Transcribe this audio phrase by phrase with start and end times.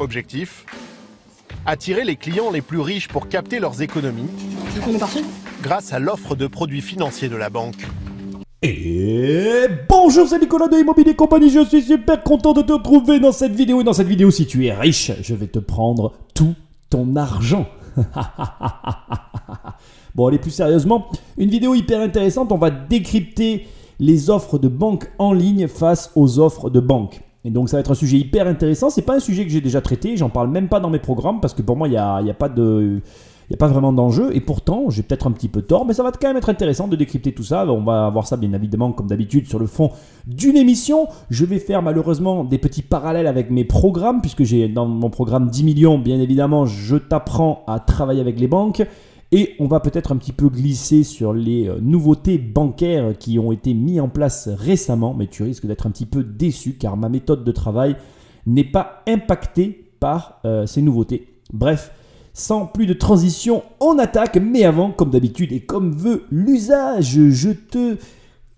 [0.00, 0.64] Objectif
[1.66, 4.28] Attirer les clients les plus riches pour capter leurs économies
[4.86, 5.24] On est parti
[5.62, 7.86] grâce à l'offre de produits financiers de la banque.
[8.62, 13.32] Et bonjour, c'est Nicolas de Immobilier Compagnie, je suis super content de te retrouver dans
[13.32, 13.80] cette vidéo.
[13.80, 16.54] Et dans cette vidéo, si tu es riche, je vais te prendre tout
[16.90, 17.66] ton argent.
[20.14, 23.66] bon, allez plus sérieusement, une vidéo hyper intéressante, on va décrypter
[24.00, 27.20] les offres de banque en ligne face aux offres de banque.
[27.44, 29.60] Et donc ça va être un sujet hyper intéressant, c'est pas un sujet que j'ai
[29.60, 31.96] déjà traité, j'en parle même pas dans mes programmes parce que pour moi il n'y
[31.96, 32.48] a, a pas
[33.54, 36.12] a pas vraiment d'enjeu, et pourtant, j'ai peut-être un petit peu tort, mais ça va
[36.12, 37.64] quand même être intéressant de décrypter tout ça.
[37.66, 39.90] On va voir ça, bien évidemment, comme d'habitude, sur le fond
[40.26, 41.08] d'une émission.
[41.30, 45.48] Je vais faire malheureusement des petits parallèles avec mes programmes, puisque j'ai dans mon programme
[45.48, 48.86] 10 millions, bien évidemment, je t'apprends à travailler avec les banques.
[49.30, 53.52] Et on va peut-être un petit peu glisser sur les euh, nouveautés bancaires qui ont
[53.52, 57.10] été mises en place récemment, mais tu risques d'être un petit peu déçu car ma
[57.10, 57.96] méthode de travail
[58.46, 61.28] n'est pas impactée par euh, ces nouveautés.
[61.52, 61.92] Bref,
[62.32, 67.50] sans plus de transition, on attaque, mais avant, comme d'habitude et comme veut l'usage, je
[67.50, 67.96] te...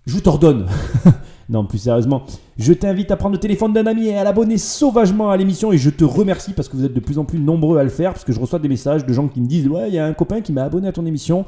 [0.06, 0.66] Je t'ordonne.
[1.50, 2.22] non, plus sérieusement,
[2.58, 5.78] je t'invite à prendre le téléphone d'un ami et à l'abonner sauvagement à l'émission et
[5.78, 8.12] je te remercie parce que vous êtes de plus en plus nombreux à le faire
[8.12, 10.06] parce que je reçois des messages de gens qui me disent ouais il y a
[10.06, 11.44] un copain qui m'a abonné à ton émission.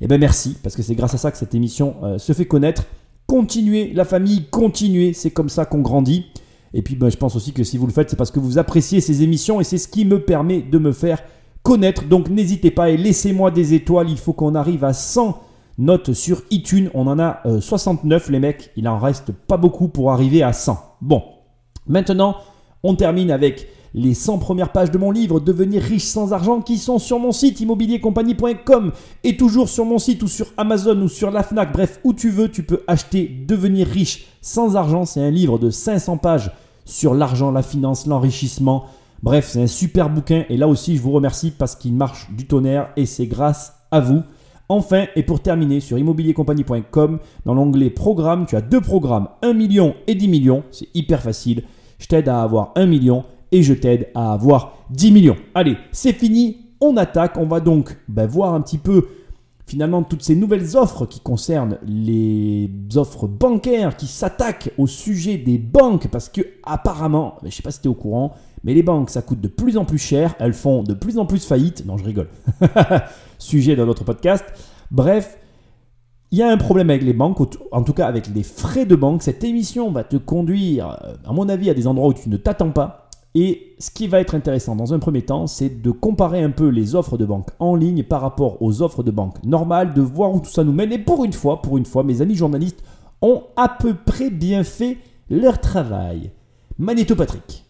[0.00, 2.46] Eh ben merci parce que c'est grâce à ça que cette émission euh, se fait
[2.46, 2.86] connaître.
[3.26, 6.24] Continuez la famille, continuez, c'est comme ça qu'on grandit.
[6.72, 8.56] Et puis ben, je pense aussi que si vous le faites c'est parce que vous
[8.56, 11.22] appréciez ces émissions et c'est ce qui me permet de me faire
[11.62, 12.04] connaître.
[12.06, 14.08] Donc n'hésitez pas et laissez-moi des étoiles.
[14.08, 15.38] Il faut qu'on arrive à 100
[15.78, 16.90] notes sur iTunes.
[16.94, 18.70] On en a 69 les mecs.
[18.76, 20.78] Il en reste pas beaucoup pour arriver à 100.
[21.00, 21.22] Bon,
[21.86, 22.36] maintenant
[22.82, 26.78] on termine avec les 100 premières pages de mon livre Devenir riche sans argent qui
[26.78, 31.30] sont sur mon site immobiliercompagnie.com et toujours sur mon site ou sur Amazon ou sur
[31.30, 35.04] la Fnac, bref, où tu veux, tu peux acheter Devenir riche sans argent.
[35.04, 36.50] C'est un livre de 500 pages
[36.84, 38.84] sur l'argent, la finance, l'enrichissement,
[39.24, 42.46] Bref, c'est un super bouquin et là aussi je vous remercie parce qu'il marche du
[42.46, 44.22] tonnerre et c'est grâce à vous.
[44.68, 49.94] Enfin, et pour terminer, sur immobiliercompagnie.com, dans l'onglet Programme, tu as deux programmes, 1 million
[50.06, 50.62] et 10 millions.
[50.70, 51.64] C'est hyper facile.
[51.98, 55.36] Je t'aide à avoir 1 million et je t'aide à avoir 10 millions.
[55.54, 57.36] Allez, c'est fini, on attaque.
[57.36, 59.06] On va donc ben, voir un petit peu
[59.66, 65.58] finalement toutes ces nouvelles offres qui concernent les offres bancaires qui s'attaquent au sujet des
[65.58, 68.82] banques parce que apparemment, je ne sais pas si tu es au courant, mais les
[68.82, 71.84] banques ça coûte de plus en plus cher, elles font de plus en plus faillite.
[71.86, 72.28] Non, je rigole.
[73.38, 74.44] sujet dans notre podcast.
[74.90, 75.38] Bref,
[76.30, 77.38] il y a un problème avec les banques,
[77.70, 79.22] en tout cas avec les frais de banque.
[79.22, 82.70] Cette émission va te conduire, à mon avis, à des endroits où tu ne t'attends
[82.72, 83.08] pas.
[83.36, 86.68] Et ce qui va être intéressant dans un premier temps, c'est de comparer un peu
[86.68, 90.32] les offres de banque en ligne par rapport aux offres de banque normales, de voir
[90.32, 90.92] où tout ça nous mène.
[90.92, 92.82] Et pour une fois, pour une fois, mes amis journalistes
[93.22, 94.98] ont à peu près bien fait
[95.30, 96.30] leur travail.
[96.78, 97.63] Magnéto Patrick.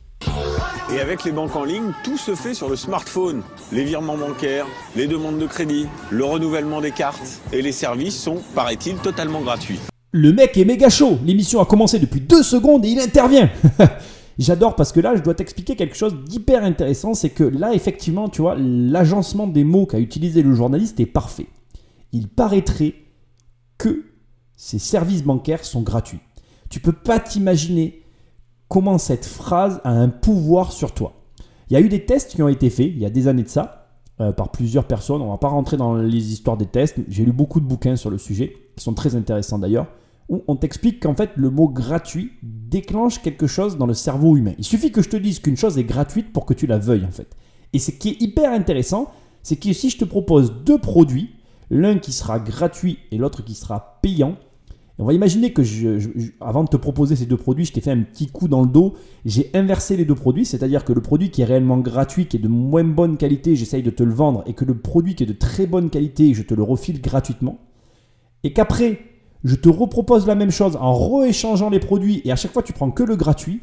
[0.95, 3.43] Et avec les banques en ligne, tout se fait sur le smartphone.
[3.73, 8.37] Les virements bancaires, les demandes de crédit, le renouvellement des cartes et les services sont,
[8.55, 9.81] paraît-il, totalement gratuits.
[10.13, 11.19] Le mec est méga chaud.
[11.25, 13.51] L'émission a commencé depuis deux secondes et il intervient.
[14.39, 17.15] J'adore parce que là, je dois t'expliquer quelque chose d'hyper intéressant.
[17.15, 21.47] C'est que là, effectivement, tu vois, l'agencement des mots qu'a utilisé le journaliste est parfait.
[22.13, 22.95] Il paraîtrait
[23.79, 24.05] que
[24.57, 26.21] ces services bancaires sont gratuits.
[26.71, 28.04] Tu peux pas t'imaginer
[28.69, 31.13] comment cette phrase a un pouvoir sur toi.
[31.71, 33.43] Il y a eu des tests qui ont été faits il y a des années
[33.43, 33.89] de ça
[34.21, 35.23] euh, par plusieurs personnes.
[35.23, 36.99] On va pas rentrer dans les histoires des tests.
[37.09, 39.87] J'ai lu beaucoup de bouquins sur le sujet qui sont très intéressants d'ailleurs
[40.29, 44.55] où on t'explique qu'en fait le mot gratuit déclenche quelque chose dans le cerveau humain.
[44.59, 47.05] Il suffit que je te dise qu'une chose est gratuite pour que tu la veuilles
[47.05, 47.37] en fait.
[47.73, 49.11] Et ce qui est hyper intéressant,
[49.43, 51.35] c'est que si je te propose deux produits,
[51.71, 54.37] l'un qui sera gratuit et l'autre qui sera payant,
[54.99, 55.63] on va imaginer que
[56.41, 58.69] avant de te proposer ces deux produits, je t'ai fait un petit coup dans le
[58.69, 58.95] dos,
[59.25, 62.41] j'ai inversé les deux produits, c'est-à-dire que le produit qui est réellement gratuit, qui est
[62.41, 65.27] de moins bonne qualité, j'essaye de te le vendre, et que le produit qui est
[65.27, 67.59] de très bonne qualité, je te le refile gratuitement.
[68.45, 69.01] Et qu'après,
[69.45, 72.73] je te repropose la même chose en rééchangeant les produits et à chaque fois tu
[72.73, 73.61] prends que le gratuit,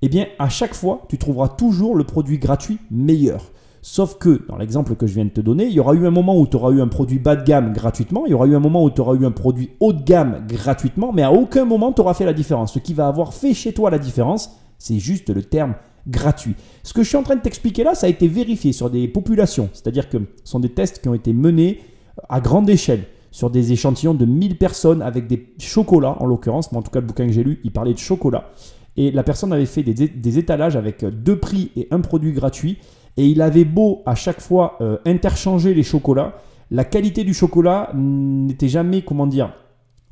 [0.00, 3.52] eh bien à chaque fois tu trouveras toujours le produit gratuit meilleur.
[3.82, 6.10] Sauf que dans l'exemple que je viens de te donner, il y aura eu un
[6.10, 8.54] moment où tu auras eu un produit bas de gamme gratuitement, il y aura eu
[8.54, 11.64] un moment où tu auras eu un produit haut de gamme gratuitement, mais à aucun
[11.64, 12.74] moment tu auras fait la différence.
[12.74, 15.74] Ce qui va avoir fait chez toi la différence, c'est juste le terme
[16.06, 16.54] gratuit.
[16.82, 19.08] Ce que je suis en train de t'expliquer là, ça a été vérifié sur des
[19.08, 21.80] populations, c'est-à-dire que ce sont des tests qui ont été menés
[22.28, 26.72] à grande échelle sur des échantillons de 1000 personnes avec des chocolats, en l'occurrence.
[26.72, 28.50] Mais en tout cas, le bouquin que j'ai lu, il parlait de chocolat.
[28.96, 32.78] Et la personne avait fait des, étalages avec deux prix et un produit gratuit.
[33.18, 36.34] Et il avait beau à chaque fois euh, interchanger les chocolats,
[36.70, 39.52] la qualité du chocolat n'était jamais, comment dire,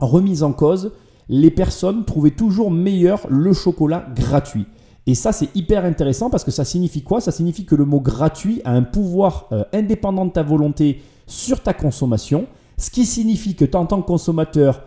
[0.01, 0.93] remise en cause.
[1.29, 4.67] Les personnes trouvaient toujours meilleur le chocolat gratuit.
[5.07, 7.21] Et ça, c'est hyper intéressant parce que ça signifie quoi?
[7.21, 11.63] Ça signifie que le mot gratuit a un pouvoir euh, indépendant de ta volonté sur
[11.63, 14.83] ta consommation, ce qui signifie que en tant que consommateur,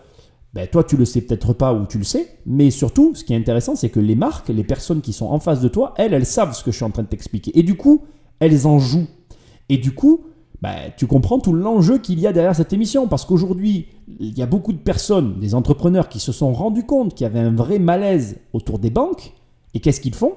[0.54, 3.34] ben, toi tu le sais peut-être pas ou tu le sais, mais surtout, ce qui
[3.34, 6.14] est intéressant, c'est que les marques, les personnes qui sont en face de toi, elles,
[6.14, 7.58] elles savent ce que je suis en train de t'expliquer.
[7.58, 8.04] Et du coup,
[8.40, 9.08] elles en jouent.
[9.70, 10.26] Et du coup,
[10.62, 13.08] ben, tu comprends tout l'enjeu qu'il y a derrière cette émission.
[13.08, 13.88] Parce qu'aujourd'hui,
[14.20, 17.28] il y a beaucoup de personnes, des entrepreneurs qui se sont rendus compte qu'il y
[17.28, 19.34] avait un vrai malaise autour des banques.
[19.74, 20.34] Et qu'est-ce qu'ils font?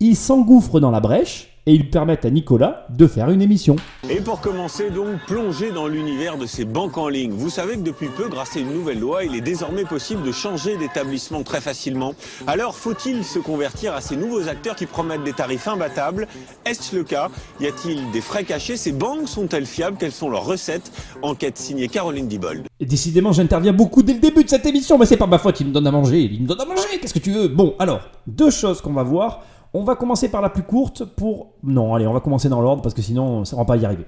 [0.00, 3.76] Ils s'engouffrent dans la brèche et ils permettent à Nicolas de faire une émission.
[4.08, 7.32] Et pour commencer donc, plonger dans l'univers de ces banques en ligne.
[7.32, 10.32] Vous savez que depuis peu, grâce à une nouvelle loi, il est désormais possible de
[10.32, 12.14] changer d'établissement très facilement.
[12.46, 16.26] Alors faut-il se convertir à ces nouveaux acteurs qui promettent des tarifs imbattables?
[16.64, 17.28] Est-ce le cas?
[17.60, 18.78] Y a-t-il des frais cachés?
[18.78, 19.98] Ces banques sont-elles fiables?
[20.00, 20.90] Quelles sont leurs recettes?
[21.20, 22.64] Enquête signée Caroline Dibold.
[22.80, 25.60] Et décidément, j'interviens beaucoup dès le début de cette émission, mais c'est pas ma faute,
[25.60, 27.48] il me donne à manger, il me donne à manger, qu'est-ce que tu veux?
[27.48, 29.42] Bon, alors, deux choses qu'on va voir.
[29.74, 31.48] On va commencer par la plus courte pour...
[31.62, 33.84] Non, allez, on va commencer dans l'ordre parce que sinon, ça ne va pas y
[33.84, 34.06] arriver.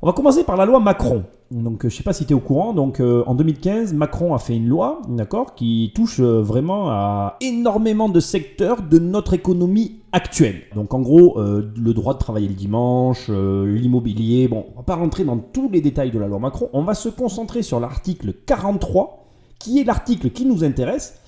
[0.00, 1.24] On va commencer par la loi Macron.
[1.50, 2.72] Donc, je ne sais pas si tu es au courant.
[2.72, 7.36] Donc, euh, en 2015, Macron a fait une loi, d'accord, qui touche euh, vraiment à
[7.40, 10.62] énormément de secteurs de notre économie actuelle.
[10.74, 14.46] Donc, en gros, euh, le droit de travailler le dimanche, l'immobilier.
[14.46, 16.68] Bon, on va pas rentrer dans tous les détails de la loi Macron.
[16.72, 19.26] On va se concentrer sur l'article 43,
[19.58, 21.20] qui est l'article qui nous intéresse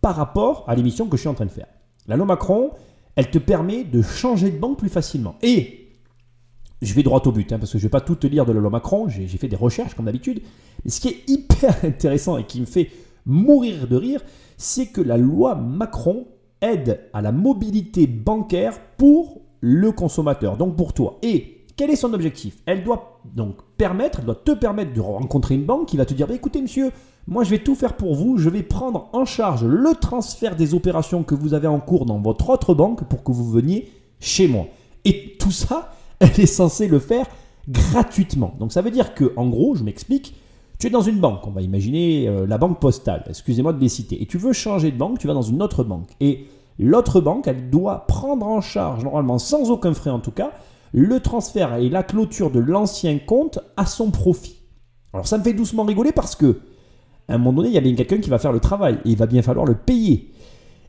[0.00, 1.66] par rapport à l'émission que je suis en train de faire.
[2.06, 2.70] La loi Macron,
[3.16, 5.36] elle te permet de changer de banque plus facilement.
[5.42, 5.92] Et
[6.82, 8.44] je vais droit au but, hein, parce que je ne vais pas tout te lire
[8.44, 10.42] de la loi Macron, j'ai fait des recherches comme d'habitude.
[10.84, 12.90] Mais ce qui est hyper intéressant et qui me fait
[13.26, 14.20] mourir de rire,
[14.56, 16.26] c'est que la loi Macron
[16.60, 21.18] aide à la mobilité bancaire pour le consommateur, donc pour toi.
[21.22, 22.58] Et quel est son objectif?
[22.66, 26.14] Elle doit donc permettre, elle doit te permettre de rencontrer une banque qui va te
[26.14, 26.90] dire bah, écoutez monsieur,
[27.26, 28.36] moi, je vais tout faire pour vous.
[28.36, 32.18] Je vais prendre en charge le transfert des opérations que vous avez en cours dans
[32.18, 33.90] votre autre banque pour que vous veniez
[34.20, 34.66] chez moi.
[35.04, 37.26] Et tout ça, elle est censée le faire
[37.68, 38.54] gratuitement.
[38.58, 40.34] Donc ça veut dire que, en gros, je m'explique,
[40.78, 43.88] tu es dans une banque, on va imaginer euh, la banque postale, excusez-moi de les
[43.88, 46.10] citer, et tu veux changer de banque, tu vas dans une autre banque.
[46.20, 46.46] Et
[46.78, 50.50] l'autre banque, elle doit prendre en charge, normalement sans aucun frais en tout cas,
[50.92, 54.56] le transfert et la clôture de l'ancien compte à son profit.
[55.12, 56.60] Alors ça me fait doucement rigoler parce que
[57.28, 59.10] à un moment donné, il y a bien quelqu'un qui va faire le travail et
[59.10, 60.32] il va bien falloir le payer.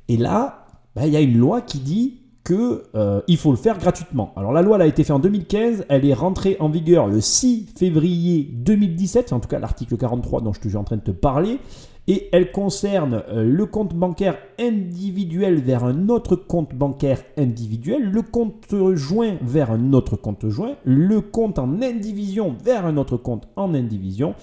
[0.07, 2.55] Et là, bah, il y a une loi qui dit qu'il
[2.95, 4.31] euh, faut le faire gratuitement.
[4.35, 7.19] Alors la loi elle a été faite en 2015, elle est rentrée en vigueur le
[7.19, 11.11] 6 février 2017, en tout cas l'article 43 dont je suis en train de te
[11.11, 11.59] parler,
[12.07, 18.21] et elle concerne euh, le compte bancaire individuel vers un autre compte bancaire individuel, le
[18.21, 23.47] compte joint vers un autre compte joint, le compte en indivision vers un autre compte
[23.55, 24.35] en indivision,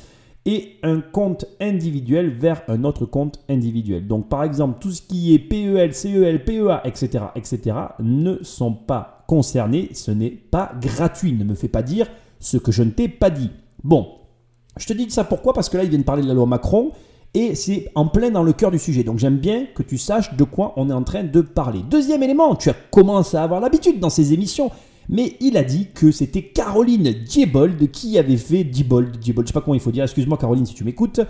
[0.44, 4.06] et un compte individuel vers un autre compte individuel.
[4.06, 9.24] Donc par exemple, tout ce qui est PEL, CEL, PEA, etc., etc., ne sont pas
[9.28, 9.90] concernés.
[9.92, 11.32] Ce n'est pas gratuit.
[11.32, 12.10] Ne me fais pas dire
[12.40, 13.50] ce que je ne t'ai pas dit.
[13.84, 14.08] Bon,
[14.76, 15.52] je te dis ça pourquoi?
[15.52, 16.90] Parce que là, ils viennent parler de la loi Macron
[17.34, 19.04] et c'est en plein dans le cœur du sujet.
[19.04, 21.80] Donc j'aime bien que tu saches de quoi on est en train de parler.
[21.88, 24.70] Deuxième élément, tu as commencé à avoir l'habitude dans ces émissions
[25.08, 29.54] mais il a dit que c'était Caroline Diebold qui avait fait Diebold, Diebold, je sais
[29.54, 31.20] pas comment il faut dire, excuse-moi Caroline si tu m'écoutes.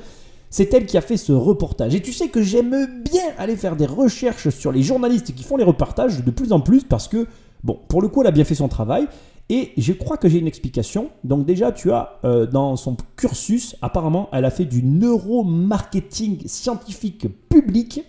[0.50, 1.94] C'est elle qui a fait ce reportage.
[1.94, 5.56] Et tu sais que j'aime bien aller faire des recherches sur les journalistes qui font
[5.56, 7.26] les reportages de plus en plus parce que,
[7.64, 9.08] bon, pour le coup, elle a bien fait son travail.
[9.48, 11.10] Et je crois que j'ai une explication.
[11.24, 17.26] Donc déjà, tu as euh, dans son cursus, apparemment, elle a fait du neuromarketing scientifique
[17.48, 18.05] public.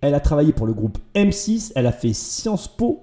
[0.00, 3.00] Elle a travaillé pour le groupe M6, elle a fait Sciences Po.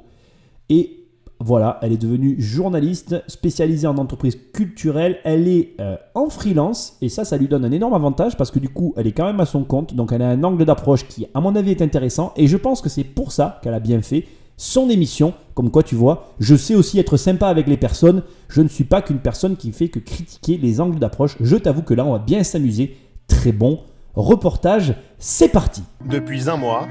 [0.69, 1.02] Et
[1.45, 5.17] voilà, elle est devenue journaliste spécialisée en entreprise culturelle.
[5.25, 8.59] Elle est euh, en freelance et ça, ça lui donne un énorme avantage parce que
[8.59, 9.93] du coup, elle est quand même à son compte.
[9.93, 12.31] Donc, elle a un angle d'approche qui, à mon avis, est intéressant.
[12.38, 15.33] Et je pense que c'est pour ça qu'elle a bien fait son émission.
[15.53, 18.23] Comme quoi, tu vois, je sais aussi être sympa avec les personnes.
[18.47, 21.35] Je ne suis pas qu'une personne qui fait que critiquer les angles d'approche.
[21.41, 22.95] Je t'avoue que là, on va bien s'amuser.
[23.27, 23.79] Très bon
[24.15, 24.95] reportage.
[25.17, 25.83] C'est parti.
[26.05, 26.88] Depuis un mois,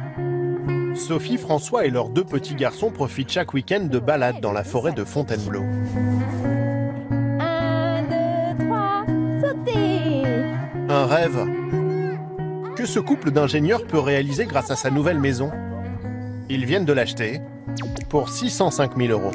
[0.94, 4.92] Sophie, François et leurs deux petits garçons profitent chaque week-end de balades dans la forêt
[4.92, 5.62] de Fontainebleau.
[7.40, 9.04] Un, deux, trois,
[10.88, 11.46] Un rêve
[12.76, 15.50] que ce couple d'ingénieurs peut réaliser grâce à sa nouvelle maison.
[16.48, 17.40] Ils viennent de l'acheter
[18.08, 19.32] pour 605 000 euros.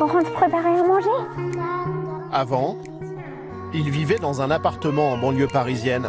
[0.00, 1.08] On rentre préparer à manger?
[2.32, 2.76] Avant,
[3.74, 6.08] ils vivaient dans un appartement en banlieue parisienne.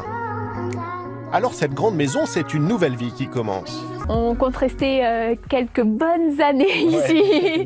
[1.32, 3.84] Alors cette grande maison, c'est une nouvelle vie qui commence.
[4.10, 7.22] On compte rester euh, quelques bonnes années ici.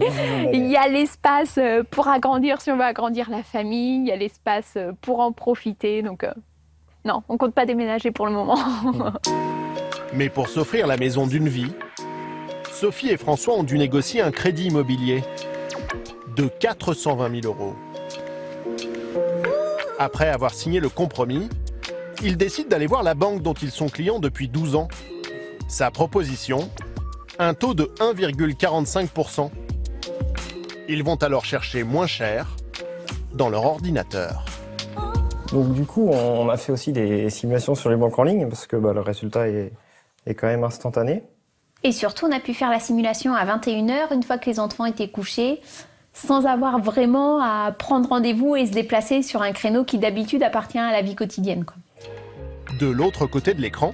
[0.54, 4.12] il y a l'espace euh, pour agrandir si on veut agrandir la famille, il y
[4.12, 6.02] a l'espace euh, pour en profiter.
[6.02, 6.26] Donc
[7.06, 8.60] non, on compte pas déménager pour le moment.
[10.14, 11.72] Mais pour s'offrir la maison d'une vie,
[12.70, 15.24] Sophie et François ont dû négocier un crédit immobilier
[16.36, 17.76] de 420 000 euros.
[20.00, 21.48] Après avoir signé le compromis,
[22.24, 24.88] ils décident d'aller voir la banque dont ils sont clients depuis 12 ans.
[25.68, 26.70] Sa proposition
[27.38, 29.50] Un taux de 1,45%.
[30.88, 32.56] Ils vont alors chercher moins cher
[33.34, 34.46] dans leur ordinateur.
[35.52, 38.68] Donc du coup, on a fait aussi des simulations sur les banques en ligne parce
[38.68, 39.72] que bah, le résultat est,
[40.26, 41.24] est quand même instantané.
[41.84, 44.86] Et surtout, on a pu faire la simulation à 21h, une fois que les enfants
[44.86, 45.60] étaient couchés,
[46.14, 50.80] sans avoir vraiment à prendre rendez-vous et se déplacer sur un créneau qui d'habitude appartient
[50.80, 51.66] à la vie quotidienne.
[51.66, 51.76] quoi.
[52.80, 53.94] De l'autre côté de l'écran,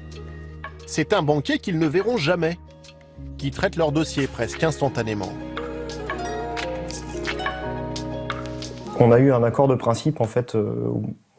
[0.86, 2.58] c'est un banquier qu'ils ne verront jamais,
[3.38, 5.34] qui traite leur dossier presque instantanément.
[9.00, 10.92] On a eu un accord de principe en fait euh,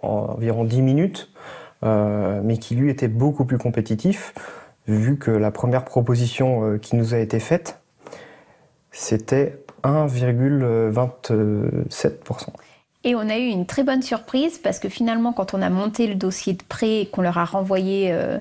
[0.02, 1.30] en environ 10 minutes,
[1.82, 4.34] euh, mais qui lui était beaucoup plus compétitif,
[4.86, 7.80] vu que la première proposition euh, qui nous a été faite,
[8.90, 12.48] c'était 1,27%.
[13.02, 16.06] Et on a eu une très bonne surprise parce que finalement, quand on a monté
[16.06, 18.38] le dossier de prêt et qu'on leur a renvoyé euh,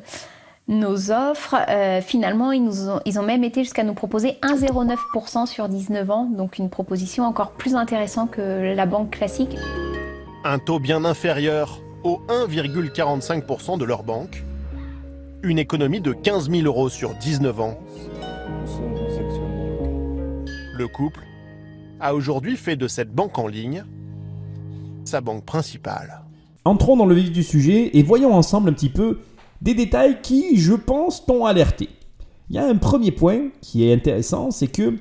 [0.68, 5.70] nos offres, euh, finalement, ils, ont, ils ont même été jusqu'à nous proposer 1,09% sur
[5.70, 9.56] 19 ans, donc une proposition encore plus intéressante que la banque classique.
[10.44, 14.44] Un taux bien inférieur au 1,45% de leur banque.
[15.42, 17.80] Une économie de 15 000 euros sur 19 ans.
[20.78, 21.22] Le couple
[22.02, 23.86] a aujourd'hui fait de cette banque en ligne
[25.10, 26.22] sa banque principale.
[26.66, 29.20] Entrons dans le vif du sujet et voyons ensemble un petit peu
[29.62, 31.90] des détails qui, je pense, t'ont alerté.
[32.50, 34.98] Il y a un premier point qui est intéressant, c'est que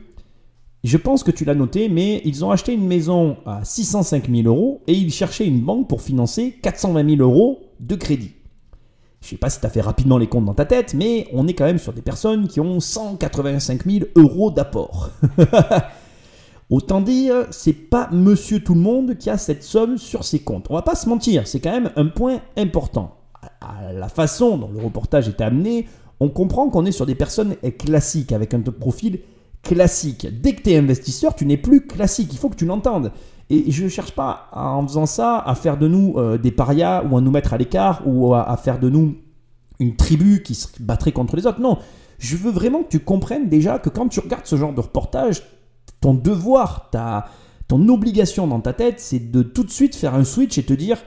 [0.84, 4.48] je pense que tu l'as noté, mais ils ont acheté une maison à 605 000
[4.48, 8.32] euros et ils cherchaient une banque pour financer 420 000 euros de crédit.
[9.20, 11.48] Je sais pas si tu as fait rapidement les comptes dans ta tête, mais on
[11.48, 15.10] est quand même sur des personnes qui ont 185 000 euros d'apport.
[16.70, 20.66] Autant dire, c'est pas monsieur tout le monde qui a cette somme sur ses comptes.
[20.68, 23.16] On va pas se mentir, c'est quand même un point important.
[23.60, 25.86] À la façon dont le reportage est amené,
[26.20, 29.20] on comprend qu'on est sur des personnes classiques, avec un profil
[29.62, 30.26] classique.
[30.42, 33.12] Dès que tu es investisseur, tu n'es plus classique, il faut que tu l'entendes.
[33.48, 37.02] Et je ne cherche pas, en faisant ça, à faire de nous euh, des parias
[37.10, 39.16] ou à nous mettre à l'écart ou à, à faire de nous
[39.78, 41.60] une tribu qui se battrait contre les autres.
[41.60, 41.78] Non,
[42.18, 45.42] je veux vraiment que tu comprennes déjà que quand tu regardes ce genre de reportage,
[46.00, 47.26] ton devoir, ta,
[47.66, 50.72] ton obligation dans ta tête, c'est de tout de suite faire un switch et te
[50.72, 50.98] dire,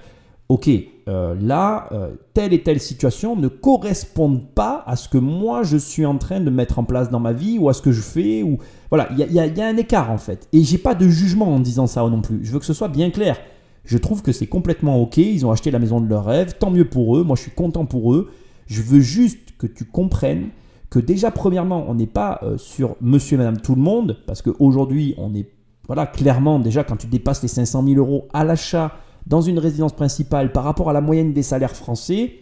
[0.49, 0.69] ok,
[1.07, 5.77] euh, là, euh, telle et telle situation ne correspondent pas à ce que moi je
[5.77, 8.01] suis en train de mettre en place dans ma vie ou à ce que je
[8.01, 8.43] fais.
[8.43, 10.47] Ou voilà, il y a, un écart en fait.
[10.53, 12.39] Et j'ai pas de jugement en disant ça non plus.
[12.43, 13.37] Je veux que ce soit bien clair.
[13.83, 15.17] Je trouve que c'est complètement ok.
[15.17, 16.55] Ils ont acheté la maison de leur rêve.
[16.59, 17.23] Tant mieux pour eux.
[17.23, 18.29] Moi, je suis content pour eux.
[18.67, 20.49] Je veux juste que tu comprennes
[20.91, 24.41] que déjà, premièrement, on n'est pas euh, sur monsieur et madame tout le monde, parce
[24.41, 25.49] qu'aujourd'hui, on est,
[25.87, 28.91] voilà, clairement, déjà, quand tu dépasses les 500 000 euros à l'achat
[29.25, 32.33] dans une résidence principale par rapport à la moyenne des salaires français,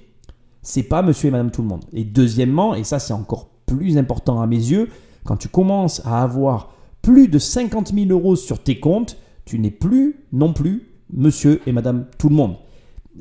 [0.64, 1.86] c'est pas monsieur et madame tout le monde.
[1.94, 4.90] Et deuxièmement, et ça c'est encore plus important à mes yeux,
[5.26, 9.72] quand tu commences à avoir plus de 50 000 euros sur tes comptes, tu n'es
[9.72, 12.56] plus non plus monsieur et madame tout le monde.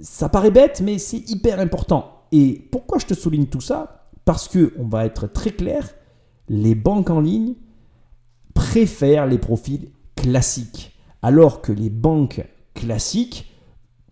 [0.00, 2.22] Ça paraît bête, mais c'est hyper important.
[2.32, 3.97] Et pourquoi je te souligne tout ça?
[4.28, 5.88] Parce que, on va être très clair,
[6.50, 7.54] les banques en ligne
[8.52, 12.44] préfèrent les profils classiques, alors que les banques
[12.74, 13.50] classiques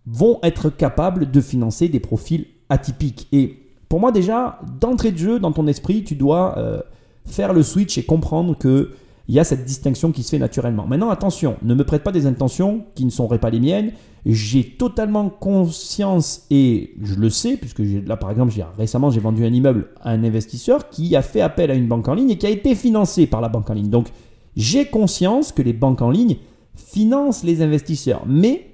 [0.07, 3.27] vont être capables de financer des profils atypiques.
[3.31, 3.59] Et
[3.89, 6.81] pour moi déjà, d'entrée de jeu, dans ton esprit, tu dois euh,
[7.25, 8.95] faire le switch et comprendre que
[9.27, 10.87] il y a cette distinction qui se fait naturellement.
[10.87, 13.91] Maintenant, attention, ne me prête pas des intentions qui ne seraient pas les miennes.
[14.25, 19.53] J'ai totalement conscience et je le sais, puisque là, par exemple, récemment, j'ai vendu un
[19.53, 22.45] immeuble à un investisseur qui a fait appel à une banque en ligne et qui
[22.45, 23.89] a été financé par la banque en ligne.
[23.89, 24.07] Donc,
[24.55, 26.37] j'ai conscience que les banques en ligne
[26.75, 28.69] financent les investisseurs, mais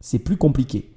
[0.00, 0.92] c'est plus compliqué.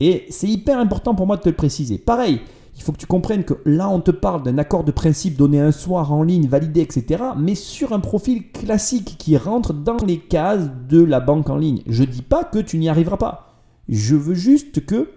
[0.00, 1.98] Et c'est hyper important pour moi de te le préciser.
[1.98, 2.40] Pareil,
[2.76, 5.60] il faut que tu comprennes que là, on te parle d'un accord de principe donné
[5.60, 7.22] un soir en ligne, validé, etc.
[7.38, 11.82] Mais sur un profil classique qui rentre dans les cases de la banque en ligne.
[11.86, 13.60] Je dis pas que tu n'y arriveras pas.
[13.88, 15.10] Je veux juste que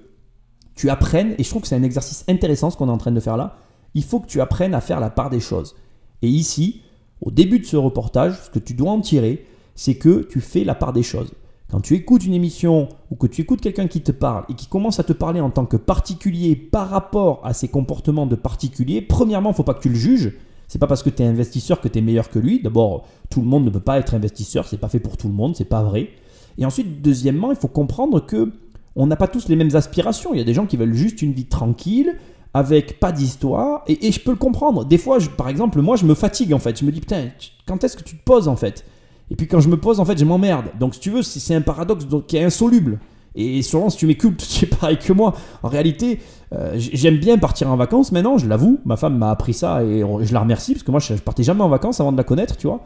[0.75, 3.11] tu apprennes, et je trouve que c'est un exercice intéressant ce qu'on est en train
[3.11, 3.57] de faire là.
[3.95, 5.75] Il faut que tu apprennes à faire la part des choses.
[6.21, 6.81] Et ici,
[7.21, 10.63] au début de ce reportage, ce que tu dois en tirer, c'est que tu fais
[10.63, 11.31] la part des choses.
[11.69, 14.67] Quand tu écoutes une émission ou que tu écoutes quelqu'un qui te parle et qui
[14.67, 19.01] commence à te parler en tant que particulier par rapport à ses comportements de particulier,
[19.01, 20.33] premièrement, il ne faut pas que tu le juges.
[20.69, 22.61] C'est pas parce que tu es investisseur que tu es meilleur que lui.
[22.61, 25.33] D'abord, tout le monde ne peut pas être investisseur, c'est pas fait pour tout le
[25.33, 26.09] monde, c'est pas vrai.
[26.57, 28.51] Et ensuite, deuxièmement, il faut comprendre que
[28.95, 30.33] on n'a pas tous les mêmes aspirations.
[30.33, 32.15] Il y a des gens qui veulent juste une vie tranquille,
[32.53, 34.85] avec pas d'histoire, et, je peux le comprendre.
[34.85, 36.79] Des fois, par exemple, moi, je me fatigue en fait.
[36.79, 37.27] Je me dis, putain,
[37.67, 38.85] quand est-ce que tu te poses en fait?
[39.29, 40.67] Et puis quand je me pose, en fait, je m'emmerde.
[40.79, 42.99] Donc, si tu veux, c'est un paradoxe qui est insoluble.
[43.35, 45.33] Et sûrement, si tu m'écoutes, tu es pareil que moi.
[45.63, 46.19] En réalité,
[46.53, 48.79] euh, j'aime bien partir en vacances maintenant, je l'avoue.
[48.85, 51.61] Ma femme m'a appris ça et je la remercie parce que moi, je, partais jamais
[51.61, 52.81] en vacances avant de la connaître, tu vois.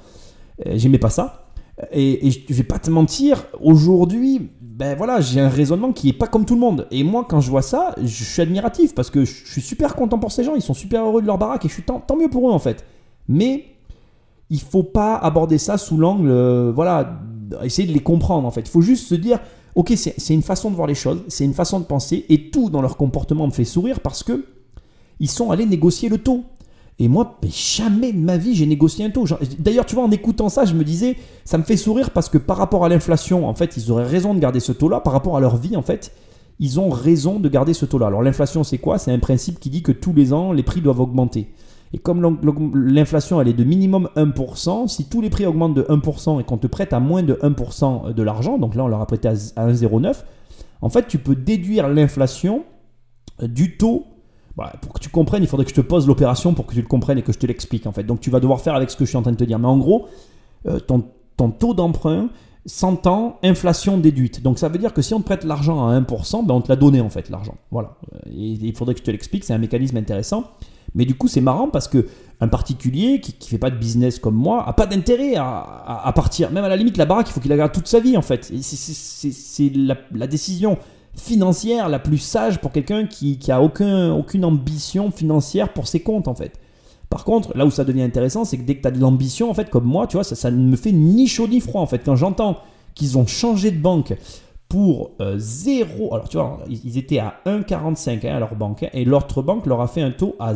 [0.65, 1.47] Euh, j'aimais pas ça.
[1.91, 6.13] Et, et, je vais pas te mentir, aujourd'hui, ben voilà, j'ai un raisonnement qui est
[6.13, 6.87] pas comme tout le monde.
[6.91, 10.19] Et moi, quand je vois ça, je suis admiratif parce que je suis super content
[10.19, 10.55] pour ces gens.
[10.55, 12.51] Ils sont super heureux de leur baraque et je suis tant, tant mieux pour eux
[12.51, 12.85] en fait.
[13.27, 13.65] Mais
[14.51, 17.19] il faut pas aborder ça sous l'angle, euh, voilà,
[17.63, 18.61] essayer de les comprendre en fait.
[18.61, 19.39] Il faut juste se dire,
[19.75, 22.69] ok, c'est une façon de voir les choses, c'est une façon de penser, et tout
[22.69, 24.45] dans leur comportement me fait sourire parce que
[25.21, 26.43] ils sont allés négocier le taux.
[26.99, 29.25] Et moi, jamais de ma vie, j'ai négocié un taux.
[29.57, 31.15] D'ailleurs, tu vois, en écoutant ça, je me disais,
[31.45, 34.35] ça me fait sourire parce que par rapport à l'inflation, en fait, ils auraient raison
[34.35, 34.99] de garder ce taux-là.
[34.99, 36.11] Par rapport à leur vie, en fait,
[36.59, 38.07] ils ont raison de garder ce taux-là.
[38.07, 38.99] Alors, l'inflation, c'est quoi?
[38.99, 41.47] C'est un principe qui dit que tous les ans, les prix doivent augmenter.
[41.93, 42.39] Et comme
[42.73, 46.57] l'inflation, elle est de minimum 1%, si tous les prix augmentent de 1% et qu'on
[46.57, 49.33] te prête à moins de 1% de l'argent, donc là on leur a prêté à
[49.33, 50.23] 1,09,
[50.81, 52.63] en fait tu peux déduire l'inflation
[53.41, 54.05] du taux.
[54.81, 56.87] pour que tu comprennes, il faudrait que je te pose l'opération pour que tu le
[56.87, 58.03] comprennes et que je te l'explique en fait.
[58.03, 59.59] Donc tu vas devoir faire avec ce que je suis en train de te dire.
[59.59, 60.07] Mais en gros,
[60.67, 61.03] euh, ton,
[61.51, 62.29] taux d'emprunt,
[62.67, 64.43] 100 ans, inflation déduite.
[64.43, 66.69] Donc ça veut dire que si on te prête l'argent à 1%, ben on te
[66.69, 67.55] l'a donné en fait l'argent.
[67.71, 67.97] Voilà.
[68.27, 70.45] Et il faudrait que je te l'explique, c'est un mécanisme intéressant.
[70.95, 72.07] Mais du coup, c'est marrant parce que
[72.41, 76.51] un particulier qui ne fait pas de business comme moi a pas d'intérêt à, partir.
[76.51, 78.23] Même à la limite, la baraque, il faut qu'il la garde toute sa vie en
[78.23, 78.51] fait.
[78.61, 80.77] C'est la, décision
[81.15, 85.99] financière la plus sage pour quelqu'un qui, qui a aucun, aucune ambition financière pour ses
[85.99, 86.53] comptes en fait.
[87.11, 89.51] Par contre, là où ça devient intéressant, c'est que dès que tu as de l'ambition,
[89.51, 91.81] en fait, comme moi, tu vois, ça, ça ne me fait ni chaud ni froid
[91.81, 91.99] en fait.
[92.03, 92.57] Quand j'entends
[92.95, 94.13] qu'ils ont changé de banque
[94.71, 95.19] pour 0.
[95.19, 98.83] Euh, alors, tu vois, ils étaient à 1,45 hein, à leur banque.
[98.83, 100.53] Hein, et l'autre banque leur a fait un taux à,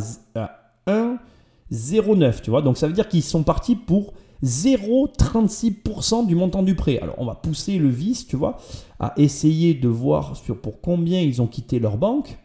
[0.86, 2.40] 1,09.
[2.40, 6.98] Tu vois, donc ça veut dire qu'ils sont partis pour 0,36% du montant du prêt.
[6.98, 8.56] Alors, on va pousser le vice, tu vois,
[9.00, 12.38] à essayer de voir sur pour combien ils ont quitté leur banque.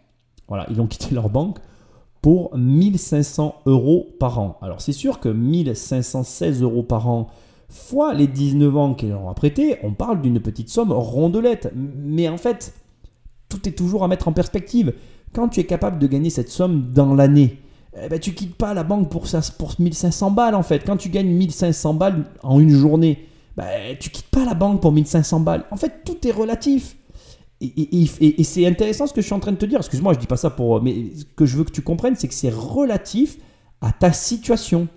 [0.49, 1.59] Voilà, ils ont quitté leur banque
[2.21, 4.57] pour 1500 euros par an.
[4.61, 7.29] Alors, c'est sûr que 1516 euros par an
[7.71, 11.71] fois les 19 ans qu'ils ont prêté, on parle d'une petite somme rondelette.
[11.75, 12.73] Mais en fait,
[13.49, 14.93] tout est toujours à mettre en perspective.
[15.33, 17.59] Quand tu es capable de gagner cette somme dans l'année,
[18.01, 20.83] eh ben, tu quittes pas la banque pour, ça, pour 1500 balles en fait.
[20.85, 24.91] Quand tu gagnes 1500 balles en une journée, ben, tu quittes pas la banque pour
[24.91, 25.65] 1500 balles.
[25.71, 26.95] En fait, tout est relatif.
[27.61, 29.79] Et, c'est intéressant ce que je suis en train de te dire.
[29.79, 30.81] Excuse-moi, je dis pas ça pour.
[30.81, 33.37] Mais ce que je veux que tu comprennes, c'est que c'est relatif
[33.81, 34.87] à ta situation.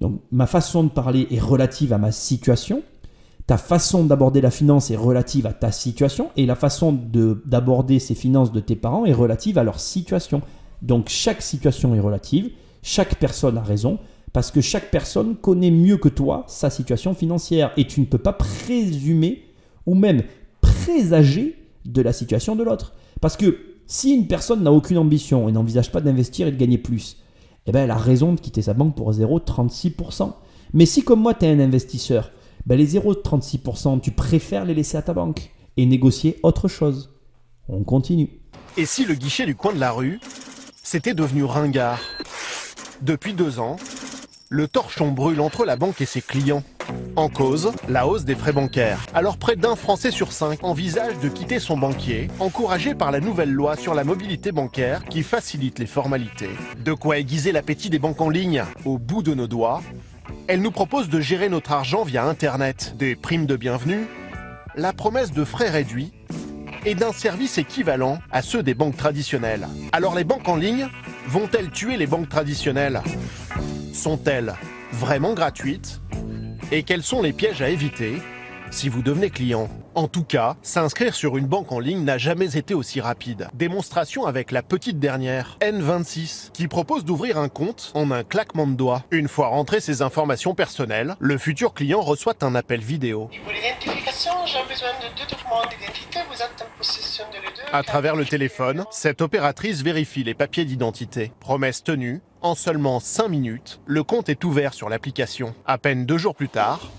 [0.00, 2.82] Donc ma façon de parler est relative à ma situation,
[3.46, 8.14] ta façon d'aborder la finance est relative à ta situation, et la façon d'aborder ces
[8.14, 10.42] finances de tes parents est relative à leur situation.
[10.82, 12.50] Donc chaque situation est relative,
[12.82, 13.98] chaque personne a raison,
[14.32, 18.18] parce que chaque personne connaît mieux que toi sa situation financière, et tu ne peux
[18.18, 19.44] pas présumer
[19.86, 20.22] ou même
[20.60, 21.56] présager
[21.86, 22.92] de la situation de l'autre.
[23.20, 26.76] Parce que si une personne n'a aucune ambition et n'envisage pas d'investir et de gagner
[26.76, 27.16] plus,
[27.68, 30.32] eh ben, elle a raison de quitter sa banque pour 0,36%.
[30.72, 32.30] Mais si comme moi tu es un investisseur,
[32.66, 37.10] ben les 0,36%, tu préfères les laisser à ta banque et négocier autre chose.
[37.68, 38.30] On continue.
[38.76, 40.20] Et si le guichet du coin de la rue,
[40.82, 42.00] c'était devenu ringard?
[43.02, 43.76] Depuis deux ans,
[44.50, 46.62] le torchon brûle entre la banque et ses clients.
[47.16, 49.04] En cause, la hausse des frais bancaires.
[49.12, 53.52] Alors près d'un Français sur cinq envisage de quitter son banquier, encouragé par la nouvelle
[53.52, 56.50] loi sur la mobilité bancaire qui facilite les formalités.
[56.82, 59.82] De quoi aiguiser l'appétit des banques en ligne au bout de nos doigts.
[60.46, 64.06] Elle nous propose de gérer notre argent via Internet, des primes de bienvenue,
[64.76, 66.12] la promesse de frais réduits
[66.88, 69.68] et d'un service équivalent à ceux des banques traditionnelles.
[69.92, 70.88] Alors les banques en ligne
[71.26, 73.02] vont-elles tuer les banques traditionnelles?
[73.92, 74.54] Sont-elles
[74.90, 76.00] vraiment gratuites?
[76.72, 78.22] Et quels sont les pièges à éviter?
[78.70, 79.68] Si vous devenez client.
[79.94, 83.48] En tout cas, s'inscrire sur une banque en ligne n'a jamais été aussi rapide.
[83.52, 88.74] Démonstration avec la petite dernière, N26, qui propose d'ouvrir un compte en un claquement de
[88.74, 89.04] doigts.
[89.10, 93.28] Une fois rentré ses informations personnelles, le futur client reçoit un appel vidéo.
[95.48, 96.18] Documents d'identité.
[96.30, 97.62] Vous êtes en possession de les deux.
[97.72, 101.32] À travers le téléphone, cette opératrice vérifie les papiers d'identité.
[101.40, 105.54] Promesse tenue, en seulement 5 minutes, le compte est ouvert sur l'application.
[105.66, 106.90] À peine deux jours plus tard,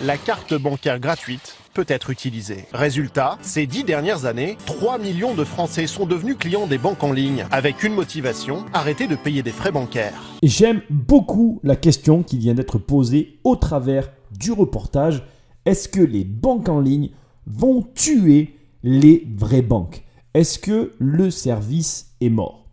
[0.00, 2.66] la carte bancaire gratuite peut être utilisée.
[2.72, 7.12] Résultat, ces dix dernières années, 3 millions de Français sont devenus clients des banques en
[7.12, 10.22] ligne, avec une motivation, arrêter de payer des frais bancaires.
[10.42, 15.24] J'aime beaucoup la question qui vient d'être posée au travers du reportage.
[15.66, 17.10] Est-ce que les banques en ligne
[17.46, 20.04] vont tuer les vraies banques
[20.34, 22.66] Est-ce que le service est mort?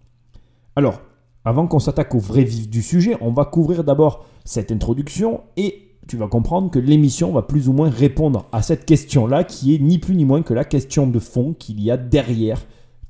[0.76, 1.02] Alors,
[1.44, 5.92] avant qu'on s'attaque au vrai vif du sujet, on va couvrir d'abord cette introduction et
[6.08, 9.80] tu vas comprendre que l'émission va plus ou moins répondre à cette question-là qui est
[9.80, 12.62] ni plus ni moins que la question de fond qu'il y a derrière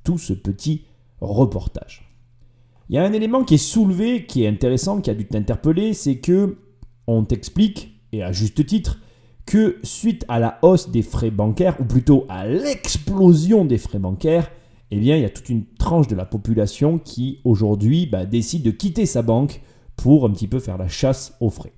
[0.04, 0.86] tout ce petit
[1.20, 2.10] reportage.
[2.90, 5.94] Il y a un élément qui est soulevé, qui est intéressant, qui a dû t'interpeller,
[5.94, 6.58] c'est que
[7.08, 9.00] on t'explique, et à juste titre,
[9.46, 14.52] que suite à la hausse des frais bancaires, ou plutôt à l'explosion des frais bancaires,
[14.92, 18.64] eh bien, il y a toute une tranche de la population qui aujourd'hui bah, décide
[18.64, 19.62] de quitter sa banque
[19.96, 21.74] pour un petit peu faire la chasse aux frais.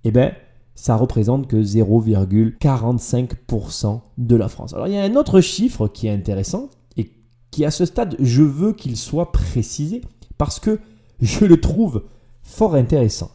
[0.04, 0.32] eh ben,
[0.74, 4.74] ça représente que 0,45% de la France.
[4.74, 7.10] Alors il y a un autre chiffre qui est intéressant et
[7.50, 10.02] qui à ce stade, je veux qu'il soit précisé
[10.38, 10.78] parce que
[11.20, 12.04] je le trouve
[12.42, 13.30] fort intéressant.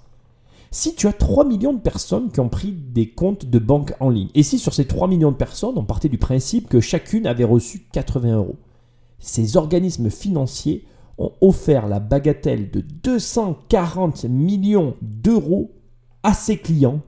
[0.69, 4.09] Si tu as 3 millions de personnes qui ont pris des comptes de banque en
[4.09, 7.27] ligne, et si sur ces 3 millions de personnes, on partait du principe que chacune
[7.27, 8.55] avait reçu 80 euros,
[9.19, 10.85] ces organismes financiers
[11.21, 15.71] ont offert la bagatelle de 240 millions d'euros
[16.23, 17.01] à ses clients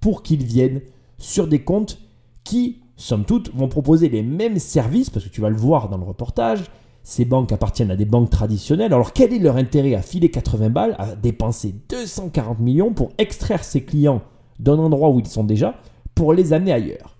[0.00, 0.80] pour qu'ils viennent
[1.18, 1.98] sur des comptes
[2.44, 5.98] qui, somme toute, vont proposer les mêmes services, parce que tu vas le voir dans
[5.98, 6.60] le reportage,
[7.02, 8.92] ces banques appartiennent à des banques traditionnelles.
[8.92, 13.64] Alors quel est leur intérêt à filer 80 balles, à dépenser 240 millions pour extraire
[13.64, 14.22] ses clients
[14.58, 15.74] d'un endroit où ils sont déjà,
[16.14, 17.16] pour les amener ailleurs?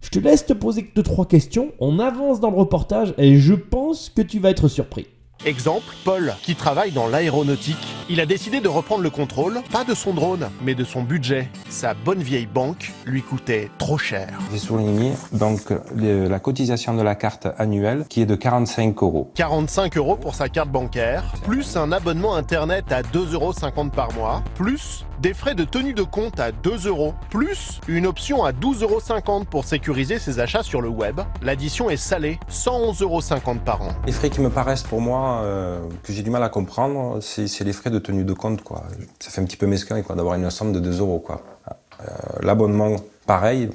[0.00, 3.54] Je te laisse te poser deux trois questions, on avance dans le reportage et je
[3.54, 5.06] pense que tu vas être surpris.
[5.46, 7.78] Exemple, Paul, qui travaille dans l'aéronautique.
[8.10, 11.48] Il a décidé de reprendre le contrôle, pas de son drone, mais de son budget.
[11.70, 14.28] Sa bonne vieille banque lui coûtait trop cher.
[14.52, 19.30] J'ai souligné donc le- la cotisation de la carte annuelle qui est de 45 euros.
[19.34, 24.42] 45 euros pour sa carte bancaire, plus un abonnement internet à 2,50 euros par mois,
[24.56, 28.82] plus des frais de tenue de compte à 2 euros, plus une option à 12,50
[28.82, 31.20] euros pour sécuriser ses achats sur le web.
[31.42, 33.20] L'addition est salée, 111,50 euros
[33.64, 33.88] par an.
[34.06, 37.64] Les frais qui me paraissent pour moi, euh, que j'ai du mal à comprendre, c'est
[37.64, 38.62] les frais de tenue de compte.
[38.62, 38.84] Quoi.
[39.18, 41.24] Ça fait un petit peu mesquin d'avoir une somme de 2 euros.
[41.28, 42.04] Euh,
[42.42, 43.70] L'abonnement, pareil,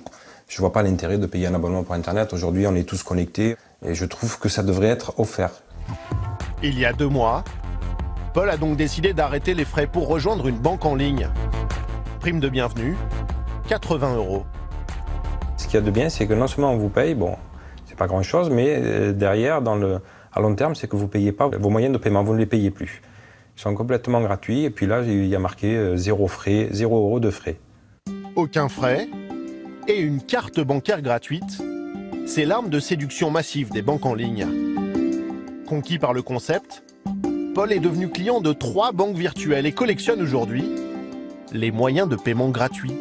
[0.47, 2.33] je vois pas l'intérêt de payer un abonnement pour Internet.
[2.33, 5.51] Aujourd'hui, on est tous connectés et je trouve que ça devrait être offert.
[6.63, 7.43] Il y a deux mois,
[8.33, 11.29] Paul a donc décidé d'arrêter les frais pour rejoindre une banque en ligne.
[12.19, 12.97] Prime de bienvenue,
[13.67, 14.45] 80 euros.
[15.57, 17.37] Ce qu'il y a de bien, c'est que non seulement on vous paye, bon,
[17.85, 20.01] c'est pas grand-chose, mais euh, derrière, dans le,
[20.35, 22.45] à long terme, c'est que vous payez pas vos moyens de paiement, vous ne les
[22.45, 23.01] payez plus.
[23.57, 26.97] Ils sont complètement gratuits, et puis là, il y a marqué euh, zéro frais, zéro
[26.97, 27.55] euro de frais.
[28.35, 29.07] Aucun frais
[29.87, 31.63] et une carte bancaire gratuite.
[32.27, 34.45] C'est l'arme de séduction massive des banques en ligne.
[35.67, 36.83] Conquis par le concept,
[37.53, 40.69] Paul est devenu client de trois banques virtuelles et collectionne aujourd'hui
[41.53, 42.93] les moyens de paiement gratuits.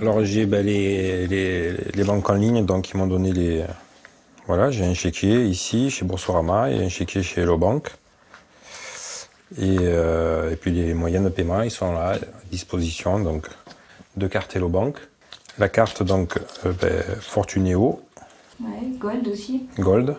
[0.00, 3.64] Alors j'ai ben, les, les, les banques en ligne, donc ils m'ont donné les...
[4.46, 7.88] Voilà, j'ai un chéquier ici chez Boursorama et un chéquier chez Hello Bank.
[9.58, 12.18] Et, euh, et puis les moyens de paiement, ils sont là à
[12.50, 13.46] disposition, donc
[14.16, 14.98] deux cartes Hello Bank.
[15.58, 18.02] La carte donc euh, ben, Fortuneo
[18.60, 19.66] Ouais, Gold aussi.
[19.78, 20.16] Gold.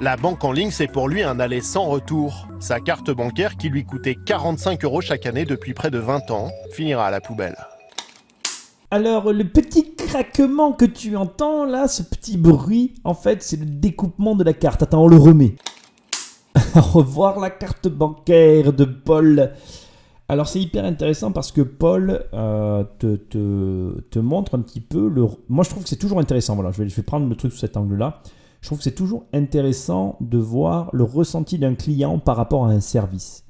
[0.00, 2.46] La banque en ligne, c'est pour lui un aller sans retour.
[2.60, 6.50] Sa carte bancaire, qui lui coûtait 45 euros chaque année depuis près de 20 ans,
[6.72, 7.56] finira à la poubelle.
[8.90, 13.66] Alors, le petit craquement que tu entends là, ce petit bruit, en fait, c'est le
[13.66, 14.82] découpement de la carte.
[14.82, 15.56] Attends, on le remet.
[16.74, 19.52] Revoir la carte bancaire de Paul.
[20.28, 25.26] Alors, c'est hyper intéressant parce que Paul euh, te, montre un petit peu le.
[25.48, 26.54] Moi, je trouve que c'est toujours intéressant.
[26.54, 28.22] Voilà, je vais, je vais prendre le truc sous cet angle-là.
[28.60, 32.70] Je trouve que c'est toujours intéressant de voir le ressenti d'un client par rapport à
[32.70, 33.44] un service.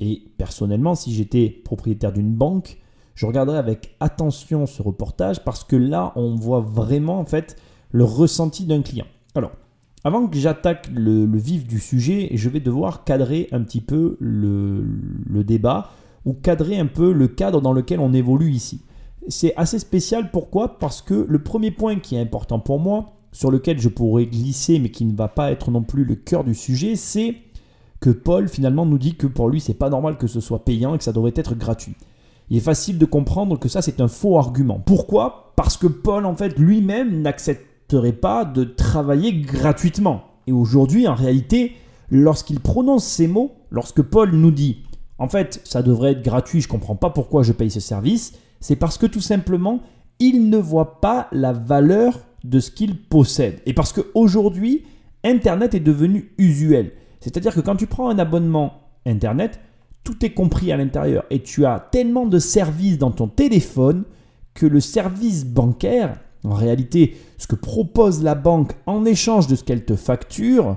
[0.00, 2.78] Et personnellement, si j'étais propriétaire d'une banque,
[3.14, 7.56] je regarderai avec attention ce reportage parce que là, on voit vraiment en fait
[7.92, 9.06] le ressenti d'un client.
[9.34, 9.52] Alors,
[10.02, 14.84] avant que j'attaque le, vif du sujet, je vais devoir cadrer un petit peu le,
[15.44, 15.90] débat
[16.24, 18.82] ou cadrer un peu le cadre dans lequel on évolue ici.
[19.28, 20.78] C'est assez spécial, pourquoi?
[20.78, 24.78] Parce que le premier point qui est important pour moi, sur lequel je pourrais glisser
[24.78, 27.36] mais qui ne va pas être non plus le cœur du sujet, c'est
[28.00, 30.94] que Paul finalement nous dit que pour lui c'est pas normal que ce soit payant
[30.94, 31.96] et que ça devrait être gratuit
[32.54, 34.78] il est facile de comprendre que ça c'est un faux argument.
[34.78, 35.52] Pourquoi?
[35.56, 40.22] Parce que Paul en fait lui-même n'accepterait pas de travailler gratuitement.
[40.46, 41.72] Et aujourd'hui en réalité,
[42.10, 44.84] lorsqu'il prononce ces mots, lorsque Paul nous dit
[45.18, 48.34] en fait ça devrait être gratuit, je ne comprends pas pourquoi je paye ce service,
[48.60, 49.80] c'est parce que tout simplement
[50.20, 53.62] il ne voit pas la valeur de ce qu'il possède.
[53.66, 54.84] Et parce qu'aujourd'hui,
[55.24, 56.92] Internet est devenu usuel.
[57.18, 58.74] C'est-à-dire que quand tu prends un abonnement
[59.06, 59.58] Internet,
[60.04, 64.04] tout est compris à l'intérieur et tu as tellement de services dans ton téléphone
[64.52, 69.64] que le service bancaire, en réalité, ce que propose la banque en échange de ce
[69.64, 70.76] qu'elle te facture,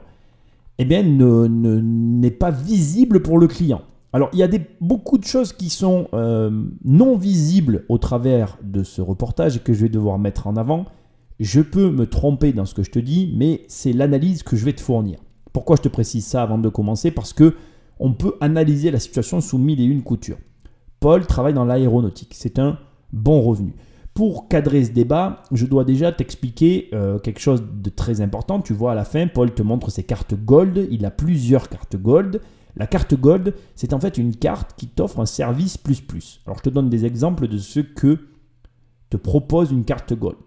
[0.79, 3.81] eh bien, n'est ne, pas visible pour le client.
[4.13, 6.49] Alors, il y a beaucoup de choses qui sont euh,
[6.85, 10.85] non visibles au travers de ce reportage et que je vais devoir mettre en avant.
[11.39, 14.65] Je peux me tromper dans ce que je te dis, mais c'est l'analyse que je
[14.65, 15.19] vais te fournir.
[15.51, 17.11] Pourquoi je te précise ça avant de commencer?
[17.11, 17.55] Parce que
[17.99, 20.37] on peut analyser la situation sous mille et une coutures.
[20.99, 22.79] Paul travaille dans l'aéronautique, c'est un
[23.13, 23.73] bon revenu.
[24.13, 28.61] Pour cadrer ce débat, je dois déjà t'expliquer euh, quelque chose de très important.
[28.61, 30.87] Tu vois à la fin, Paul te montre ses cartes Gold.
[30.89, 32.41] Il a plusieurs cartes Gold.
[32.75, 36.41] La carte Gold, c'est en fait une carte qui t'offre un service plus plus.
[36.47, 38.17] Alors je te donne des exemples de ce que
[39.11, 40.37] te propose une carte Gold.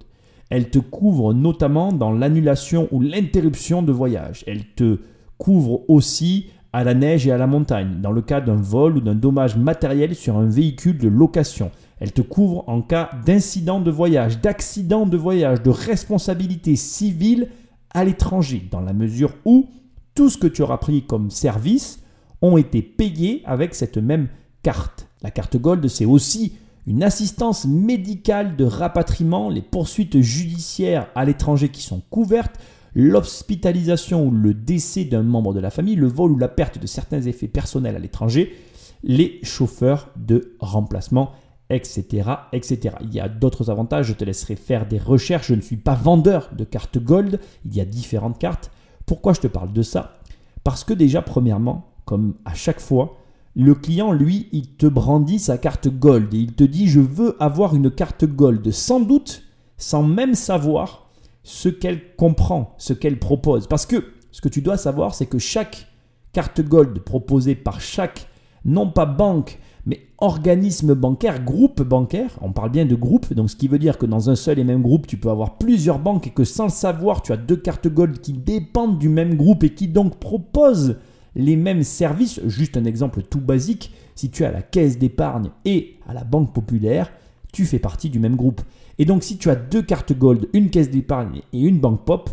[0.49, 4.43] Elle te couvre notamment dans l'annulation ou l'interruption de voyage.
[4.49, 4.99] Elle te
[5.39, 9.01] couvre aussi à la neige et à la montagne, dans le cas d'un vol ou
[9.01, 11.71] d'un dommage matériel sur un véhicule de location.
[11.99, 17.49] Elle te couvre en cas d'incident de voyage, d'accident de voyage, de responsabilité civile
[17.93, 19.69] à l'étranger, dans la mesure où
[20.15, 22.01] tout ce que tu auras pris comme service
[22.41, 24.29] ont été payés avec cette même
[24.63, 25.09] carte.
[25.23, 26.55] La carte Gold, c'est aussi
[26.87, 32.59] une assistance médicale de rapatriement, les poursuites judiciaires à l'étranger qui sont couvertes,
[32.95, 36.87] l'hospitalisation ou le décès d'un membre de la famille, le vol ou la perte de
[36.87, 38.55] certains effets personnels à l'étranger,
[39.03, 41.33] les chauffeurs de remplacement,
[41.71, 42.97] etc., etc.
[43.03, 45.95] Il y a d'autres avantages, je te laisserai faire des recherches, je ne suis pas
[45.95, 48.71] vendeur de cartes Gold, il y a différentes cartes.
[49.07, 50.19] Pourquoi je te parle de ça?
[50.65, 53.17] Parce que déjà, premièrement, comme à chaque fois,
[53.57, 57.37] le client, lui, il te brandit sa carte Gold et il te dit je veux
[57.43, 59.43] avoir une carte Gold, sans doute,
[59.77, 61.10] sans même savoir
[61.43, 63.67] ce qu'elle comprend, ce qu'elle propose.
[63.67, 65.87] Parce que ce que tu dois savoir, c'est que chaque
[66.33, 68.29] carte gold proposée par chaque,
[68.65, 73.57] non pas banque, mais organisme bancaire, groupe bancaire, on parle bien de groupe, donc ce
[73.57, 76.27] qui veut dire que dans un seul et même groupe, tu peux avoir plusieurs banques
[76.27, 79.65] et que sans le savoir, tu as deux cartes gold qui dépendent du même groupe
[79.65, 80.97] et qui donc proposent
[81.35, 82.41] les mêmes services.
[82.47, 86.53] Juste un exemple tout basique, si tu as la caisse d'épargne et à la banque
[86.53, 87.11] populaire,
[87.53, 88.61] tu fais partie du même groupe.
[89.01, 92.29] Et donc si tu as deux cartes gold, une caisse d'épargne et une banque pop,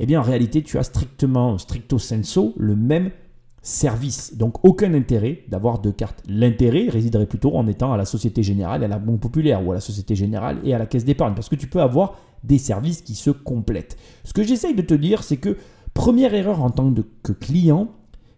[0.00, 3.10] eh bien en réalité tu as strictement, stricto senso, le même
[3.60, 4.34] service.
[4.34, 6.22] Donc aucun intérêt d'avoir deux cartes.
[6.26, 9.72] L'intérêt résiderait plutôt en étant à la Société Générale et à la Banque Populaire ou
[9.72, 12.56] à la Société Générale et à la Caisse d'épargne parce que tu peux avoir des
[12.56, 13.98] services qui se complètent.
[14.24, 15.58] Ce que j'essaye de te dire, c'est que
[15.92, 17.88] première erreur en tant que client,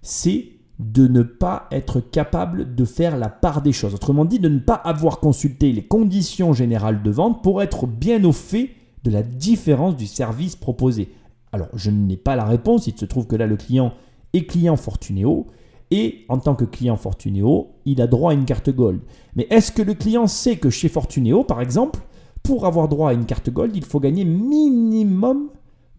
[0.02, 3.94] c'est de ne pas être capable de faire la part des choses.
[3.94, 8.22] Autrement dit, de ne pas avoir consulté les conditions générales de vente pour être bien
[8.24, 8.70] au fait
[9.04, 11.10] de la différence du service proposé.
[11.52, 13.92] Alors, je n'ai pas la réponse, il se trouve que là, le client
[14.32, 15.46] est client Fortunéo,
[15.90, 19.00] et en tant que client Fortunéo, il a droit à une carte Gold.
[19.34, 22.00] Mais est-ce que le client sait que chez Fortunéo, par exemple,
[22.42, 25.48] pour avoir droit à une carte Gold, il faut gagner minimum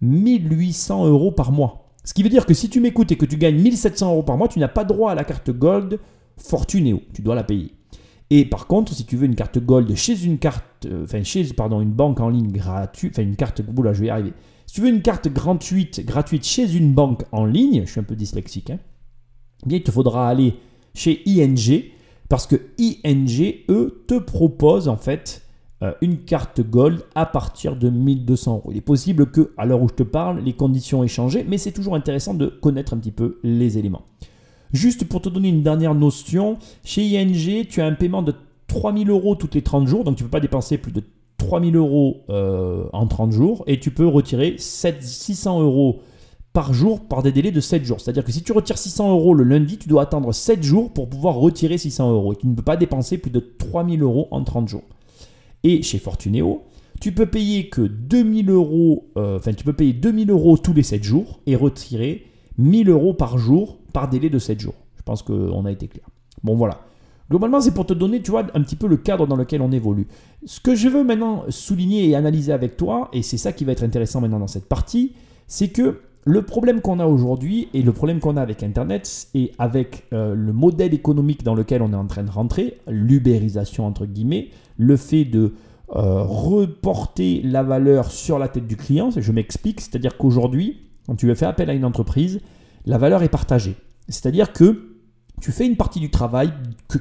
[0.02, 1.89] 1800 euros par mois?
[2.10, 4.36] Ce qui veut dire que si tu m'écoutes et que tu gagnes 1700 euros par
[4.36, 6.00] mois, tu n'as pas droit à la carte Gold
[6.38, 7.04] Fortunéo.
[7.14, 7.76] Tu dois la payer.
[8.32, 11.42] Et par contre, si tu veux une carte Gold chez une carte, euh, enfin chez
[11.48, 14.34] une banque en ligne gratuite, enfin une carte, là je vais y arriver.
[14.66, 18.04] Si tu veux une carte gratuite, gratuite chez une banque en ligne, je suis un
[18.04, 18.80] peu dyslexique, hein,
[19.68, 20.56] bien il te faudra aller
[20.96, 21.92] chez ING
[22.28, 25.44] parce que ING, eux, te proposent en fait
[26.02, 28.70] une carte Gold à partir de 1200 euros.
[28.72, 31.58] Il est possible que, à l'heure où je te parle, les conditions aient changé, mais
[31.58, 34.02] c'est toujours intéressant de connaître un petit peu les éléments.
[34.72, 38.36] Juste pour te donner une dernière notion, chez ING, tu as un paiement de
[38.68, 41.04] 3000 euros toutes les 30 jours, donc tu ne peux pas dépenser plus de
[41.38, 46.02] 3000 euros euh, en 30 jours, et tu peux retirer 7, 600 euros
[46.54, 48.00] par jour par des délais de 7 jours.
[48.00, 51.10] C'est-à-dire que si tu retires 600 euros le lundi, tu dois attendre 7 jours pour
[51.10, 54.44] pouvoir retirer 600 euros, et tu ne peux pas dépenser plus de 3000 euros en
[54.44, 54.84] 30 jours.
[55.64, 56.64] Et chez Fortuneo,
[57.02, 60.84] tu peux payer que 2000 euros, euh, enfin tu peux payer 2000 euros tous les
[60.84, 62.26] 7 jours et retirer
[62.58, 64.76] 1000 euros par jour par délai de 7 jours.
[64.98, 66.06] Je pense qu'on a été clair.
[66.44, 66.82] Bon voilà.
[67.30, 69.72] Globalement, c'est pour te donner, tu vois, un petit peu le cadre dans lequel on
[69.72, 70.08] évolue.
[70.46, 73.72] Ce que je veux maintenant souligner et analyser avec toi, et c'est ça qui va
[73.72, 75.14] être intéressant maintenant dans cette partie,
[75.48, 79.52] c'est que le problème qu'on a aujourd'hui et le problème qu'on a avec Internet et
[79.58, 84.06] avec euh, le modèle économique dans lequel on est en train de rentrer, l'ubérisation entre
[84.06, 85.54] guillemets, le fait de
[85.96, 91.26] euh, reporter la valeur sur la tête du client, je m'explique, c'est-à-dire qu'aujourd'hui, quand tu
[91.26, 92.42] veux faire appel à une entreprise,
[92.86, 93.76] la valeur est partagée.
[94.08, 94.98] C'est-à-dire que
[95.42, 96.52] tu fais une partie du travail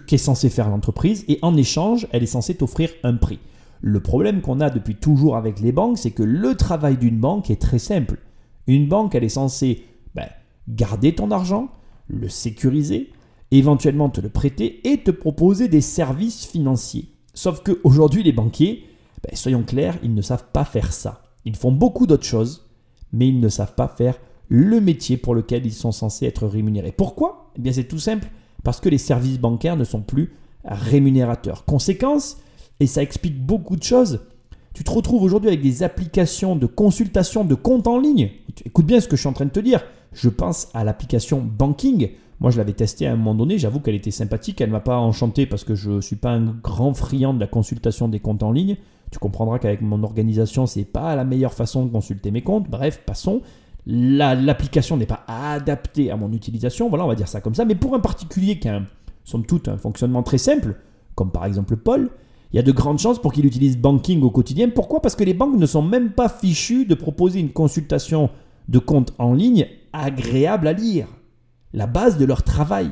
[0.07, 3.40] qu'est censée faire l'entreprise et en échange, elle est censée t'offrir un prix.
[3.81, 7.50] Le problème qu'on a depuis toujours avec les banques, c'est que le travail d'une banque
[7.50, 8.18] est très simple.
[8.68, 10.28] Une banque, elle est censée ben,
[10.68, 11.68] garder ton argent,
[12.07, 13.11] le sécuriser,
[13.50, 17.09] éventuellement te le prêter et te proposer des services financiers.
[17.35, 18.85] Sauf qu'aujourd'hui, les banquiers,
[19.22, 21.22] ben, soyons clairs, ils ne savent pas faire ça.
[21.44, 22.68] Ils font beaucoup d'autres choses,
[23.12, 26.92] mais ils ne savent pas faire le métier pour lequel ils sont censés être rémunérés.
[26.92, 27.50] Pourquoi?
[27.57, 28.28] Eh bien, c'est tout simple,
[28.64, 30.33] parce que les services bancaires ne sont plus
[30.64, 31.64] rémunérateurs.
[31.64, 32.38] Conséquence,
[32.81, 34.20] et ça explique beaucoup de choses,
[34.79, 38.31] tu te retrouves aujourd'hui avec des applications de consultation de compte en ligne.
[38.64, 39.83] Écoute bien ce que je suis en train de te dire.
[40.12, 42.11] Je pense à l'application Banking.
[42.38, 43.59] Moi, je l'avais testée à un moment donné.
[43.59, 44.61] J'avoue qu'elle était sympathique.
[44.61, 47.41] Elle ne m'a pas enchanté parce que je ne suis pas un grand friand de
[47.41, 48.77] la consultation des comptes en ligne.
[49.11, 52.71] Tu comprendras qu'avec mon organisation, c'est pas la meilleure façon de consulter mes comptes.
[52.71, 53.43] Bref, passons.
[53.85, 56.88] L'application n'est pas adaptée à mon utilisation.
[56.88, 57.64] Voilà, on va dire ça comme ça.
[57.64, 58.81] Mais pour un particulier qui a,
[59.25, 60.77] somme toute, un fonctionnement très simple,
[61.17, 62.11] comme par exemple Paul,
[62.52, 64.70] il y a de grandes chances pour qu'il utilise banking au quotidien.
[64.70, 65.02] Pourquoi?
[65.02, 68.30] Parce que les banques ne sont même pas fichues de proposer une consultation
[68.68, 71.08] de compte en ligne agréable à lire.
[71.74, 72.90] La base de leur travail.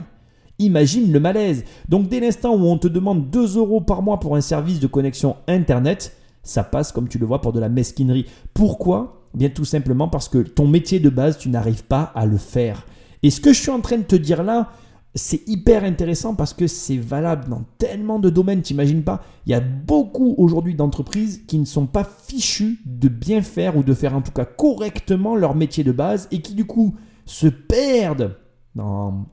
[0.59, 1.65] Imagine le malaise.
[1.89, 4.87] Donc dès l'instant où on te demande 2 euros par mois pour un service de
[4.87, 8.27] connexion Internet, ça passe comme tu le vois pour de la mesquinerie.
[8.55, 9.29] Pourquoi?
[9.35, 12.87] Bien tout simplement parce que ton métier de base, tu n'arrives pas à le faire.
[13.23, 14.71] Et ce que je suis en train de te dire là,
[15.17, 19.23] c'est hyper intéressant parce que c'est valable dans tellement de domaines, t'imagines pas?
[19.47, 23.83] Il y a beaucoup aujourd'hui d'entreprises qui ne sont pas fichues de bien faire ou
[23.83, 27.47] de faire en tout cas correctement leur métier de base et qui du coup se
[27.47, 28.37] perdent
[28.75, 29.27] dans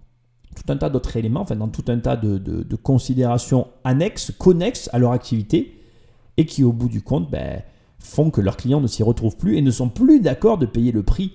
[0.55, 4.99] tout un tas d'autres éléments, enfin dans tout un tas de, considérations annexes, connexes à
[4.99, 5.81] leur activité
[6.37, 7.61] et qui au bout du compte ben,
[7.99, 10.93] font que leurs clients ne s'y retrouvent plus et ne sont plus d'accord de payer
[10.93, 11.33] le prix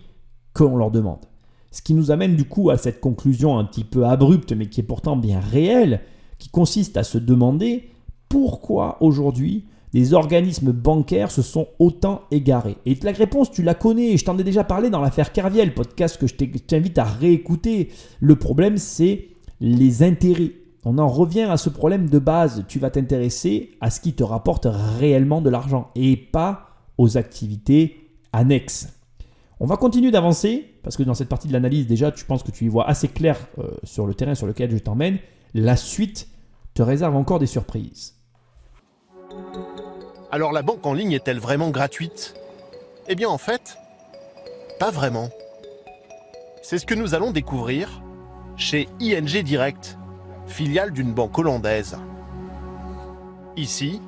[0.54, 1.27] qu'on leur demande.
[1.70, 4.80] Ce qui nous amène du coup à cette conclusion un petit peu abrupte, mais qui
[4.80, 6.00] est pourtant bien réelle,
[6.38, 7.90] qui consiste à se demander
[8.28, 12.76] pourquoi aujourd'hui les organismes bancaires se sont autant égarés.
[12.84, 16.18] Et la réponse, tu la connais, je t'en ai déjà parlé dans l'affaire Kerviel, podcast
[16.18, 17.88] que je t'invite à réécouter.
[18.20, 19.28] Le problème, c'est
[19.60, 20.52] les intérêts.
[20.84, 22.64] On en revient à ce problème de base.
[22.68, 28.10] Tu vas t'intéresser à ce qui te rapporte réellement de l'argent et pas aux activités
[28.32, 28.97] annexes.
[29.60, 32.52] On va continuer d'avancer, parce que dans cette partie de l'analyse, déjà, tu penses que
[32.52, 35.18] tu y vois assez clair euh, sur le terrain sur lequel je t'emmène.
[35.52, 36.28] La suite
[36.74, 38.14] te réserve encore des surprises.
[40.30, 42.34] Alors la banque en ligne est-elle vraiment gratuite?
[43.08, 43.78] Eh bien en fait,
[44.78, 45.28] pas vraiment.
[46.62, 48.02] C'est ce que nous allons découvrir
[48.56, 49.98] chez ING Direct,
[50.46, 51.96] filiale d'une banque hollandaise.
[53.56, 54.00] Ici,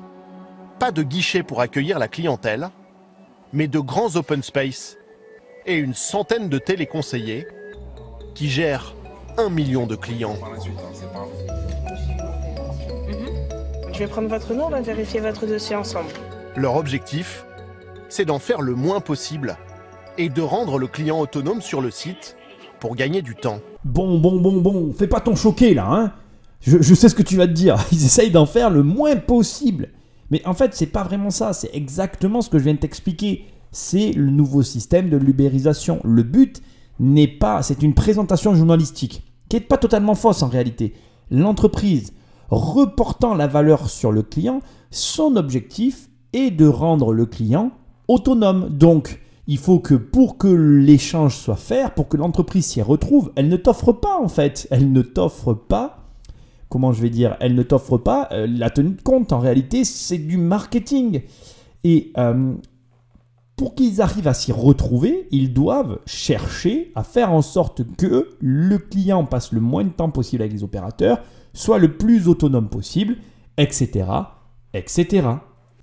[0.79, 2.69] pas de guichet pour accueillir la clientèle,
[3.51, 4.97] mais de grands open space
[5.65, 7.47] et une centaine de téléconseillers
[8.35, 8.95] qui gèrent
[9.37, 10.37] un million de clients.
[13.93, 16.09] Je vais prendre votre nom, on va vérifier votre dossier ensemble.
[16.55, 17.45] Leur objectif,
[18.09, 19.57] c'est d'en faire le moins possible
[20.17, 22.35] et de rendre le client autonome sur le site
[22.79, 23.59] pour gagner du temps.
[23.83, 26.13] Bon, bon, bon, bon, fais pas ton choqué là, hein
[26.61, 27.77] je, je sais ce que tu vas te dire.
[27.91, 29.89] Ils essayent d'en faire le moins possible.
[30.29, 31.53] Mais en fait, c'est pas vraiment ça.
[31.53, 35.99] C'est exactement ce que je viens de t'expliquer c'est le nouveau système de l'ubérisation.
[36.03, 36.61] Le but
[36.99, 40.93] n'est pas, c'est une présentation journalistique qui n'est pas totalement fausse en réalité.
[41.29, 42.13] L'entreprise
[42.49, 44.61] reportant la valeur sur le client,
[44.91, 47.71] son objectif est de rendre le client
[48.07, 48.69] autonome.
[48.69, 53.49] Donc, il faut que pour que l'échange soit fait, pour que l'entreprise s'y retrouve, elle
[53.49, 56.09] ne t'offre pas en fait, elle ne t'offre pas,
[56.69, 59.33] comment je vais dire, elle ne t'offre pas euh, la tenue de compte.
[59.33, 61.21] En réalité, c'est du marketing.
[61.83, 62.53] Et euh,
[63.61, 68.79] pour qu'ils arrivent à s'y retrouver, ils doivent chercher à faire en sorte que le
[68.79, 71.21] client passe le moins de temps possible avec les opérateurs,
[71.53, 73.17] soit le plus autonome possible,
[73.57, 74.05] etc.
[74.73, 75.27] etc.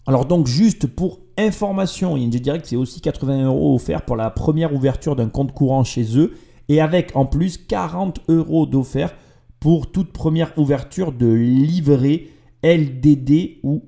[0.09, 4.74] Alors donc juste pour information, ING Direct c'est aussi 80 euros offerts pour la première
[4.74, 6.35] ouverture d'un compte courant chez eux
[6.68, 9.14] et avec en plus 40 euros d'offert
[9.61, 12.24] pour toute première ouverture de livret
[12.64, 13.85] LDD ou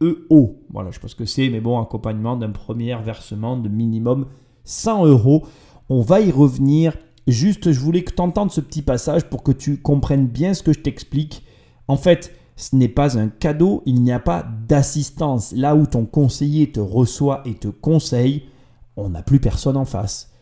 [0.00, 0.56] LEO.
[0.70, 4.26] Voilà, je pense que c'est, mais bon, accompagnement d'un premier versement de minimum
[4.64, 5.46] 100 euros.
[5.88, 6.96] On va y revenir.
[7.26, 10.62] Juste, je voulais que tu entendes ce petit passage pour que tu comprennes bien ce
[10.62, 11.44] que je t'explique.
[11.88, 15.52] En fait, ce n'est pas un cadeau, il n'y a pas d'assistance.
[15.52, 18.44] Là où ton conseiller te reçoit et te conseille,
[18.96, 20.32] on n'a plus personne en face.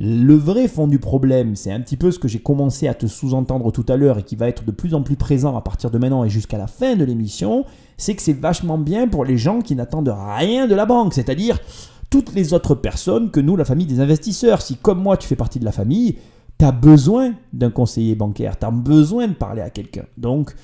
[0.00, 3.06] Le vrai fond du problème, c'est un petit peu ce que j'ai commencé à te
[3.06, 5.90] sous-entendre tout à l'heure et qui va être de plus en plus présent à partir
[5.90, 7.64] de maintenant et jusqu'à la fin de l'émission,
[7.96, 11.58] c'est que c'est vachement bien pour les gens qui n'attendent rien de la banque, c'est-à-dire
[12.10, 14.62] toutes les autres personnes que nous, la famille des investisseurs.
[14.62, 16.16] Si comme moi tu fais partie de la famille,
[16.60, 20.04] tu as besoin d'un conseiller bancaire, tu as besoin de parler à quelqu'un.
[20.16, 20.54] Donc,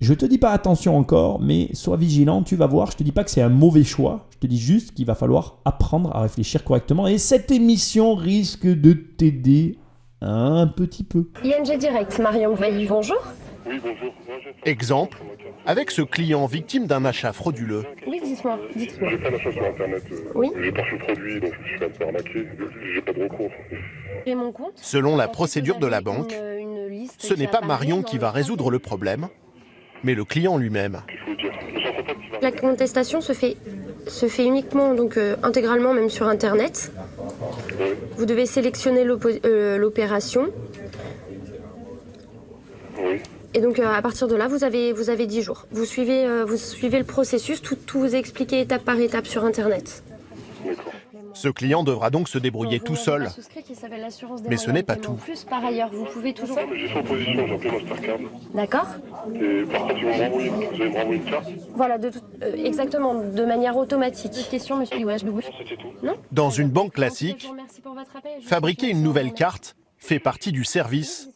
[0.00, 2.90] je te dis pas attention encore, mais sois vigilant, tu vas voir.
[2.90, 4.26] Je te dis pas que c'est un mauvais choix.
[4.30, 7.06] Je te dis juste qu'il va falloir apprendre à réfléchir correctement.
[7.06, 9.76] Et cette émission risque de t'aider
[10.22, 11.28] un petit peu.
[11.44, 13.18] ING Direct, Marion Veilly, bonjour.
[14.64, 15.18] Exemple,
[15.66, 17.84] avec ce client victime d'un achat frauduleux.
[18.06, 19.10] Oui, dites-moi, dites-moi.
[19.10, 20.02] J'ai fait un achat sur internet.
[20.12, 20.48] euh, Oui.
[20.62, 22.46] J'ai pas reçu le produit, donc je me suis fait un peu arnaquer.
[22.94, 23.50] J'ai pas de recours.
[24.26, 24.72] J'ai mon compte.
[24.76, 28.30] Selon la procédure de la banque, une- une liste ce n'est pas Marion qui va
[28.30, 29.28] résoudre le problème,
[30.04, 31.02] mais le client lui-même.
[32.42, 33.56] La contestation se fait,
[34.06, 36.92] se fait uniquement, donc euh, intégralement même sur Internet.
[38.16, 39.04] Vous devez sélectionner
[39.44, 40.48] euh, l'opération.
[42.98, 43.20] Oui.
[43.52, 45.66] Et donc euh, à partir de là, vous avez, vous avez 10 jours.
[45.72, 49.26] Vous suivez, euh, vous suivez le processus, tout, tout vous est expliqué étape par étape
[49.26, 50.02] sur Internet.
[50.64, 50.92] D'accord.
[51.34, 53.28] Ce client devra donc se débrouiller Vous tout seul.
[54.48, 55.14] Mais ce n'est pas tout.
[55.14, 56.58] Plus par ailleurs, vous pouvez toujours.
[58.54, 58.86] D'accord
[61.74, 64.48] Voilà, de tout- euh, exactement, de manière automatique.
[64.50, 64.98] Question, monsieur
[65.76, 65.88] tout.
[66.32, 67.48] Dans une banque classique,
[68.42, 71.28] fabriquer une nouvelle carte fait partie du service,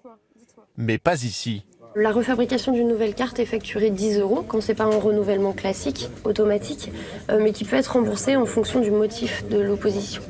[0.76, 1.64] mais pas ici.
[1.96, 6.08] La refabrication d'une nouvelle carte est facturée 10 euros quand c'est pas un renouvellement classique,
[6.24, 6.90] automatique,
[7.30, 10.22] euh, mais qui peut être remboursé en fonction du motif de l'opposition.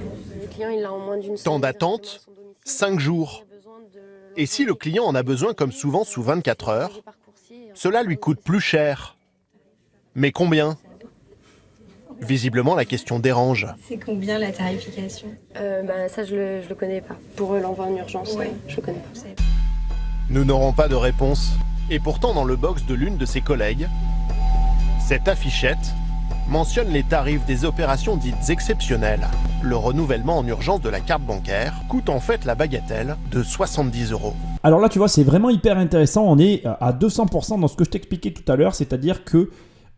[0.43, 2.65] Le client, il l'a en moins d'une Temps d'attente, directement à son domicile.
[2.65, 3.45] 5 jours.
[4.37, 7.01] Et si le client en a besoin comme souvent sous 24 heures,
[7.73, 9.17] cela lui coûte plus cher.
[10.15, 10.77] Mais combien?
[12.21, 13.67] Visiblement, la question dérange.
[13.89, 15.29] C'est combien la tarification?
[15.57, 17.17] Euh, bah, ça, je le, je le connais pas.
[17.37, 18.53] Pour l'envoi en urgence, Ouais.
[18.69, 19.21] je le connais pas.
[20.31, 21.53] Nous n'aurons pas de réponse.
[21.91, 23.89] Et pourtant, dans le box de l'une de ses collègues,
[25.07, 25.95] cette affichette
[26.49, 29.27] mentionne les tarifs des opérations dites exceptionnelles.
[29.63, 34.13] Le renouvellement en urgence de la carte bancaire coûte en fait la bagatelle de 70
[34.13, 34.33] euros.
[34.63, 36.25] Alors là, tu vois, c'est vraiment hyper intéressant.
[36.25, 39.51] On est à 200% dans ce que je t'expliquais tout à l'heure, c'est-à-dire que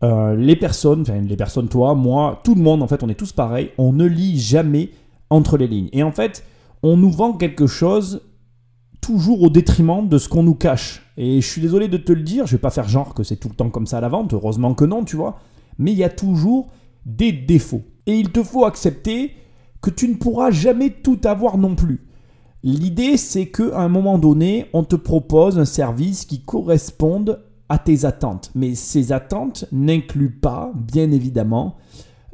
[0.03, 3.15] euh, les personnes, enfin les personnes, toi, moi, tout le monde, en fait, on est
[3.15, 3.71] tous pareils.
[3.77, 4.91] On ne lit jamais
[5.29, 5.89] entre les lignes.
[5.93, 6.43] Et en fait,
[6.83, 8.21] on nous vend quelque chose
[9.01, 11.03] toujours au détriment de ce qu'on nous cache.
[11.17, 13.37] Et je suis désolé de te le dire, je vais pas faire genre que c'est
[13.37, 15.39] tout le temps comme ça à la vente, heureusement que non, tu vois.
[15.79, 16.67] Mais il y a toujours
[17.05, 17.83] des défauts.
[18.05, 19.33] Et il te faut accepter
[19.81, 22.07] que tu ne pourras jamais tout avoir non plus.
[22.63, 28.05] L'idée, c'est qu'à un moment donné, on te propose un service qui corresponde à tes
[28.05, 28.51] attentes.
[28.55, 31.75] Mais ces attentes n'incluent pas, bien évidemment,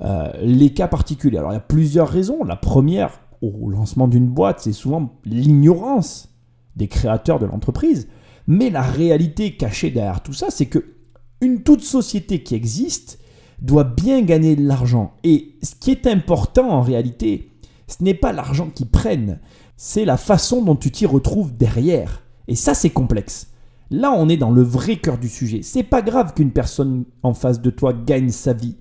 [0.02, 1.38] euh, les cas particuliers.
[1.38, 2.44] Alors, il y a plusieurs raisons.
[2.44, 6.33] La première, au lancement d'une boîte, c'est souvent l'ignorance
[6.76, 8.08] des créateurs de l'entreprise.
[8.48, 10.94] Mais la réalité cachée derrière tout ça, c'est que
[11.42, 13.20] une toute société qui existe
[13.62, 15.14] doit bien gagner de l'argent.
[15.24, 17.52] Et ce qui est important en réalité,
[17.88, 19.40] ce n'est pas l'argent qu'ils prennent,
[19.78, 22.24] c'est la façon dont tu t'y retrouves derrière.
[22.48, 23.48] Et ça, c'est complexe.
[23.90, 25.62] Là, on est dans le vrai cœur du sujet.
[25.62, 28.78] C'est pas grave qu'une personne en face de toi gagne sa vie,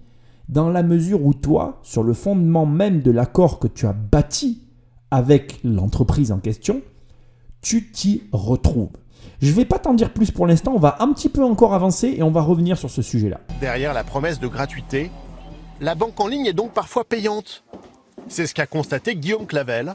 [0.49, 4.63] dans la mesure où toi, sur le fondement même de l'accord que tu as bâti
[5.11, 6.81] avec l'entreprise en question,
[7.63, 8.91] tu t'y retrouves.
[9.41, 12.15] Je vais pas t'en dire plus pour l'instant, on va un petit peu encore avancer
[12.17, 13.41] et on va revenir sur ce sujet-là.
[13.61, 15.11] Derrière la promesse de gratuité,
[15.81, 17.65] la banque en ligne est donc parfois payante.
[18.29, 19.95] C'est ce qu'a constaté Guillaume Clavel,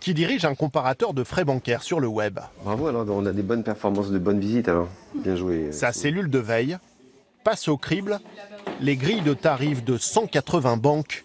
[0.00, 2.40] qui dirige un comparateur de frais bancaires sur le web.
[2.64, 4.88] Bravo, alors on a des bonnes performances de bonnes visites alors.
[5.14, 5.70] Bien joué.
[5.70, 6.78] Sa cellule de veille
[7.44, 8.20] passe au crible
[8.80, 11.24] les grilles de tarifs de 180 banques.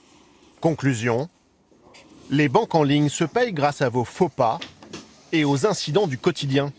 [0.61, 1.29] Conclusion,
[2.29, 4.59] Les banques en ligne se payent grâce à vos faux pas
[5.31, 6.71] et aux incidents du quotidien.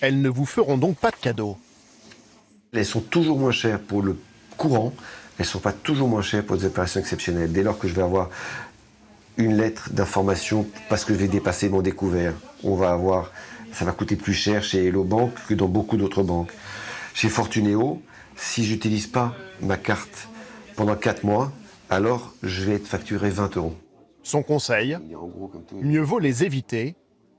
[0.00, 1.56] Elles ne vous feront donc pas de cadeaux.
[2.72, 4.18] Elles sont toujours moins chères pour le
[4.56, 4.92] courant,
[5.38, 7.52] elles ne sont pas toujours moins chères pour des opérations exceptionnelles.
[7.52, 8.30] Dès lors que je vais avoir
[9.36, 12.34] une lettre d'information parce que je vais dépasser mon découvert,
[12.64, 13.32] on va avoir,
[13.72, 16.52] ça va coûter plus cher chez Hello Bank que dans beaucoup d'autres banques.
[17.14, 18.02] Chez Fortuneo,
[18.36, 20.28] si j'utilise pas ma carte
[20.76, 21.52] pendant 4 mois,
[21.90, 23.76] alors je vais être facturé 20 euros.
[24.22, 24.98] Son conseil
[25.72, 26.94] Mieux vaut les éviter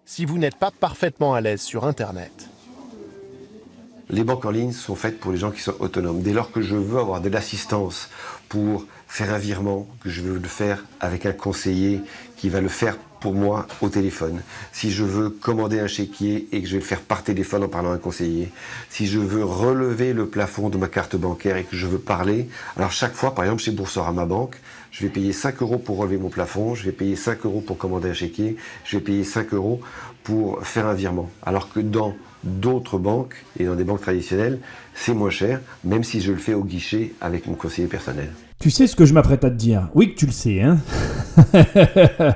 [0.06, 2.50] si vous n'êtes pas parfaitement à l'aise sur Internet.
[4.10, 6.22] Les banques en ligne sont faites pour les gens qui sont autonomes.
[6.22, 8.10] Dès lors que je veux avoir de l'assistance
[8.50, 12.02] pour faire un virement, que je veux le faire avec un conseiller
[12.36, 14.42] qui va le faire pour moi au téléphone.
[14.74, 17.70] Si je veux commander un chéquier et que je vais le faire par téléphone en
[17.70, 18.52] parlant à un conseiller.
[18.90, 22.50] Si je veux relever le plafond de ma carte bancaire et que je veux parler.
[22.76, 24.58] Alors chaque fois, par exemple chez Boursorama Banque,
[24.94, 27.80] je vais payer 5 euros pour relever mon plafond, je vais payer 5 euros pour
[27.80, 29.82] commander un chéquier, je vais payer 5 euros
[30.24, 31.32] pour faire un virement.
[31.44, 32.14] Alors que dans
[32.44, 34.60] d'autres banques et dans des banques traditionnelles,
[34.94, 38.32] c'est moins cher, même si je le fais au guichet avec mon conseiller personnel.
[38.60, 39.90] Tu sais ce que je m'apprête à te dire?
[39.96, 40.78] Oui que tu le sais, hein?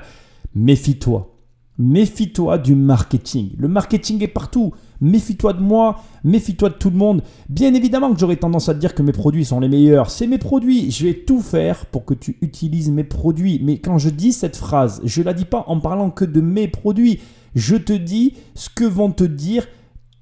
[0.55, 1.31] Méfie-toi.
[1.77, 3.51] Méfie-toi du marketing.
[3.59, 4.73] Le marketing est partout.
[4.99, 7.21] Méfie-toi de moi, méfie-toi de tout le monde.
[7.49, 10.09] Bien évidemment que j'aurais tendance à dire que mes produits sont les meilleurs.
[10.09, 10.91] C'est mes produits.
[10.91, 13.59] Je vais tout faire pour que tu utilises mes produits.
[13.63, 16.41] Mais quand je dis cette phrase, je ne la dis pas en parlant que de
[16.41, 17.19] mes produits.
[17.55, 19.67] Je te dis ce que vont te dire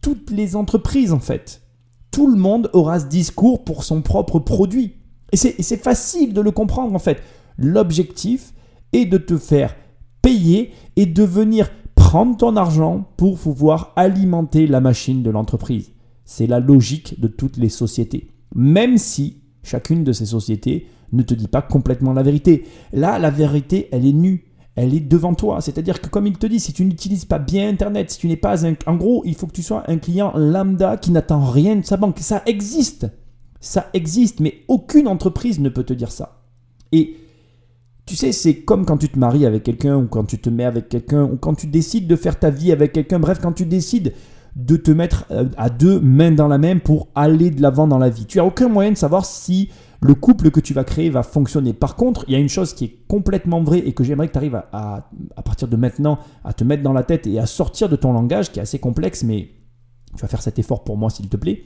[0.01, 1.61] toutes les entreprises en fait.
[2.11, 4.95] Tout le monde aura ce discours pour son propre produit.
[5.31, 7.21] Et c'est facile de le comprendre en fait.
[7.57, 8.53] L'objectif
[8.93, 9.75] est de te faire
[10.21, 11.69] payer et de venir
[12.05, 15.91] prendre ton argent pour pouvoir alimenter la machine de l'entreprise.
[16.23, 18.29] C'est la logique de toutes les sociétés.
[18.53, 22.65] Même si chacune de ces sociétés ne te dit pas complètement la vérité.
[22.93, 24.45] Là, la vérité, elle est nue.
[24.75, 25.61] Elle est devant toi.
[25.61, 28.37] C'est-à-dire que comme il te dit, si tu n'utilises pas bien Internet, si tu n'es
[28.37, 28.75] pas un...
[28.85, 31.97] En gros, il faut que tu sois un client lambda qui n'attend rien de sa
[31.97, 32.19] banque.
[32.19, 33.07] Ça existe.
[33.59, 36.43] Ça existe, mais aucune entreprise ne peut te dire ça.
[36.91, 37.17] Et
[38.05, 40.65] tu sais, c'est comme quand tu te maries avec quelqu'un ou quand tu te mets
[40.65, 43.19] avec quelqu'un ou quand tu décides de faire ta vie avec quelqu'un.
[43.19, 44.13] Bref, quand tu décides
[44.55, 47.97] de te mettre euh, à deux mains dans la main pour aller de l'avant dans
[47.97, 48.25] la vie.
[48.25, 49.69] Tu n'as aucun moyen de savoir si
[50.01, 51.73] le couple que tu vas créer va fonctionner.
[51.73, 54.33] Par contre, il y a une chose qui est complètement vraie et que j'aimerais que
[54.33, 57.45] tu arrives à, à, partir de maintenant à te mettre dans la tête et à
[57.45, 59.49] sortir de ton langage qui est assez complexe, mais
[60.15, 61.63] tu vas faire cet effort pour moi s'il te plaît.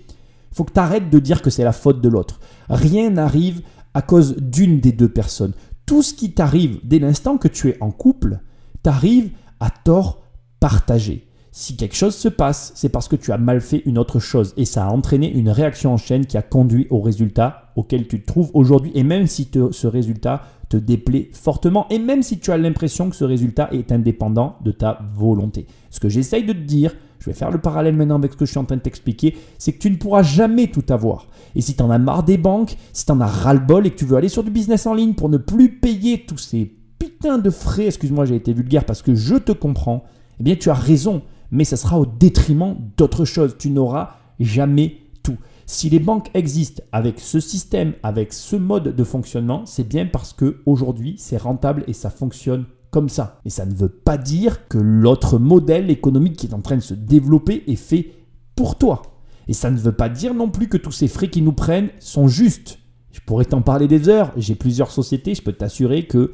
[0.52, 2.40] Il faut que tu arrêtes de dire que c'est la faute de l'autre.
[2.70, 3.62] Rien n'arrive
[3.94, 5.54] à cause d'une des deux personnes
[5.90, 8.42] tout ce qui t'arrive dès l'instant que tu es en couple,
[8.84, 10.22] t'arrive à tort
[10.60, 11.28] partagé.
[11.52, 14.54] Si quelque chose se passe, c'est parce que tu as mal fait une autre chose
[14.56, 18.22] et ça a entraîné une réaction en chaîne qui a conduit au résultat auquel tu
[18.22, 18.92] te trouves aujourd'hui.
[18.94, 23.16] Et même si ce résultat te déplaît fortement et même si tu as l'impression que
[23.16, 25.66] ce résultat est indépendant de ta volonté.
[25.90, 28.46] Ce que j'essaye de te dire, je vais faire le parallèle maintenant avec ce que
[28.46, 31.28] je suis en train de t'expliquer, c'est que tu ne pourras jamais tout avoir.
[31.56, 33.98] Et si tu en as marre des banques, si tu en as ras-le-bol et que
[33.98, 37.38] tu veux aller sur du business en ligne pour ne plus payer tous ces putains
[37.38, 40.04] de frais, excuse-moi, j'ai été vulgaire parce que je te comprends,
[40.40, 43.56] eh bien tu as raison, mais ça sera au détriment d'autres choses.
[43.58, 45.38] Tu n'auras jamais tout.
[45.66, 50.34] Si les banques existent avec ce système, avec ce mode de fonctionnement, c'est bien parce
[50.34, 53.40] que aujourd'hui c'est rentable et ça fonctionne comme ça.
[53.46, 56.82] Et ça ne veut pas dire que l'autre modèle économique qui est en train de
[56.82, 58.12] se développer est fait
[58.56, 59.02] pour toi.
[59.48, 61.90] Et ça ne veut pas dire non plus que tous ces frais qui nous prennent
[62.00, 62.80] sont justes.
[63.12, 64.32] Je pourrais t'en parler des heures.
[64.38, 66.34] J'ai plusieurs sociétés, je peux t'assurer que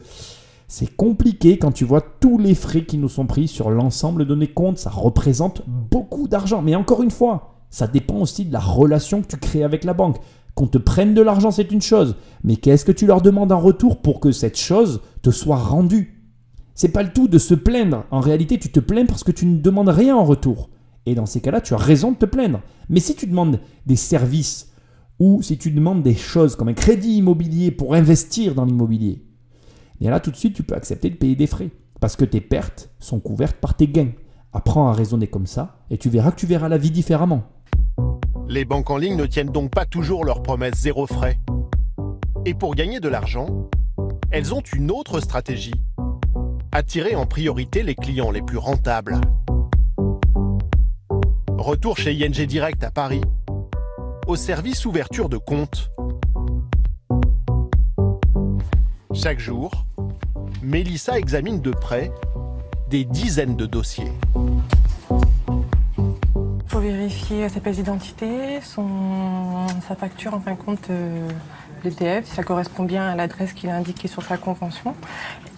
[0.67, 4.35] c'est compliqué quand tu vois tous les frais qui nous sont pris sur l'ensemble de
[4.35, 4.79] nos comptes.
[4.79, 6.61] Ça représente beaucoup d'argent.
[6.61, 9.93] Mais encore une fois, ça dépend aussi de la relation que tu crées avec la
[9.93, 10.17] banque.
[10.55, 12.15] Qu'on te prenne de l'argent, c'est une chose.
[12.43, 16.14] Mais qu'est-ce que tu leur demandes en retour pour que cette chose te soit rendue?
[16.75, 18.03] C'est pas le tout de se plaindre.
[18.11, 20.69] En réalité, tu te plains parce que tu ne demandes rien en retour.
[21.05, 22.61] Et dans ces cas-là, tu as raison de te plaindre.
[22.89, 24.71] Mais si tu demandes des services
[25.17, 29.23] ou si tu demandes des choses comme un crédit immobilier pour investir dans l'immobilier,
[30.01, 31.69] bien là tout de suite tu peux accepter de payer des frais
[32.01, 34.11] parce que tes pertes sont couvertes par tes gains.
[34.51, 37.43] Apprends à raisonner comme ça et tu verras que tu verras la vie différemment.
[38.49, 41.39] Les banques en ligne ne tiennent donc pas toujours leurs promesses zéro frais.
[42.45, 43.47] Et pour gagner de l'argent,
[44.31, 45.73] elles ont une autre stratégie.
[46.77, 49.21] Attirer en priorité les clients les plus rentables.
[51.57, 53.21] Retour chez ING Direct à Paris.
[54.27, 55.89] Au service ouverture de compte.
[59.13, 59.71] Chaque jour,
[60.61, 62.11] Mélissa examine de près
[62.89, 64.11] des dizaines de dossiers.
[65.97, 71.29] Il faut vérifier sa pièce d'identité, sa facture en fin de compte euh,
[71.85, 74.93] l'ETF, si ça correspond bien à l'adresse qu'il a indiquée sur sa convention.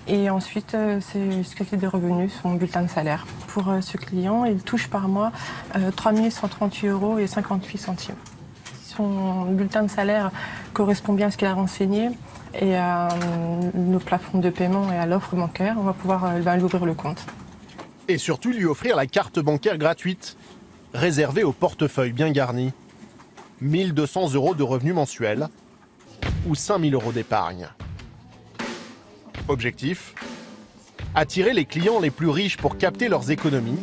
[0.08, 3.26] Et ensuite, euh, c'est ce calcul des revenus, son bulletin de salaire.
[3.48, 5.32] Pour euh, ce client, il touche par mois
[5.76, 8.16] euh, 3138 euros et 58 centimes.
[8.82, 10.32] Son bulletin de salaire
[10.74, 12.10] correspond bien à ce qu'il a renseigné
[12.60, 15.76] et à euh, nos plafonds de paiement et à l'offre bancaire.
[15.78, 17.26] On va pouvoir euh, ben, lui ouvrir le compte.
[18.08, 20.38] Et surtout lui offrir la carte bancaire gratuite,
[20.94, 22.74] réservée au portefeuille bien garni.
[23.62, 25.48] 1200 euros de revenus mensuels
[26.48, 27.70] ou 5000 euros d'épargne.
[29.50, 30.14] Objectif
[31.16, 33.80] Attirer les clients les plus riches pour capter leurs économies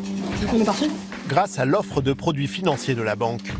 [1.28, 3.50] grâce à l'offre de produits financiers de la banque.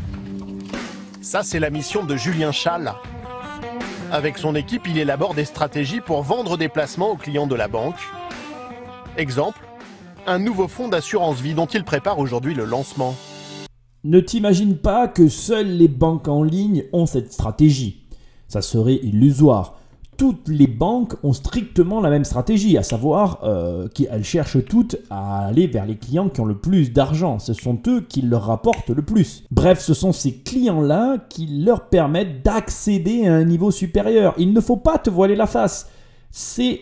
[1.21, 2.93] Ça, c'est la mission de Julien Schall.
[4.11, 7.67] Avec son équipe, il élabore des stratégies pour vendre des placements aux clients de la
[7.67, 7.99] banque.
[9.17, 9.59] Exemple,
[10.27, 13.15] un nouveau fonds d'assurance vie dont il prépare aujourd'hui le lancement.
[14.03, 18.05] Ne t'imagine pas que seules les banques en ligne ont cette stratégie.
[18.47, 19.79] Ça serait illusoire.
[20.17, 25.45] Toutes les banques ont strictement la même stratégie, à savoir euh, qu'elles cherchent toutes à
[25.45, 27.39] aller vers les clients qui ont le plus d'argent.
[27.39, 29.43] Ce sont eux qui leur rapportent le plus.
[29.51, 34.33] Bref, ce sont ces clients-là qui leur permettent d'accéder à un niveau supérieur.
[34.37, 35.89] Il ne faut pas te voiler la face.
[36.31, 36.81] C'est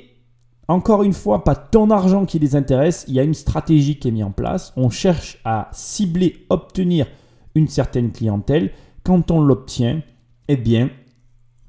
[0.67, 4.07] encore une fois pas ton argent qui les intéresse, il y a une stratégie qui
[4.07, 4.73] est mise en place.
[4.75, 7.07] On cherche à cibler, obtenir
[7.55, 8.71] une certaine clientèle.
[9.03, 10.01] Quand on l'obtient,
[10.47, 10.89] eh bien,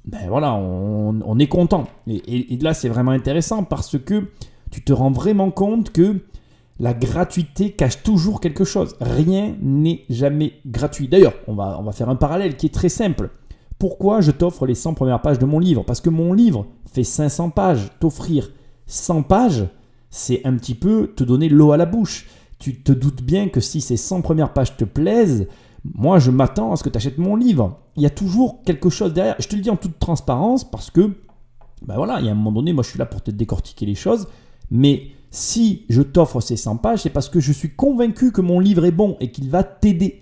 [0.04, 1.86] ben voilà, on, est content.
[2.06, 4.24] Et là, c'est vraiment intéressant parce que
[4.70, 6.20] tu te rends vraiment compte que
[6.78, 8.96] la gratuité cache toujours quelque chose.
[9.00, 11.08] Rien n'est jamais gratuit.
[11.08, 13.30] D'ailleurs, on va, on va faire un parallèle qui est très simple.
[13.78, 15.84] Pourquoi je t'offre les 100 premières pages de mon livre?
[15.84, 17.90] Parce que mon livre fait 500 pages.
[18.00, 18.50] T'offrir
[18.86, 19.66] 100 pages,
[20.10, 22.26] c'est un petit peu te donner l'eau à la bouche.
[22.58, 25.48] Tu te doutes bien que si ces 100 premières pages te plaisent,
[25.84, 27.78] moi je m'attends à ce que tu achètes mon livre.
[27.96, 29.36] Il y a toujours quelque chose derrière.
[29.38, 31.12] Je te le dis en toute transparence parce que,
[31.82, 33.86] ben voilà, il y a un moment donné, moi je suis là pour te décortiquer
[33.86, 34.26] les choses.
[34.70, 38.60] Mais si je t'offre ces 100 pages, c'est parce que je suis convaincu que mon
[38.60, 40.20] livre est bon et qu'il va t'aider.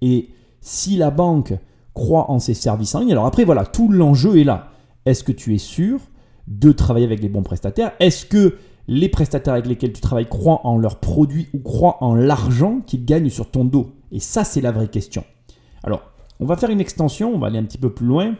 [0.00, 0.30] Et
[0.60, 1.54] si la banque
[1.94, 4.70] croit en ses services en ligne, alors après voilà, tout l'enjeu est là.
[5.04, 6.00] Est-ce que tu es sûr
[6.46, 7.92] de travailler avec les bons prestataires?
[8.00, 8.56] Est-ce que
[8.88, 13.04] les prestataires avec lesquels tu travailles croient en leurs produits ou croient en l'argent qu'ils
[13.04, 15.24] gagnent sur ton dos Et ça, c'est la vraie question.
[15.82, 16.02] Alors,
[16.40, 18.34] on va faire une extension, on va aller un petit peu plus loin.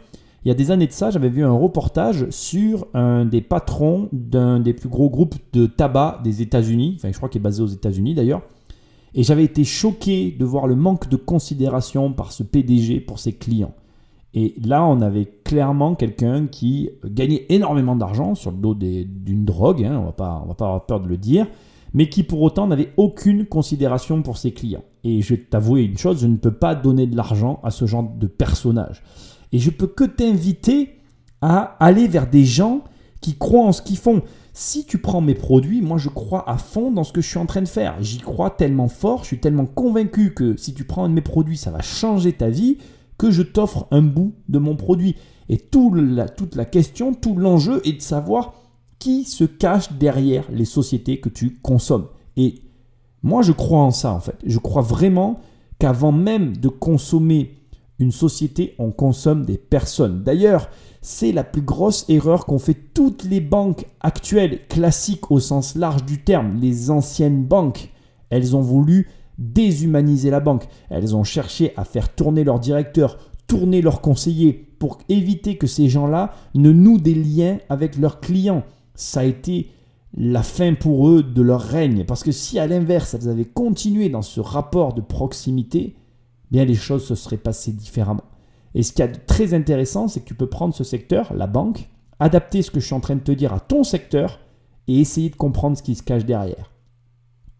[0.44, 4.08] Il y a des années de ça, j'avais vu un reportage sur un des patrons
[4.12, 7.62] d'un des plus gros groupes de tabac des États-Unis, enfin je crois qu'il est basé
[7.62, 8.42] aux États-Unis d'ailleurs,
[9.14, 13.32] et j'avais été choqué de voir le manque de considération par ce PDG pour ses
[13.32, 13.74] clients.
[14.34, 19.84] Et là, on avait clairement quelqu'un qui gagnait énormément d'argent sur le dos d'une drogue,
[19.84, 20.12] hein, on on va
[20.54, 21.46] pas avoir peur de le dire,
[21.94, 24.84] mais qui pour autant n'avait aucune considération pour ses clients.
[25.04, 27.86] Et je vais t'avouer une chose, je ne peux pas donner de l'argent à ce
[27.86, 29.02] genre de personnage.
[29.52, 30.98] Et je peux que t'inviter
[31.40, 32.82] à aller vers des gens
[33.20, 34.22] qui croient en ce qu'ils font.
[34.52, 37.38] Si tu prends mes produits, moi je crois à fond dans ce que je suis
[37.38, 37.94] en train de faire.
[38.00, 41.20] J'y crois tellement fort, je suis tellement convaincu que si tu prends un de mes
[41.20, 42.78] produits, ça va changer ta vie,
[43.18, 45.16] que je t'offre un bout de mon produit.
[45.48, 45.94] Et tout
[46.36, 48.54] toute la question, tout l'enjeu est de savoir
[48.98, 52.06] qui se cache derrière les sociétés que tu consommes.
[52.36, 52.62] Et
[53.22, 54.36] moi, je crois en ça, en fait.
[54.44, 55.40] Je crois vraiment
[55.78, 57.56] qu'avant même de consommer
[57.98, 60.22] une société, on consomme des personnes.
[60.22, 60.68] D'ailleurs,
[61.00, 66.04] c'est la plus grosse erreur qu'ont fait toutes les banques actuelles, classiques au sens large
[66.04, 67.90] du terme, les anciennes banques.
[68.30, 69.08] Elles ont voulu
[69.38, 70.64] déshumaniser la banque.
[70.90, 75.88] Elles ont cherché à faire tourner leurs directeurs, tourner leurs conseillers pour éviter que ces
[75.88, 78.64] gens-là ne nouent des liens avec leurs clients.
[78.94, 79.70] Ça a été
[80.16, 82.04] la fin pour eux de leur règne.
[82.04, 85.96] Parce que si à l'inverse, elles avaient continué dans ce rapport de proximité,
[86.50, 88.24] bien les choses se seraient passées différemment.
[88.74, 91.88] Et ce qui est très intéressant, c'est que tu peux prendre ce secteur, la banque,
[92.18, 94.40] adapter ce que je suis en train de te dire à ton secteur
[94.88, 96.72] et essayer de comprendre ce qui se cache derrière.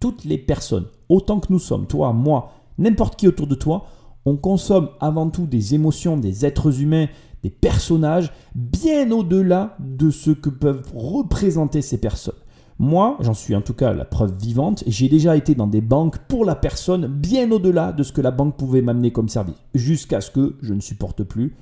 [0.01, 3.87] Toutes les personnes, autant que nous sommes, toi, moi, n'importe qui autour de toi,
[4.25, 7.07] on consomme avant tout des émotions, des êtres humains,
[7.43, 12.35] des personnages, bien au-delà de ce que peuvent représenter ces personnes.
[12.79, 16.19] Moi, j'en suis en tout cas la preuve vivante, j'ai déjà été dans des banques
[16.29, 20.21] pour la personne bien au-delà de ce que la banque pouvait m'amener comme service, jusqu'à
[20.21, 21.57] ce que je ne supporte plus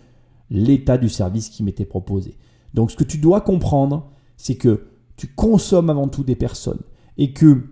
[0.51, 2.37] l'état du service qui m'était proposé.
[2.73, 4.87] Donc ce que tu dois comprendre, c'est que
[5.17, 6.81] tu consommes avant tout des personnes
[7.17, 7.63] et que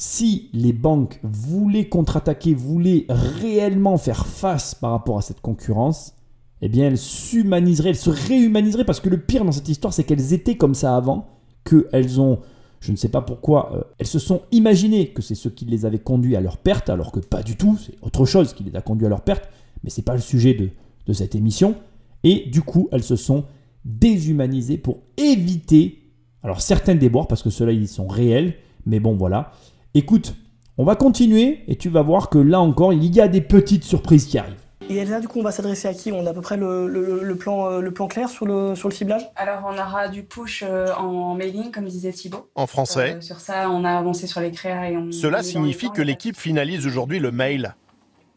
[0.00, 6.14] si les banques voulaient contre-attaquer, voulaient réellement faire face par rapport à cette concurrence,
[6.62, 10.04] eh bien elles s'humaniseraient, elles se réhumaniseraient parce que le pire dans cette histoire, c'est
[10.04, 11.26] qu'elles étaient comme ça avant,
[11.64, 12.38] qu'elles ont,
[12.78, 15.84] je ne sais pas pourquoi, euh, elles se sont imaginées que c'est ce qui les
[15.84, 18.76] avait conduits à leur perte, alors que pas du tout, c'est autre chose qui les
[18.76, 19.48] a conduits à leur perte,
[19.82, 20.70] mais c'est pas le sujet de,
[21.08, 21.74] de cette émission.
[22.22, 23.46] Et du coup, elles se sont
[23.84, 25.98] déshumanisées pour éviter
[26.44, 28.54] Alors certains déboires parce que ceux-là ils sont réels,
[28.86, 29.50] mais bon voilà.
[29.98, 30.36] Écoute,
[30.76, 33.82] on va continuer et tu vas voir que là encore il y a des petites
[33.82, 34.54] surprises qui arrivent.
[34.88, 36.12] Et là, du coup, on va s'adresser à qui?
[36.12, 38.76] On a à peu près le, le- le plan, euh, le plan clair sur le,
[38.76, 39.28] sur le ciblage?
[39.34, 42.48] Alors, on aura du push euh, en mailing, comme disait Thibaut.
[42.54, 45.10] En français, Euh, sur ça, on a avancé sur les créas et on.
[45.10, 47.74] cela signifie temps, que l'équipe finalise aujourd'hui le mail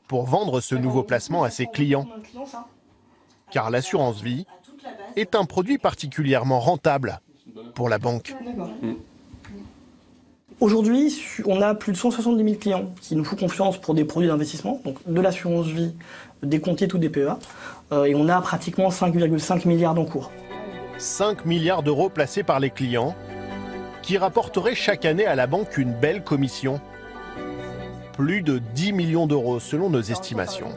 [0.08, 2.08] pour vendre ce nouveau placement à ses clients.
[3.52, 4.48] Car l'assurance vie
[5.16, 7.20] est un produit particulièrement rentable
[7.76, 8.36] pour la banque.
[10.62, 11.12] Aujourd'hui,
[11.48, 14.80] on a plus de 170 000 clients qui nous font confiance pour des produits d'investissement,
[14.86, 15.96] donc de l'assurance vie,
[16.44, 17.40] des comptes ou des PEA.
[17.92, 20.30] Euh, et on a pratiquement 5,5 milliards d'encours.
[21.00, 23.16] 5 milliards d'euros placés par les clients
[24.04, 26.80] qui rapporteraient chaque année à la banque une belle commission.
[28.14, 30.70] Plus de 10 millions d'euros selon nos estimations.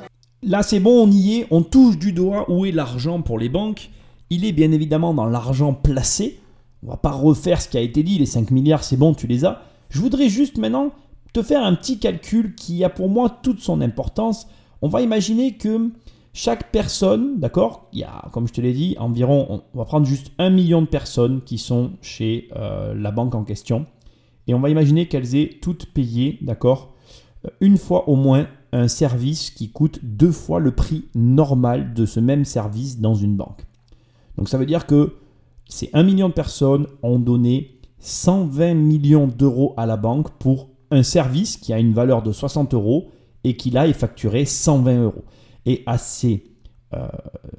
[0.43, 3.51] Là, c'est bon, on y est, on touche du doigt où est l'argent pour les
[3.51, 3.91] banques.
[4.31, 6.41] Il est bien évidemment dans l'argent placé.
[6.83, 9.27] On va pas refaire ce qui a été dit, les 5 milliards, c'est bon, tu
[9.27, 9.61] les as.
[9.95, 10.91] Je voudrais juste maintenant
[11.33, 14.49] te faire un petit calcul qui a pour moi toute son importance.
[14.83, 15.93] On va imaginer que
[16.33, 20.05] chaque personne, d'accord, il y a, comme je te l'ai dit, environ, on va prendre
[20.05, 23.87] juste un million de personnes qui sont chez euh, la banque en question.
[24.49, 26.93] Et on va imaginer qu'elles aient toutes payé, d'accord,
[27.45, 32.05] euh, une fois au moins un service qui coûte deux fois le prix normal de
[32.05, 33.65] ce même service dans une banque.
[34.39, 35.15] Donc ça veut dire que
[35.69, 37.74] ces 1 million de personnes ont donné
[38.05, 42.75] 120 millions d'euros à la banque pour un service qui a une valeur de 60
[42.75, 43.09] euros
[43.45, 45.25] et qui là est facturé 120 euros.
[45.65, 46.45] Et à ces
[46.93, 47.09] euh,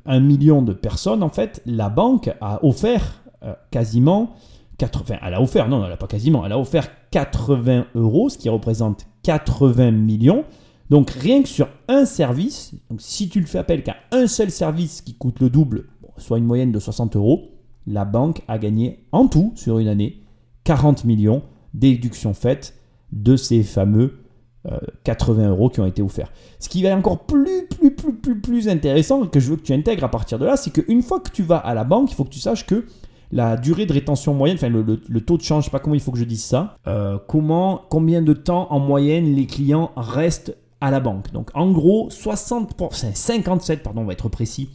[0.06, 4.36] 1 million de personnes, en fait, la banque a offert euh, quasiment
[4.78, 8.48] 80, elle a offert, non, elle pas quasiment, elle a offert 80 euros, ce qui
[8.48, 10.44] représente 80 millions.
[10.92, 15.02] Donc rien que sur un service, si tu le fais appel qu'à un seul service
[15.02, 15.86] qui coûte le double,
[16.18, 17.50] soit une moyenne de 60 euros,
[17.88, 20.22] la banque a gagné en tout sur une année
[20.66, 21.42] 40 millions,
[21.74, 22.76] déduction faite
[23.12, 24.26] de ces fameux
[24.72, 26.32] euh, 80 euros qui ont été offerts.
[26.60, 30.04] Ce qui va encore plus, plus, plus, plus, intéressant que je veux que tu intègres
[30.04, 32.24] à partir de là, c'est qu'une fois que tu vas à la banque, il faut
[32.24, 32.86] que tu saches que
[33.32, 36.02] la durée de rétention moyenne, enfin le, taux de change, je sais pas comment il
[36.02, 40.58] faut que je dise ça, euh, comment, combien de temps en moyenne les clients restent
[40.82, 41.32] à la banque.
[41.32, 44.70] Donc en gros, 60 pour- 57, pardon, on va être précis,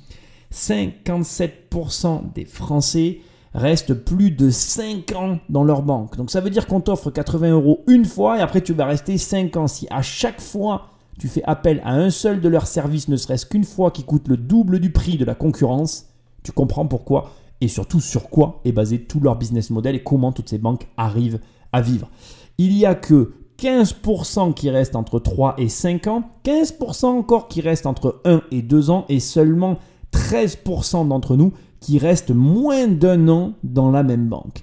[0.53, 3.19] 57% des Français
[3.55, 6.17] restent plus de 5 ans dans leur banque.
[6.17, 9.19] Donc ça veut dire qu'on t'offre 80 euros une fois et après tu vas rester
[9.19, 9.67] 5 ans.
[9.67, 10.87] Si à chaque fois
[11.19, 14.29] tu fais appel à un seul de leurs services, ne serait-ce qu'une fois qui coûte
[14.29, 16.07] le double du prix de la concurrence,
[16.43, 20.33] tu comprends pourquoi et surtout sur quoi est basé tout leur business model et comment
[20.33, 21.41] toutes ces banques arrivent
[21.73, 22.09] à vivre.
[22.57, 27.61] Il y a que 15% qui restent entre 3 et 5 ans, 15% encore qui
[27.61, 29.79] restent entre 1 et 2 ans et seulement
[30.13, 34.63] 13% d'entre nous qui restent moins d'un an dans la même banque.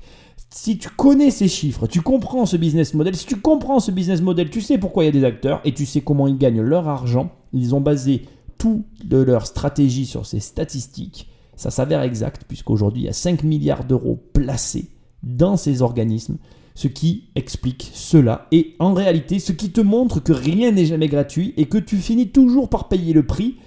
[0.49, 4.21] Si tu connais ces chiffres, tu comprends ce business model, si tu comprends ce business
[4.21, 6.61] model, tu sais pourquoi il y a des acteurs et tu sais comment ils gagnent
[6.61, 7.31] leur argent.
[7.53, 8.23] Ils ont basé
[8.57, 11.29] toute de leur stratégie sur ces statistiques.
[11.55, 14.89] Ça s'avère exact puisqu'aujourd'hui il y a 5 milliards d'euros placés
[15.23, 16.37] dans ces organismes,
[16.75, 21.07] ce qui explique cela et en réalité ce qui te montre que rien n'est jamais
[21.07, 23.57] gratuit et que tu finis toujours par payer le prix.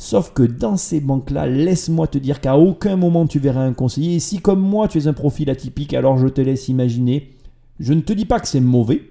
[0.00, 4.14] Sauf que dans ces banques-là, laisse-moi te dire qu'à aucun moment tu verras un conseiller.
[4.14, 7.34] Et si comme moi tu es un profil atypique, alors je te laisse imaginer.
[7.80, 9.02] Je ne te dis pas que c'est mauvais.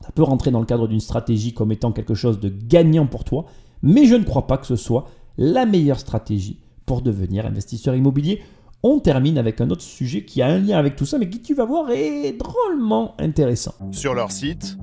[0.00, 3.24] Ça peut rentrer dans le cadre d'une stratégie comme étant quelque chose de gagnant pour
[3.24, 3.44] toi.
[3.82, 5.06] Mais je ne crois pas que ce soit
[5.36, 8.40] la meilleure stratégie pour devenir investisseur immobilier.
[8.82, 11.42] On termine avec un autre sujet qui a un lien avec tout ça, mais qui
[11.42, 13.74] tu vas voir est drôlement intéressant.
[13.90, 14.78] Sur leur site,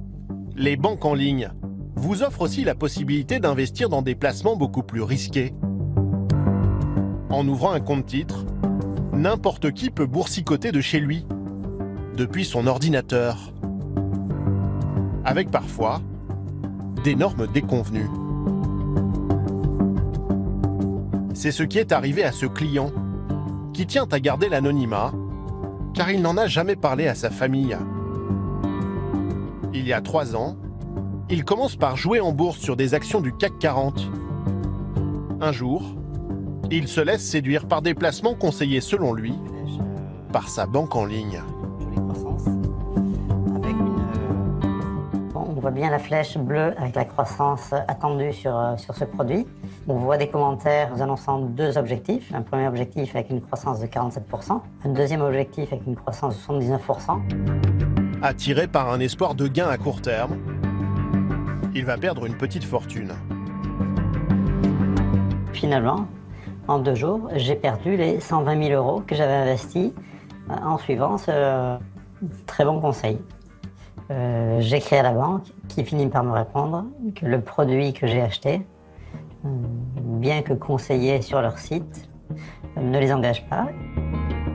[0.56, 1.50] les banques en ligne
[2.00, 5.54] vous offrent aussi la possibilité d'investir dans des placements beaucoup plus risqués.
[7.30, 8.46] En ouvrant un compte titre,
[9.14, 11.26] n'importe qui peut boursicoter de chez lui,
[12.16, 13.52] depuis son ordinateur,
[15.26, 16.02] avec parfois
[17.04, 18.10] d'énormes déconvenues.
[21.34, 22.92] C'est ce qui est arrivé à ce client,
[23.74, 25.12] qui tient à garder l'anonymat,
[25.94, 27.78] car il n'en a jamais parlé à sa famille.
[29.74, 30.56] Il y a trois ans,
[31.30, 34.10] il commence par jouer en bourse sur des actions du CAC 40.
[35.42, 35.84] Un jour,
[36.72, 39.36] il se laisse séduire par des placements conseillés selon lui
[40.32, 41.42] par sa banque en ligne.
[45.36, 49.46] On voit bien la flèche bleue avec la croissance attendue sur, euh, sur ce produit.
[49.90, 52.32] On voit des commentaires nous annonçant deux objectifs.
[52.34, 56.54] Un premier objectif avec une croissance de 47%, un deuxième objectif avec une croissance de
[56.54, 57.20] 79%.
[58.22, 60.38] Attiré par un espoir de gain à court terme,
[61.74, 63.14] il va perdre une petite fortune.
[65.54, 66.08] Finalement,
[66.68, 69.92] en deux jours, j'ai perdu les 120 000 euros que j'avais investis
[70.50, 71.78] en suivant ce
[72.46, 73.20] très bon conseil.
[74.12, 78.22] Euh, j'écris à la banque qui finit par me répondre que le produit que j'ai
[78.22, 78.62] acheté,
[79.46, 79.50] euh,
[80.04, 82.10] bien que conseillé sur leur site,
[82.78, 83.68] ne les engage pas.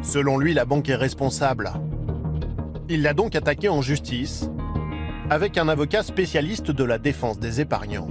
[0.03, 1.71] Selon lui, la banque est responsable.
[2.89, 4.51] Il l'a donc attaqué en justice
[5.31, 8.09] avec un avocat spécialiste de la défense des épargnants.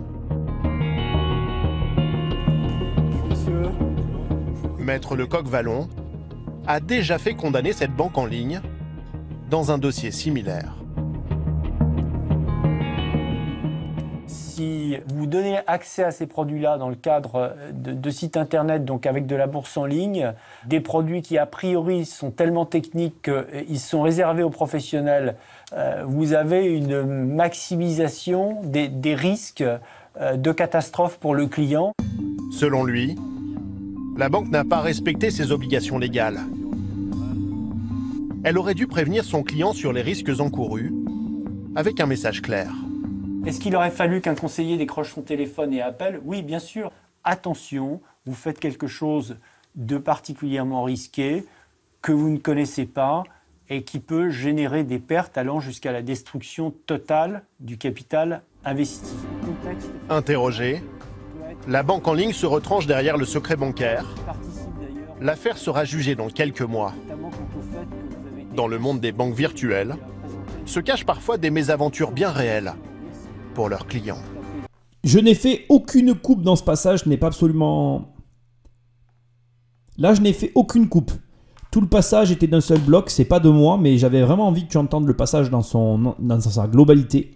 [4.79, 5.87] Maître Lecoq-Vallon
[6.67, 8.61] a déjà fait condamner cette banque en ligne
[9.49, 10.75] dans un dossier similaire.
[14.27, 19.05] Si vous donnez accès à ces produits-là dans le cadre de, de, sites internet, donc
[19.05, 20.33] avec de la bourse en ligne,
[20.65, 25.62] des produits qui a priori sont tellement techniques qu'ils sont réservés aux professionnels, euh,
[26.05, 27.03] vous avez une
[27.33, 31.93] maximisation des, des risques euh, de catastrophe pour le client.
[32.51, 33.15] Selon lui,
[34.15, 36.39] la banque n'a pas respecté ses obligations légales.
[38.43, 40.93] Elle aurait dû prévenir son client sur les risques encourus
[41.75, 42.71] avec un message clair.
[43.45, 46.21] Est-ce qu'il aurait fallu qu'un conseiller décroche son téléphone et appelle?
[46.23, 46.91] Oui, bien sûr.
[47.23, 49.37] Attention, vous faites quelque chose
[49.75, 51.43] de particulièrement risqué
[52.03, 53.23] que vous ne connaissez pas
[53.73, 59.15] et qui peut générer des pertes allant jusqu'à la destruction totale du capital investi.
[60.09, 60.83] Interrogé,
[61.67, 64.13] la banque en ligne se retranche derrière le secret bancaire.
[65.19, 66.93] L'affaire sera jugée dans quelques mois.
[68.55, 69.95] Dans le monde des banques virtuelles,
[70.65, 72.73] se cachent parfois des mésaventures bien réelles
[73.55, 74.21] pour leurs clients.
[75.03, 78.13] Je n'ai fait aucune coupe dans ce passage, ce n'est pas absolument...
[79.97, 81.11] Là, je n'ai fait aucune coupe.
[81.73, 84.65] Tout le passage était d'un seul bloc, c'est pas de moi, mais j'avais vraiment envie
[84.65, 87.31] que tu entendes le passage dans, son, dans sa globalité.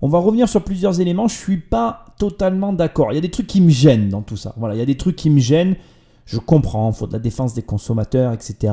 [0.00, 3.12] On va revenir sur plusieurs éléments, je suis pas totalement d'accord.
[3.12, 4.54] Il y a des trucs qui me gênent dans tout ça.
[4.56, 5.76] Voilà, il y a des trucs qui me gênent.
[6.24, 8.72] Je comprends, il faut de la défense des consommateurs, etc.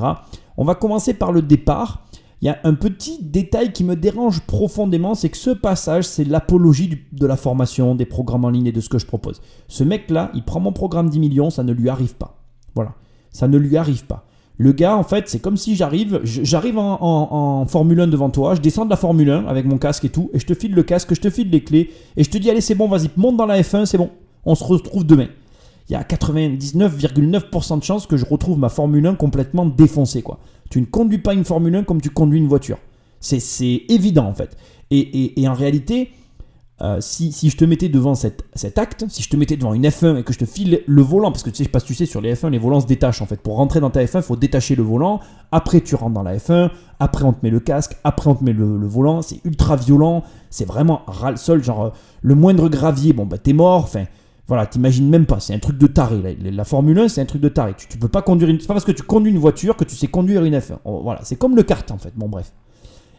[0.55, 2.05] On va commencer par le départ.
[2.41, 6.23] Il y a un petit détail qui me dérange profondément, c'est que ce passage, c'est
[6.23, 9.41] l'apologie de la formation, des programmes en ligne et de ce que je propose.
[9.67, 12.37] Ce mec-là, il prend mon programme 10 millions, ça ne lui arrive pas.
[12.75, 12.93] Voilà,
[13.29, 14.25] ça ne lui arrive pas.
[14.61, 18.61] Le gars, en fait, c'est comme si j'arrive, j'arrive en, Formule 1 devant toi, je
[18.61, 20.83] descends de la Formule 1 avec mon casque et tout, et je te file le
[20.83, 23.37] casque, je te file les clés, et je te dis, allez, c'est bon, vas-y, monte
[23.37, 24.11] dans la F1, c'est bon,
[24.45, 25.29] on se retrouve demain.
[25.89, 30.37] Il y a 99,9% de chances que je retrouve ma Formule 1 complètement défoncée, quoi.
[30.69, 32.77] Tu ne conduis pas une Formule 1 comme tu conduis une voiture.
[33.19, 34.55] C'est évident, en fait.
[34.91, 36.11] Et, et en réalité,
[36.83, 38.43] euh, si, si, je te mettais devant cet,
[38.77, 41.31] acte, si je te mettais devant une F1 et que je te file le volant,
[41.31, 43.21] parce que tu sais, je passe, tu sais, sur les F1, les volants se détachent
[43.21, 43.39] en fait.
[43.39, 45.19] Pour rentrer dans ta F1, il faut détacher le volant.
[45.51, 46.71] Après, tu rentres dans la F1.
[46.99, 47.97] Après, on te met le casque.
[48.03, 49.21] Après, on te met le, le volant.
[49.21, 50.23] C'est ultra violent.
[50.49, 51.63] C'est vraiment ras le sol.
[51.63, 51.89] Genre, euh,
[52.23, 53.83] le moindre gravier, bon, bah, t'es mort.
[53.83, 54.05] Enfin,
[54.47, 55.39] voilà, t'imagines même pas.
[55.39, 56.35] C'est un truc de taré.
[56.41, 57.75] La, la Formule 1, c'est un truc de taré.
[57.77, 58.59] Tu, tu peux pas conduire une.
[58.59, 60.79] C'est pas parce que tu conduis une voiture que tu sais conduire une F1.
[60.83, 62.13] voilà, c'est comme le kart en fait.
[62.15, 62.51] Bon, bref.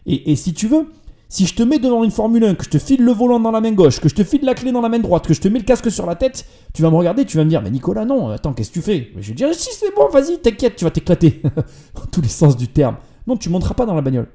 [0.05, 0.85] Et, et si tu veux
[1.33, 3.49] si je te mets devant une Formule 1, que je te file le volant dans
[3.49, 5.41] la main gauche, que je te file la clé dans la main droite, que je
[5.41, 7.59] te mets le casque sur la tête, tu vas me regarder, tu vas me dire,
[7.63, 9.09] mais Nicolas, non, attends, qu'est-ce que tu fais?
[9.17, 11.41] Je vais dire, si c'est bon, vas-y, t'inquiète, tu vas t'éclater.
[11.95, 12.97] dans tous les sens du terme.
[13.25, 14.27] Non, tu monteras pas dans la bagnole.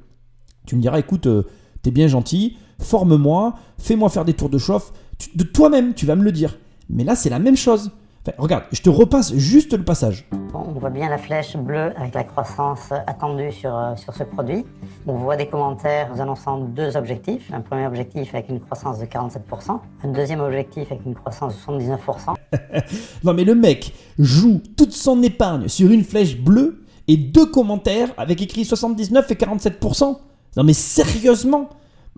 [0.66, 1.44] Tu me diras, écoute, euh,
[1.82, 4.92] t'es bien gentil, forme-moi, fais-moi faire des tours de chauffe.
[5.36, 6.58] de toi-même, tu vas me le dire.
[6.90, 7.92] Mais là, c'est la même chose.
[8.36, 10.28] Regarde, je te repasse juste le passage.
[10.54, 14.64] On voit bien la flèche bleue avec la croissance attendue sur, euh, sur ce produit.
[15.06, 17.50] On voit des commentaires annonçant deux objectifs.
[17.52, 21.72] Un premier objectif avec une croissance de 47%, un deuxième objectif avec une croissance de
[21.72, 22.34] 79%.
[23.24, 28.08] non mais le mec joue toute son épargne sur une flèche bleue et deux commentaires
[28.16, 30.16] avec écrit 79 et 47%.
[30.56, 31.68] Non mais sérieusement?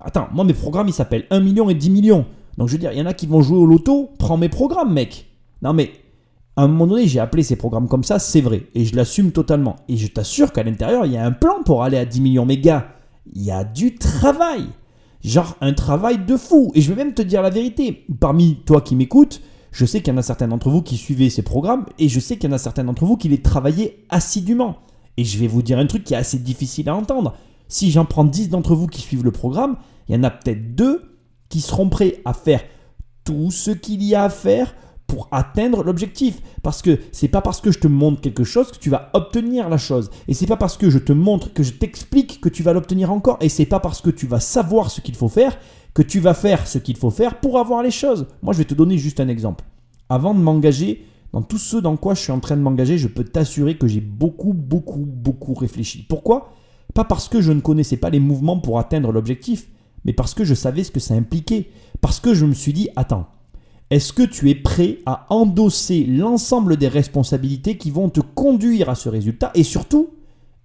[0.01, 2.27] Attends, moi mes programmes ils s'appellent 1 million et 10 millions.
[2.59, 4.49] Donc je veux dire, il y en a qui vont jouer au loto, prends mes
[4.49, 5.30] programmes mec.
[5.63, 5.93] Non mais
[6.57, 9.33] à un moment donné, j'ai appelé ces programmes comme ça, c'est vrai, et je l'assume
[9.33, 9.77] totalement.
[9.89, 12.45] Et je t'assure qu'à l'intérieur, il y a un plan pour aller à 10 millions.
[12.45, 12.89] Mais gars,
[13.33, 14.67] il y a du travail.
[15.25, 16.71] Genre un travail de fou.
[16.75, 18.05] Et je vais même te dire la vérité.
[18.21, 19.41] Parmi toi qui m'écoutes,
[19.71, 22.21] je sais qu'il y en a certains d'entre vous qui suivez ces programmes, et je
[22.21, 24.79] sais qu'il y en a certains d'entre vous qui les travaillez assidûment.
[25.17, 27.35] Et je vais vous dire un truc qui est assez difficile à entendre.
[27.69, 29.77] Si j'en prends 10 d'entre vous qui suivent le programme,
[30.09, 31.17] il y en a peut-être deux
[31.49, 32.63] qui seront prêts à faire
[33.25, 34.75] tout ce qu'il y a à faire
[35.11, 36.41] pour atteindre l'objectif.
[36.63, 39.69] Parce que c'est pas parce que je te montre quelque chose que tu vas obtenir
[39.69, 40.09] la chose.
[40.29, 43.11] Et c'est pas parce que je te montre, que je t'explique que tu vas l'obtenir
[43.11, 43.37] encore.
[43.41, 45.59] Et c'est pas parce que tu vas savoir ce qu'il faut faire
[45.95, 48.29] que tu vas faire ce qu'il faut faire pour avoir les choses.
[48.43, 49.65] Moi, je vais te donner juste un exemple.
[50.09, 53.09] Avant de m'engager dans tout ce dans quoi je suis en train de m'engager, je
[53.09, 56.07] peux t'assurer que j'ai beaucoup, beaucoup, beaucoup réfléchi.
[56.09, 56.53] Pourquoi?
[56.95, 59.69] Pas parce que je ne connaissais pas les mouvements pour atteindre l'objectif,
[60.05, 61.71] mais parce que je savais ce que ça impliquait.
[62.01, 63.27] Parce que je me suis dit, attends,
[63.91, 68.95] est-ce que tu es prêt à endosser l'ensemble des responsabilités qui vont te conduire à
[68.95, 70.11] ce résultat Et surtout,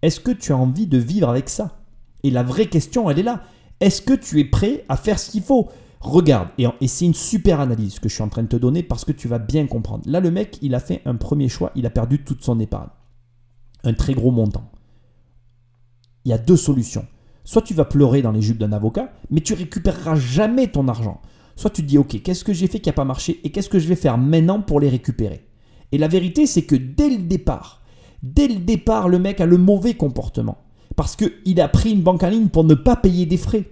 [0.03, 1.79] est-ce que tu as envie de vivre avec ça?
[2.21, 3.41] Et la vraie question, elle est là.
[3.79, 5.69] Est-ce que tu es prêt à faire ce qu'il faut?
[5.99, 9.05] Regarde, et, c'est une super analyse que je suis en train de te donner parce
[9.05, 10.03] que tu vas bien comprendre.
[10.05, 12.89] Là, le mec, il a fait un premier choix, il a perdu toute son épargne.
[13.83, 14.69] Un très gros montant.
[16.25, 17.07] Il y a deux solutions.
[17.43, 21.21] Soit tu vas pleurer dans les jupes d'un avocat, mais tu récupéreras jamais ton argent.
[21.55, 23.69] Soit tu te dis, ok, qu'est-ce que j'ai fait qui n'a pas marché et qu'est-ce
[23.69, 25.45] que je vais faire maintenant pour les récupérer?
[25.91, 27.81] Et la vérité, c'est que dès le départ,
[28.21, 30.57] dès le départ, le mec a le mauvais comportement.
[30.95, 33.65] Parce qu'il a pris une banque en ligne pour ne pas payer des frais.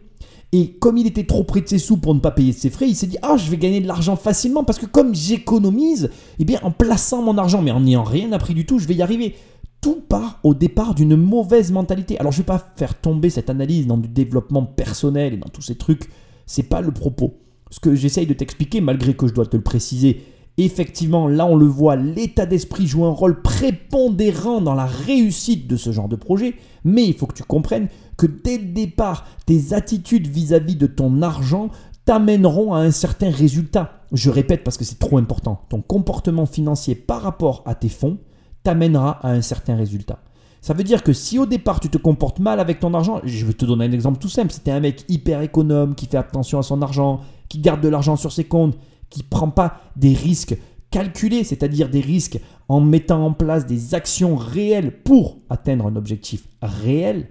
[0.51, 2.87] Et comme il était trop près de ses sous pour ne pas payer ses frais,
[2.87, 6.45] il s'est dit Ah, je vais gagner de l'argent facilement parce que comme j'économise, eh
[6.45, 9.01] bien, en plaçant mon argent, mais en n'ayant rien appris du tout, je vais y
[9.01, 9.35] arriver.
[9.81, 12.19] Tout part au départ d'une mauvaise mentalité.
[12.19, 15.49] Alors, je ne vais pas faire tomber cette analyse dans du développement personnel et dans
[15.49, 16.09] tous ces trucs.
[16.45, 17.42] C'est pas le propos.
[17.73, 20.21] Ce que j'essaye de t'expliquer, malgré que je dois te le préciser,
[20.59, 25.75] effectivement, là on le voit, l'état d'esprit joue un rôle prépondérant dans la réussite de
[25.75, 26.53] ce genre de projet,
[26.83, 31.23] mais il faut que tu comprennes que dès le départ, tes attitudes vis-à-vis de ton
[31.23, 31.69] argent
[32.05, 34.03] t'amèneront à un certain résultat.
[34.11, 38.19] Je répète parce que c'est trop important, ton comportement financier par rapport à tes fonds
[38.61, 40.19] t'amènera à un certain résultat.
[40.63, 43.45] Ça veut dire que si au départ tu te comportes mal avec ton argent, je
[43.45, 46.57] vais te donner un exemple tout simple, es un mec hyper économe, qui fait attention
[46.57, 48.77] à son argent, qui garde de l'argent sur ses comptes,
[49.09, 50.55] qui ne prend pas des risques
[50.89, 52.39] calculés, c'est-à-dire des risques
[52.69, 57.27] en mettant en place des actions réelles pour atteindre un objectif réel,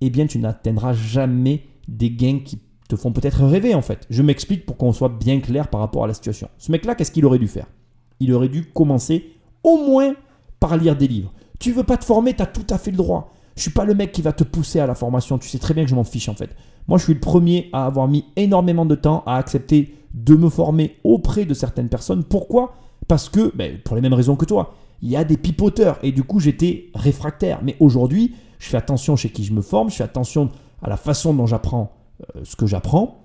[0.00, 4.06] eh bien tu n'atteindras jamais des gains qui te font peut-être rêver en fait.
[4.10, 6.48] Je m'explique pour qu'on soit bien clair par rapport à la situation.
[6.56, 7.66] Ce mec-là, qu'est-ce qu'il aurait dû faire?
[8.20, 9.32] Il aurait dû commencer
[9.64, 10.14] au moins
[10.60, 11.32] par lire des livres.
[11.58, 13.32] Tu veux pas te former, tu as tout à fait le droit.
[13.56, 15.72] Je suis pas le mec qui va te pousser à la formation, tu sais très
[15.72, 16.54] bien que je m'en fiche en fait.
[16.88, 20.48] Moi, je suis le premier à avoir mis énormément de temps à accepter de me
[20.48, 22.22] former auprès de certaines personnes.
[22.22, 22.74] Pourquoi?
[23.08, 26.12] Parce que, ben, pour les mêmes raisons que toi, il y a des pipoteurs et
[26.12, 27.60] du coup, j'étais réfractaire.
[27.62, 30.50] Mais aujourd'hui, je fais attention chez qui je me forme, je fais attention
[30.82, 31.92] à la façon dont j'apprends
[32.36, 33.22] euh, ce que j'apprends.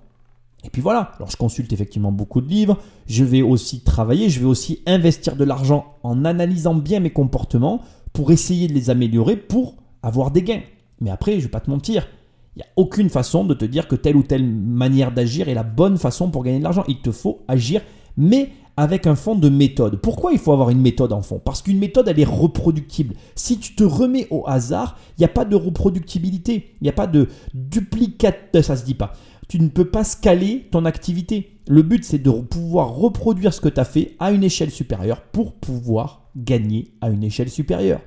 [0.64, 4.38] Et puis voilà, alors je consulte effectivement beaucoup de livres, je vais aussi travailler, je
[4.38, 7.80] vais aussi investir de l'argent en analysant bien mes comportements
[8.12, 10.62] pour essayer de les améliorer pour avoir des gains.
[11.00, 12.08] Mais après, je ne vais pas te mentir,
[12.54, 15.54] il n'y a aucune façon de te dire que telle ou telle manière d'agir est
[15.54, 16.84] la bonne façon pour gagner de l'argent.
[16.86, 17.80] Il te faut agir,
[18.16, 19.96] mais avec un fond de méthode.
[19.96, 21.40] Pourquoi il faut avoir une méthode en fond?
[21.42, 23.14] Parce qu'une méthode, elle est reproductible.
[23.34, 26.74] Si tu te remets au hasard, il n'y a pas de reproductibilité.
[26.80, 29.12] Il n'y a pas de duplicate, ça se dit pas.
[29.48, 31.51] Tu ne peux pas scaler ton activité.
[31.68, 35.22] Le but, c'est de pouvoir reproduire ce que tu as fait à une échelle supérieure
[35.22, 38.00] pour pouvoir gagner à une échelle supérieure.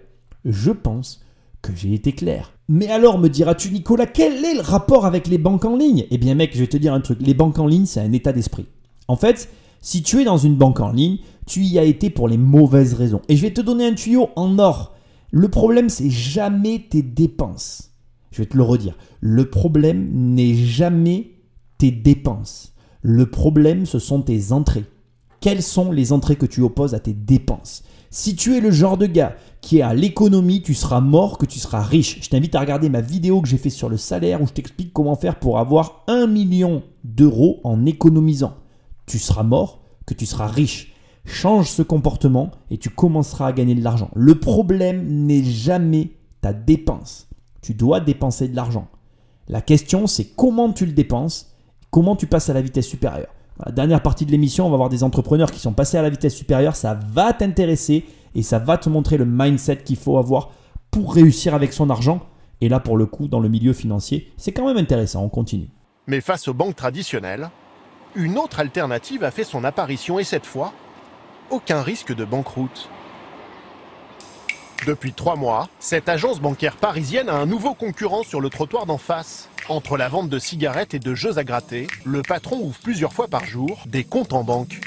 [0.44, 1.22] Je pense
[1.62, 2.54] que j'ai été clair.
[2.68, 6.06] Mais alors, me diras-tu, Nicolas, quel est le rapport avec les banques en ligne?
[6.12, 7.20] Eh bien, mec, je vais te dire un truc.
[7.22, 8.66] Les banques en ligne, c'est un état d'esprit.
[9.08, 9.50] En fait,
[9.82, 12.94] si tu es dans une banque en ligne, tu y as été pour les mauvaises
[12.94, 13.22] raisons.
[13.30, 14.96] Et je vais te donner un tuyau en or.
[15.32, 17.92] Le problème, c'est jamais tes dépenses.
[18.32, 18.98] Je vais te le redire.
[19.22, 21.32] Le problème n'est jamais
[21.78, 22.74] tes dépenses.
[23.08, 24.86] Le problème, ce sont tes entrées.
[25.40, 27.84] Quelles sont les entrées que tu opposes à tes dépenses?
[28.10, 31.46] Si tu es le genre de gars qui est à l'économie, tu seras mort que
[31.46, 32.18] tu seras riche.
[32.24, 34.92] Je t'invite à regarder ma vidéo que j'ai fait sur le salaire où je t'explique
[34.92, 38.56] comment faire pour avoir un million d'euros en économisant.
[39.06, 40.96] Tu seras mort que tu seras riche.
[41.26, 44.10] Change ce comportement et tu commenceras à gagner de l'argent.
[44.16, 47.28] Le problème n'est jamais ta dépense.
[47.62, 48.88] Tu dois dépenser de l'argent.
[49.48, 51.55] La question, c'est comment tu le dépenses,
[51.96, 53.30] comment tu passes à la vitesse supérieure.
[53.66, 56.10] La dernière partie de l'émission, on va voir des entrepreneurs qui sont passés à la
[56.10, 56.76] vitesse supérieure.
[56.76, 58.04] Ça va t'intéresser
[58.36, 60.50] et ça va te montrer le mindset qu'il faut avoir
[60.92, 62.20] pour réussir avec son argent.
[62.60, 65.24] Et là, pour le coup, dans le milieu financier, c'est quand même intéressant.
[65.24, 65.70] On continue.
[66.06, 67.50] Mais face aux banques traditionnelles,
[68.14, 70.74] une autre alternative a fait son apparition et cette fois,
[71.50, 72.90] aucun risque de banqueroute.
[74.86, 78.98] Depuis trois mois, cette agence bancaire parisienne a un nouveau concurrent sur le trottoir d'en
[78.98, 79.50] face.
[79.68, 83.28] Entre la vente de cigarettes et de jeux à gratter, le patron ouvre plusieurs fois
[83.28, 84.80] par jour des comptes en banque.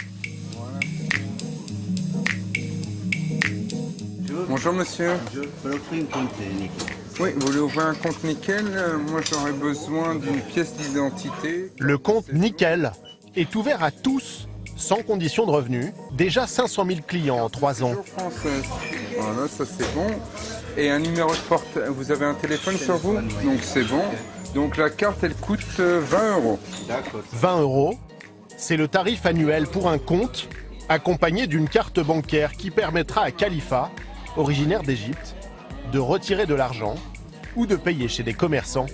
[4.49, 5.15] Bonjour monsieur.
[5.35, 6.71] Je peux offrir une compte nickel.
[7.19, 8.65] Oui, vous voulez ouvrir un compte nickel?
[9.11, 11.73] Moi j'aurais besoin d'une pièce d'identité.
[11.81, 12.93] Le compte nickel
[13.35, 15.93] est ouvert à tous, sans condition de revenu.
[16.13, 17.97] Déjà 500 000 clients en trois ans.
[18.17, 18.63] Française.
[19.19, 20.07] Voilà, ça c'est bon.
[20.77, 21.77] Et un numéro de porte.
[21.89, 23.15] Vous avez un téléphone sur vous?
[23.15, 24.03] Donc c'est bon.
[24.55, 26.59] Donc la carte elle coûte 20 euros.
[27.33, 27.99] 20 euros,
[28.57, 30.49] c'est le tarif annuel pour un compte
[30.89, 33.91] accompagné d'une carte bancaire qui permettra à Khalifa,
[34.37, 35.37] originaire d'Égypte,
[35.93, 36.95] de retirer de l'argent
[37.57, 38.87] ou de payer chez des commerçants.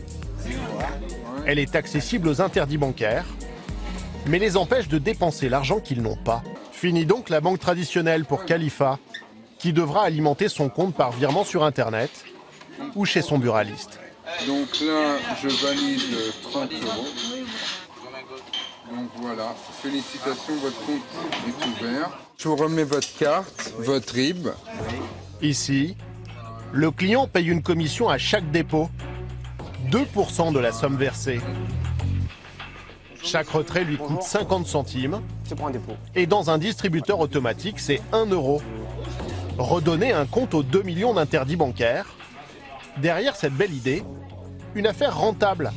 [1.46, 3.26] Elle est accessible aux interdits bancaires,
[4.26, 6.42] mais les empêche de dépenser l'argent qu'ils n'ont pas.
[6.72, 8.98] Fini donc la banque traditionnelle pour Khalifa,
[9.59, 12.11] qui devra alimenter son compte par virement sur Internet
[12.94, 14.00] ou chez son buraliste.
[14.47, 17.07] Donc là, je valide 30 euros.
[18.91, 21.03] Donc voilà, félicitations, votre compte
[21.49, 22.11] est ouvert.
[22.37, 24.49] Je vous remets votre carte, votre RIB.
[25.41, 25.97] Ici,
[26.72, 28.91] le client paye une commission à chaque dépôt,
[29.91, 31.41] 2% de la somme versée.
[33.22, 35.22] Chaque retrait lui coûte 50 centimes.
[36.14, 38.61] Et dans un distributeur automatique, c'est 1 euro.
[39.57, 42.07] Redonner un compte aux 2 millions d'interdits bancaires.
[42.99, 44.03] Derrière cette belle idée,
[44.75, 45.70] une affaire rentable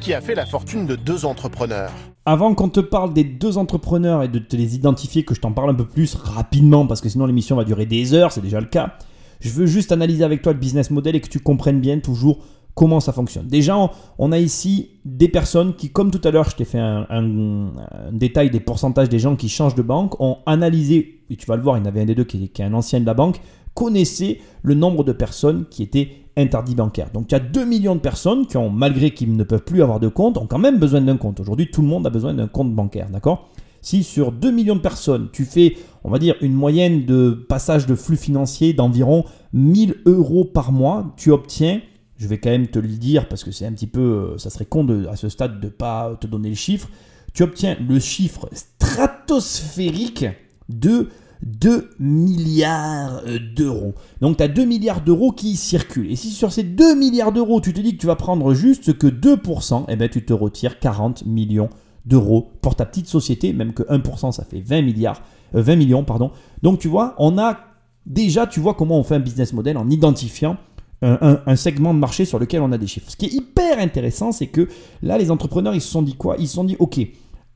[0.00, 1.92] qui a fait la fortune de deux entrepreneurs.
[2.24, 5.52] Avant qu'on te parle des deux entrepreneurs et de te les identifier, que je t'en
[5.52, 8.60] parle un peu plus rapidement, parce que sinon l'émission va durer des heures, c'est déjà
[8.60, 8.94] le cas,
[9.40, 12.38] je veux juste analyser avec toi le business model et que tu comprennes bien toujours
[12.74, 13.46] comment ça fonctionne.
[13.46, 13.76] Déjà,
[14.18, 17.70] on a ici des personnes qui, comme tout à l'heure, je t'ai fait un,
[18.12, 21.62] détail des pourcentages des gens qui changent de banque, ont analysé, et tu vas le
[21.62, 23.14] voir, il y en avait un des deux qui, qui est un ancien de la
[23.14, 23.40] banque,
[23.74, 27.10] connaissait le nombre de personnes qui étaient interdits bancaires.
[27.12, 29.82] Donc il y a 2 millions de personnes qui ont, malgré qu'ils ne peuvent plus
[29.82, 31.40] avoir de compte, ont quand même besoin d'un compte.
[31.40, 33.48] Aujourd'hui, tout le monde a besoin d'un compte bancaire, d'accord?
[33.80, 37.86] Si sur 2 millions de personnes, tu fais, on va dire, une moyenne de passage
[37.86, 41.80] de flux financier d'environ 1000 euros par mois, tu obtiens
[42.22, 44.48] je vais quand même te le dire parce que c'est un petit peu, euh, ça
[44.48, 46.88] serait con de, à ce stade de ne pas te donner le chiffre.
[47.34, 50.26] Tu obtiens le chiffre stratosphérique
[50.68, 51.08] de
[51.42, 53.94] 2 milliards euh, d'euros.
[54.20, 56.10] Donc tu as 2 milliards d'euros qui circulent.
[56.10, 58.96] Et si sur ces 2 milliards d'euros, tu te dis que tu vas prendre juste
[58.96, 61.68] que 2%, eh bien tu te retires 40 millions
[62.06, 65.22] d'euros pour ta petite société, même que 1% ça fait 20 milliards,
[65.52, 66.30] 20 euh, millions pardon.
[66.62, 67.58] Donc tu vois, on a
[68.06, 70.56] déjà, tu vois comment on fait un business model en identifiant
[71.04, 73.10] un, segment de marché sur lequel on a des chiffres.
[73.10, 74.68] Ce qui est hyper intéressant, c'est que
[75.02, 76.36] là, les entrepreneurs, ils se sont dit quoi?
[76.38, 77.00] Ils se sont dit, OK,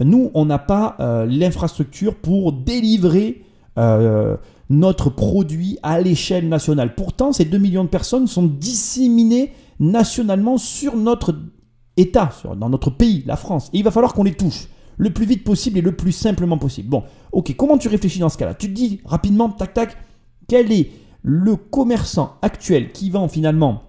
[0.01, 3.45] nous, on n'a pas euh, l'infrastructure pour délivrer
[3.79, 4.37] euh,
[4.69, 6.95] notre produit à l'échelle nationale.
[6.95, 11.35] Pourtant, ces 2 millions de personnes sont disséminées nationalement sur notre
[11.97, 13.71] État, dans notre pays, la France.
[13.73, 14.69] Et il va falloir qu'on les touche
[14.99, 16.89] le plus vite possible et le plus simplement possible.
[16.89, 18.55] Bon, ok, comment tu réfléchis dans ce cas-là?
[18.55, 19.97] Tu te dis rapidement, tac, tac,
[20.49, 20.91] quel est
[21.23, 23.83] le commerçant actuel qui vend finalement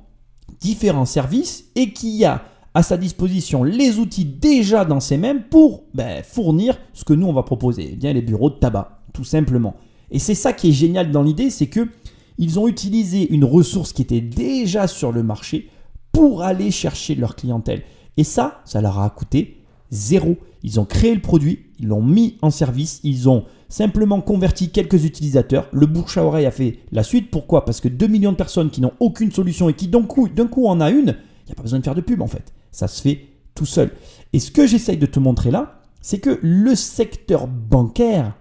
[0.60, 5.84] différents services et qui a à sa disposition les outils déjà dans ses mains pour
[5.94, 9.24] ben, fournir ce que nous on va proposer, eh bien les bureaux de tabac, tout
[9.24, 9.76] simplement.
[10.12, 11.90] Et c'est ça qui est génial dans l'idée, c'est que
[12.38, 15.72] ils ont utilisé une ressource qui était déjà sur le marché
[16.12, 17.82] pour aller chercher leur clientèle.
[18.16, 20.38] Et ça, ça leur a coûté zéro.
[20.62, 25.04] Ils ont créé le produit, ils l'ont mis en service, ils ont simplement converti quelques
[25.04, 25.68] utilisateurs.
[25.72, 27.32] Le bouche à oreille a fait la suite.
[27.32, 27.66] Pourquoi?
[27.66, 30.48] Parce que 2 millions de personnes qui n'ont aucune solution et qui d'un coup, d'un
[30.48, 32.54] coup en a une, il n'y a pas besoin de faire de pub en fait.
[32.72, 33.22] Ça se fait
[33.56, 33.90] tout seul.
[34.32, 38.36] Et ce que j'essaye de te montrer là, c'est que le secteur bancaire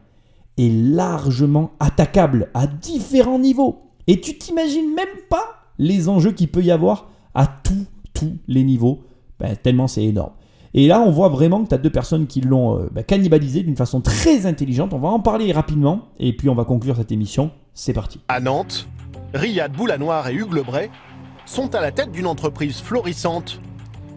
[0.59, 3.83] est largement attaquable à différents niveaux.
[4.07, 8.65] Et tu t'imagines même pas les enjeux qu'il peut y avoir à tous, tous les
[8.65, 9.03] niveaux,
[9.39, 10.33] ben, tellement c'est énorme.
[10.75, 13.63] Et là, on voit vraiment que tu as deux personnes qui l'ont euh, bah, cannibalisé
[13.63, 14.93] d'une façon très intelligente.
[14.93, 17.51] On va en parler rapidement et puis on va conclure cette émission.
[17.73, 18.21] C'est parti.
[18.29, 18.87] À Nantes,
[19.35, 20.91] Riyad Boulanoir et Hugues Lebray
[21.47, 23.61] sont à la tête d'une entreprise florissante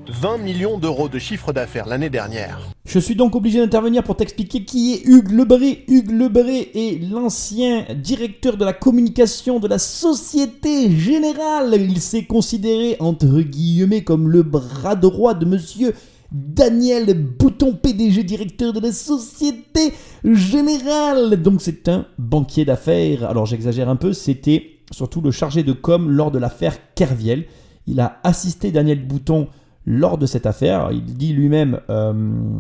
[0.10, 2.60] 20 millions d'euros de chiffre d'affaires l'année dernière.
[2.86, 5.84] Je suis donc obligé d'intervenir pour t'expliquer qui est Hugues Lebray.
[5.88, 11.76] Hugues Lebray est l'ancien directeur de la communication de la Société Générale.
[11.80, 15.94] Il s'est considéré entre guillemets comme le bras droit de monsieur
[16.32, 19.94] Daniel Bouton, PDG directeur de la Société
[20.24, 21.42] Générale.
[21.42, 23.30] Donc c'est un banquier d'affaires.
[23.30, 27.46] Alors j'exagère un peu, c'était surtout le chargé de com lors de l'affaire Kerviel.
[27.88, 29.48] Il a assisté Daniel Bouton
[29.90, 30.90] lors de cette affaire.
[30.92, 32.14] Il dit lui-même euh,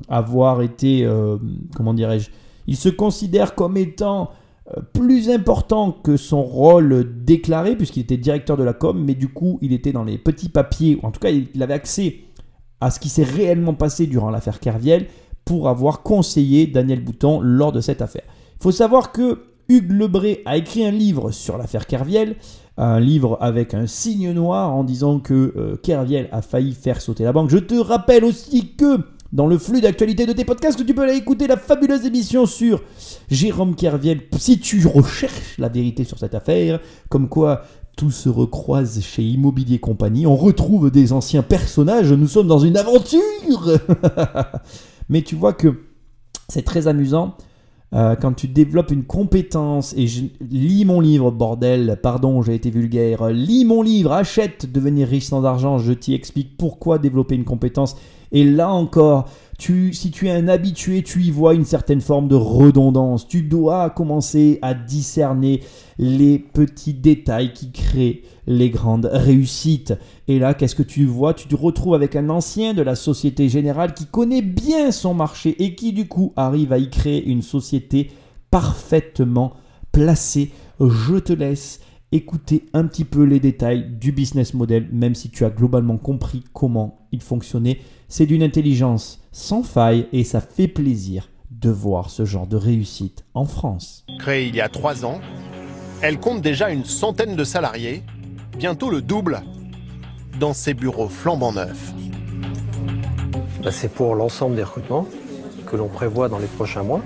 [0.09, 1.37] avoir été, euh,
[1.75, 2.31] comment dirais-je,
[2.65, 4.31] il se considère comme étant
[4.75, 9.27] euh, plus important que son rôle déclaré, puisqu'il était directeur de la com, mais du
[9.27, 12.21] coup, il était dans les petits papiers, ou en tout cas, il avait accès
[12.81, 15.05] à ce qui s'est réellement passé durant l'affaire Kerviel
[15.45, 18.23] pour avoir conseillé Daniel Bouton lors de cette affaire.
[18.59, 22.37] Il faut savoir que Hugues Lebray a écrit un livre sur l'affaire Kerviel,
[22.79, 27.25] un livre avec un signe noir en disant que euh, Kerviel a failli faire sauter
[27.25, 27.49] la banque.
[27.49, 28.99] Je te rappelle aussi que
[29.33, 32.81] dans le flux d'actualité de tes podcasts, tu peux aller écouter la fabuleuse émission sur
[33.29, 36.79] Jérôme Kerviel si tu recherches la vérité sur cette affaire,
[37.09, 37.63] comme quoi
[37.97, 40.25] tout se recroise chez Immobilier Compagnie.
[40.25, 42.13] On retrouve des anciens personnages.
[42.13, 43.77] Nous sommes dans une aventure.
[45.09, 45.81] Mais tu vois que
[46.47, 47.35] c'est très amusant
[47.93, 49.93] euh, quand tu développes une compétence.
[49.97, 51.99] Et je lis mon livre, bordel.
[52.01, 53.27] Pardon, j'ai été vulgaire.
[53.29, 54.11] Lis mon livre.
[54.11, 55.77] Achète Devenir riche sans argent.
[55.79, 57.95] Je t'y explique pourquoi développer une compétence
[58.31, 59.29] Et là encore,
[59.59, 63.27] si tu es un habitué, tu y vois une certaine forme de redondance.
[63.27, 65.61] Tu dois commencer à discerner
[65.97, 69.93] les petits détails qui créent les grandes réussites.
[70.27, 71.33] Et là, qu'est-ce que tu vois?
[71.33, 75.61] Tu te retrouves avec un ancien de la Société Générale qui connaît bien son marché
[75.61, 78.11] et qui du coup arrive à y créer une société
[78.51, 79.53] parfaitement
[79.91, 80.51] placée.
[80.79, 81.81] Je te laisse
[82.11, 86.43] écouter un petit peu les détails du business model, même si tu as globalement compris
[86.53, 87.79] comment il fonctionnait.
[88.11, 93.23] C'est d'une intelligence sans faille et ça fait plaisir de voir ce genre de réussite
[93.35, 94.03] en France.
[94.17, 95.21] Créée il y a trois ans,
[96.01, 98.01] elle compte déjà une centaine de salariés,
[98.57, 99.43] bientôt le double,
[100.39, 101.93] dans ses bureaux flambant neufs.
[103.63, 105.05] Bah, c'est pour l'ensemble des recrutements
[105.67, 107.03] que l'on prévoit dans les prochains mois.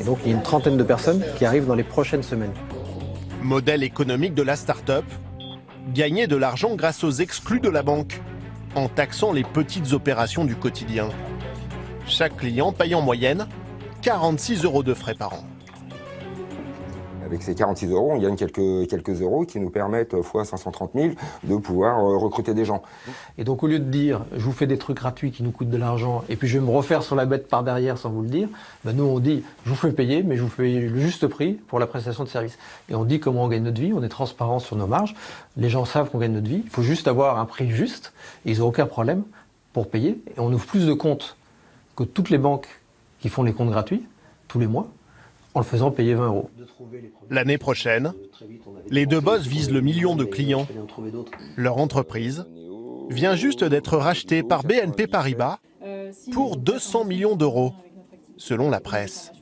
[0.00, 2.54] Et donc il y a une trentaine de personnes qui arrivent dans les prochaines semaines.
[3.44, 5.04] Modèle économique de la start-up,
[5.94, 8.20] gagner de l'argent grâce aux exclus de la banque,
[8.76, 11.08] en taxant les petites opérations du quotidien.
[12.06, 13.48] Chaque client paye en moyenne
[14.02, 15.44] 46 euros de frais par an.
[17.26, 20.92] Avec ces 46 euros, on gagne quelques, quelques euros qui nous permettent, euh, fois 530
[20.94, 21.08] 000,
[21.42, 22.82] de pouvoir euh, recruter des gens.
[23.36, 25.68] Et donc au lieu de dire je vous fais des trucs gratuits qui nous coûtent
[25.68, 28.22] de l'argent et puis je vais me refaire sur la bête par derrière sans vous
[28.22, 28.48] le dire,
[28.84, 31.54] ben nous on dit je vous fais payer mais je vous fais le juste prix
[31.54, 32.56] pour la prestation de service.
[32.88, 35.16] Et on dit comment on gagne notre vie, on est transparent sur nos marges,
[35.56, 38.12] les gens savent qu'on gagne notre vie, il faut juste avoir un prix juste,
[38.44, 39.24] et ils n'ont aucun problème
[39.72, 41.36] pour payer et on ouvre plus de comptes
[41.96, 42.68] que toutes les banques
[43.18, 44.06] qui font les comptes gratuits
[44.46, 44.86] tous les mois
[45.56, 46.50] en le faisant payer 20 euros.
[47.30, 48.12] L'année prochaine,
[48.90, 50.66] les deux boss visent le million de clients.
[51.56, 52.46] Leur entreprise
[53.10, 55.58] vient juste d'être rachetée par BNP Paribas
[56.32, 57.72] pour 200 millions d'euros,
[58.36, 59.32] selon la presse.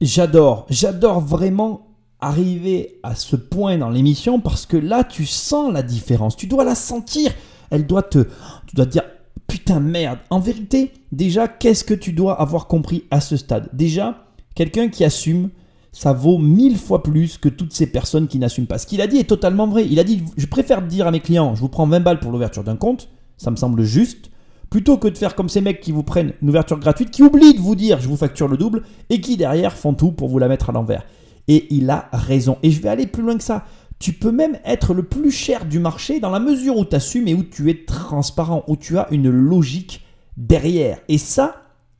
[0.00, 1.86] J'adore, j'adore vraiment
[2.20, 6.64] arriver à ce point dans l'émission parce que là tu sens la différence, tu dois
[6.64, 7.32] la sentir,
[7.70, 8.24] elle doit te,
[8.66, 9.04] tu dois dire
[9.46, 10.18] putain merde.
[10.30, 13.68] En vérité, déjà qu'est-ce que tu dois avoir compris à ce stade?
[13.72, 15.50] Déjà, quelqu'un qui assume
[15.92, 18.78] ça vaut mille fois plus que toutes ces personnes qui n'assument pas.
[18.78, 19.86] Ce qu'il a dit est totalement vrai.
[19.86, 22.30] Il a dit, je préfère dire à mes clients, je vous prends 20 balles pour
[22.30, 24.30] l'ouverture d'un compte, ça me semble juste,
[24.70, 27.54] plutôt que de faire comme ces mecs qui vous prennent une ouverture gratuite, qui oublient
[27.54, 30.38] de vous dire, je vous facture le double, et qui derrière font tout pour vous
[30.38, 31.04] la mettre à l'envers.
[31.48, 32.56] Et il a raison.
[32.62, 33.64] Et je vais aller plus loin que ça.
[33.98, 37.26] Tu peux même être le plus cher du marché dans la mesure où tu assumes
[37.28, 40.06] et où tu es transparent, où tu as une logique
[40.36, 41.00] derrière.
[41.08, 41.56] Et ça,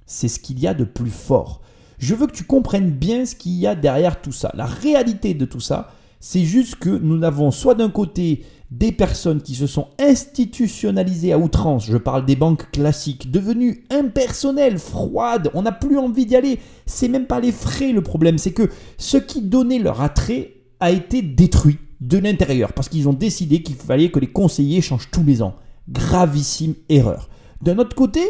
[0.06, 1.59] c'est ce qu'il y a de plus fort.
[2.00, 4.50] Je veux que tu comprennes bien ce qu'il y a derrière tout ça.
[4.54, 9.42] La réalité de tout ça, c'est juste que nous avons soit d'un côté des personnes
[9.42, 15.62] qui se sont institutionnalisées à outrance, je parle des banques classiques, devenues impersonnelles, froides, on
[15.62, 16.58] n'a plus envie d'y aller.
[16.86, 20.92] C'est même pas les frais le problème, c'est que ce qui donnait leur attrait a
[20.92, 25.24] été détruit de l'intérieur parce qu'ils ont décidé qu'il fallait que les conseillers changent tous
[25.24, 25.56] les ans.
[25.90, 27.28] Gravissime erreur.
[27.60, 28.22] D'un autre côté,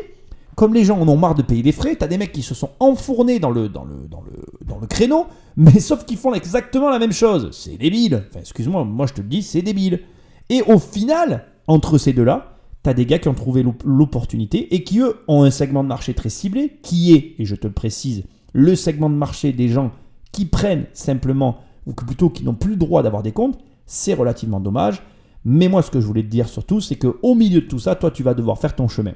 [0.57, 2.43] comme les gens en ont marre de payer des frais, tu as des mecs qui
[2.43, 4.33] se sont enfournés dans le, dans le, dans le,
[4.67, 7.51] dans le créneau, mais sauf qu'ils font exactement la même chose.
[7.53, 8.25] C'est débile.
[8.29, 10.01] Enfin, excuse-moi, moi je te le dis, c'est débile.
[10.49, 14.83] Et au final, entre ces deux-là, tu as des gars qui ont trouvé l'opportunité et
[14.85, 17.73] qui, eux, ont un segment de marché très ciblé, qui est, et je te le
[17.73, 19.93] précise, le segment de marché des gens
[20.33, 23.59] qui prennent simplement, ou que plutôt qui n'ont plus le droit d'avoir des comptes.
[23.87, 25.03] C'est relativement dommage.
[25.45, 27.95] Mais moi, ce que je voulais te dire surtout, c'est qu'au milieu de tout ça,
[27.95, 29.15] toi, tu vas devoir faire ton chemin.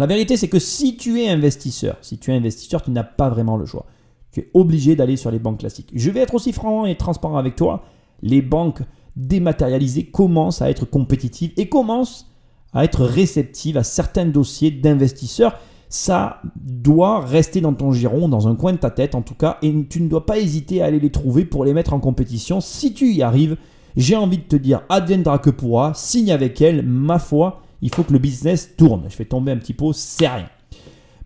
[0.00, 3.28] La vérité, c'est que si tu es investisseur, si tu es investisseur, tu n'as pas
[3.28, 3.84] vraiment le choix.
[4.32, 5.90] Tu es obligé d'aller sur les banques classiques.
[5.94, 7.84] Je vais être aussi franc et transparent avec toi.
[8.22, 8.80] Les banques
[9.14, 12.32] dématérialisées commencent à être compétitives et commencent
[12.72, 15.58] à être réceptives à certains dossiers d'investisseurs.
[15.90, 19.58] Ça doit rester dans ton giron, dans un coin de ta tête en tout cas,
[19.60, 22.62] et tu ne dois pas hésiter à aller les trouver pour les mettre en compétition.
[22.62, 23.58] Si tu y arrives,
[23.98, 28.02] j'ai envie de te dire, adviendra que pourra, signe avec elle, ma foi, il faut
[28.02, 29.04] que le business tourne.
[29.08, 30.48] Je fais tomber un petit pot, c'est rien.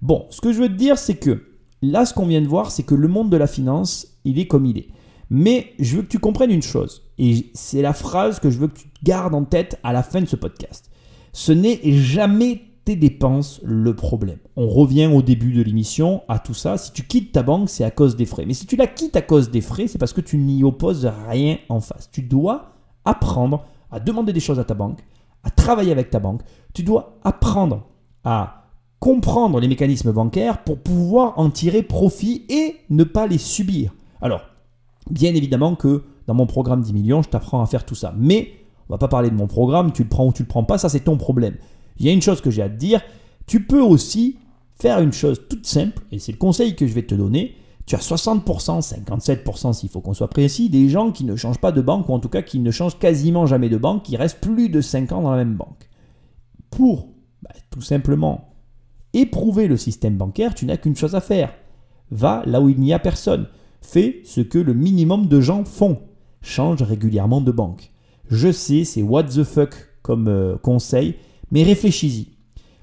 [0.02, 1.44] Bon, ce que je veux te dire, c'est que
[1.82, 4.47] là, ce qu'on vient de voir, c'est que le monde de la finance, il est
[4.47, 4.89] comme il est.
[5.31, 8.68] Mais je veux que tu comprennes une chose, et c'est la phrase que je veux
[8.68, 10.90] que tu gardes en tête à la fin de ce podcast.
[11.32, 14.39] Ce n'est jamais tes dépenses le problème.
[14.56, 16.76] On revient au début de l'émission à tout ça.
[16.76, 18.44] Si tu quittes ta banque, c'est à cause des frais.
[18.47, 21.10] Mais si tu la quittes à cause des frais, c'est parce que tu n'y opposes
[21.28, 22.10] rien en face.
[22.12, 22.74] Tu dois
[23.05, 25.01] apprendre à demander des choses à ta banque,
[25.45, 26.43] à travailler avec ta banque.
[26.73, 27.87] Tu dois apprendre
[28.25, 28.65] à
[28.99, 33.93] comprendre les mécanismes bancaires pour pouvoir en tirer profit et ne pas les subir.
[34.23, 34.43] Alors,
[35.11, 38.15] bien évidemment que dans mon programme 10 millions, je t'apprends à faire tout ça.
[38.16, 38.53] Mais
[38.89, 40.79] on va pas parler de mon programme, tu le prends ou tu le prends pas,
[40.79, 41.57] ça c'est ton problème.
[41.99, 43.03] Il y a une chose que j'ai à te dire,
[43.47, 44.39] tu peux aussi
[44.81, 47.55] faire une chose toute simple, et c'est le conseil que je vais te donner,
[47.86, 51.73] tu as 60%, 57% s'il faut qu'on soit précis, des gens qui ne changent pas
[51.73, 54.40] de banque, ou en tout cas qui ne changent quasiment jamais de banque, qui restent
[54.40, 55.90] plus de 5 ans dans la même banque.
[56.70, 57.09] Pour
[57.43, 58.55] bah, tout simplement
[59.12, 61.52] éprouver le système bancaire, tu n'as qu'une chose à faire.
[62.11, 63.48] Va là où il n'y a personne.
[63.81, 65.98] Fais ce que le minimum de gens font.
[66.40, 67.93] Change régulièrement de banque.
[68.28, 71.16] Je sais, c'est what the fuck comme euh, conseil,
[71.51, 72.28] mais réfléchis-y.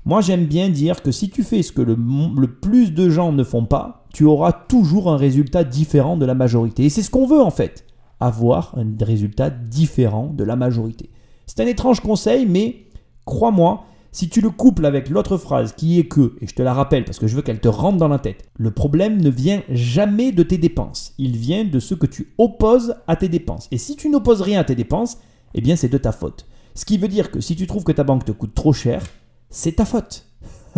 [0.06, 3.32] Moi, j'aime bien dire que si tu fais ce que le, le, plus de gens
[3.32, 6.86] ne font pas, tu auras toujours un résultat différent de la majorité.
[6.86, 7.86] Et c'est ce qu'on veut en fait,
[8.20, 11.10] avoir un résultat différent de la majorité.
[11.48, 12.86] C'est un étrange conseil, mais
[13.26, 16.74] crois-moi, si tu le couples avec l'autre phrase qui est que, et je te la
[16.74, 19.64] rappelle parce que je veux qu'elle te rentre dans la tête, le problème ne vient
[19.70, 23.68] jamais de tes dépenses, il vient de ce que tu opposes à tes dépenses.
[23.72, 25.18] Et si tu n'opposes rien à tes dépenses,
[25.54, 26.46] eh bien c'est de ta faute.
[26.76, 29.02] Ce qui veut dire que si tu trouves que ta banque te coûte trop cher,
[29.50, 30.26] c'est ta faute.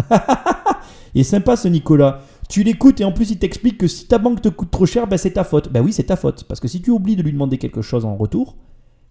[1.15, 2.21] et sympa ce Nicolas.
[2.49, 5.07] Tu l'écoutes et en plus il t'explique que si ta banque te coûte trop cher,
[5.07, 5.71] ben c'est ta faute.
[5.71, 6.43] Ben oui, c'est ta faute.
[6.43, 8.55] Parce que si tu oublies de lui demander quelque chose en retour,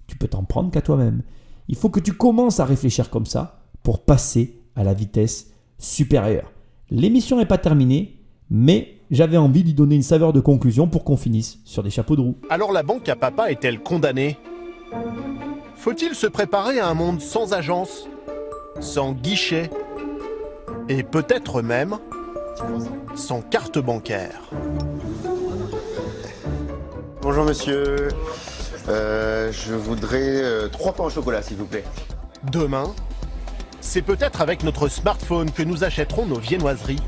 [0.07, 1.23] tu peux t'en prendre qu'à toi-même.
[1.69, 6.53] Il faut que tu commences à réfléchir comme ça pour passer à la vitesse supérieure.
[6.91, 8.19] L'émission n'est pas terminée,
[8.51, 12.17] mais j'avais envie d'y donner une saveur de conclusion pour qu'on finisse sur des chapeaux
[12.17, 12.37] de roue.
[12.51, 14.37] Alors la banque à papa est-elle condamnée?
[15.75, 18.09] Faut-il se préparer à un monde sans agence,
[18.81, 19.71] sans guichet
[20.89, 21.99] et peut-être même
[23.15, 24.51] sans carte bancaire
[27.21, 28.09] Bonjour monsieur,
[28.89, 31.85] euh, je voudrais euh, trois pains au chocolat s'il vous plaît.
[32.51, 32.93] Demain,
[33.81, 37.01] c'est peut-être avec notre smartphone que nous achèterons nos viennoiseries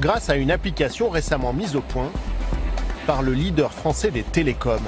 [0.00, 2.10] grâce à une application récemment mise au point
[3.06, 4.82] par le leader français des télécoms.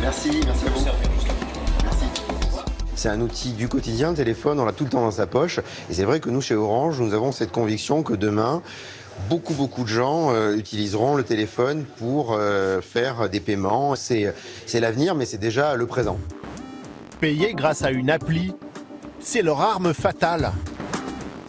[0.00, 1.13] Merci, merci à vous.
[2.96, 5.58] C'est un outil du quotidien, le téléphone, on l'a tout le temps dans sa poche.
[5.90, 8.62] Et c'est vrai que nous, chez Orange, nous avons cette conviction que demain,
[9.28, 13.94] beaucoup, beaucoup de gens euh, utiliseront le téléphone pour euh, faire des paiements.
[13.96, 14.34] C'est
[14.74, 16.18] l'avenir, mais c'est déjà le présent.
[17.20, 18.52] Payer grâce à une appli,
[19.18, 20.52] c'est leur arme fatale.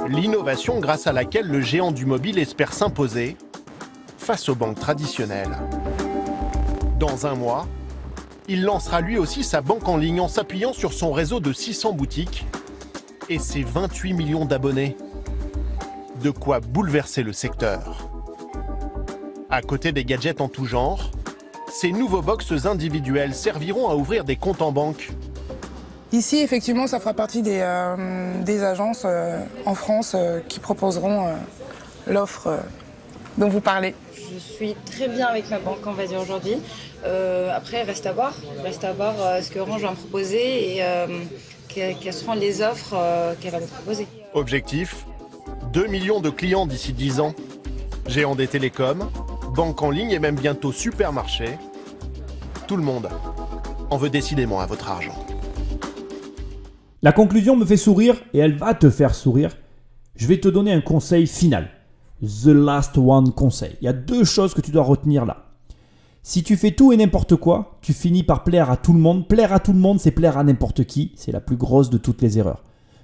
[0.07, 3.37] L'innovation grâce à laquelle le géant du mobile espère s'imposer
[4.17, 5.57] face aux banques traditionnelles.
[6.99, 7.67] Dans un mois,
[8.47, 11.93] il lancera lui aussi sa banque en ligne en s'appuyant sur son réseau de 600
[11.93, 12.45] boutiques
[13.29, 14.95] et ses 28 millions d'abonnés.
[16.21, 18.09] De quoi bouleverser le secteur.
[19.49, 21.11] À côté des gadgets en tout genre,
[21.71, 25.11] ces nouveaux box individuels serviront à ouvrir des comptes en banque.
[26.11, 31.27] Ici, effectivement, ça fera partie des, euh, des agences euh, en France euh, qui proposeront
[31.27, 31.33] euh,
[32.07, 32.57] l'offre euh,
[33.37, 33.95] dont vous parlez.
[34.31, 36.57] Je suis très bien avec ma banque, on va dire aujourd'hui.
[37.05, 38.33] Euh, après, reste à voir.
[38.63, 41.07] Reste à voir euh, ce que Orange va me proposer et euh,
[41.69, 44.07] que- quelles seront les offres euh, qu'elle va me proposer.
[44.33, 45.05] Objectif
[45.73, 47.33] 2 millions de clients d'ici 10 ans.
[48.07, 49.09] Géant des télécoms,
[49.55, 51.57] banque en ligne et même bientôt supermarché.
[52.67, 53.09] Tout le monde
[53.91, 55.15] en veut décidément à votre argent.
[57.03, 59.51] La conclusion me fait sourire et elle va te faire sourire.
[60.15, 61.69] Je vais te donner un conseil final.
[62.21, 63.75] The last one conseil.
[63.81, 65.44] Il y a deux choses que tu dois retenir là.
[66.27, 69.27] Si tu fais tout et n'importe quoi, tu finis par plaire à tout le monde.
[69.27, 71.11] Plaire à tout le monde, c'est plaire à n'importe qui.
[71.15, 72.63] C'est la plus grosse de toutes les erreurs.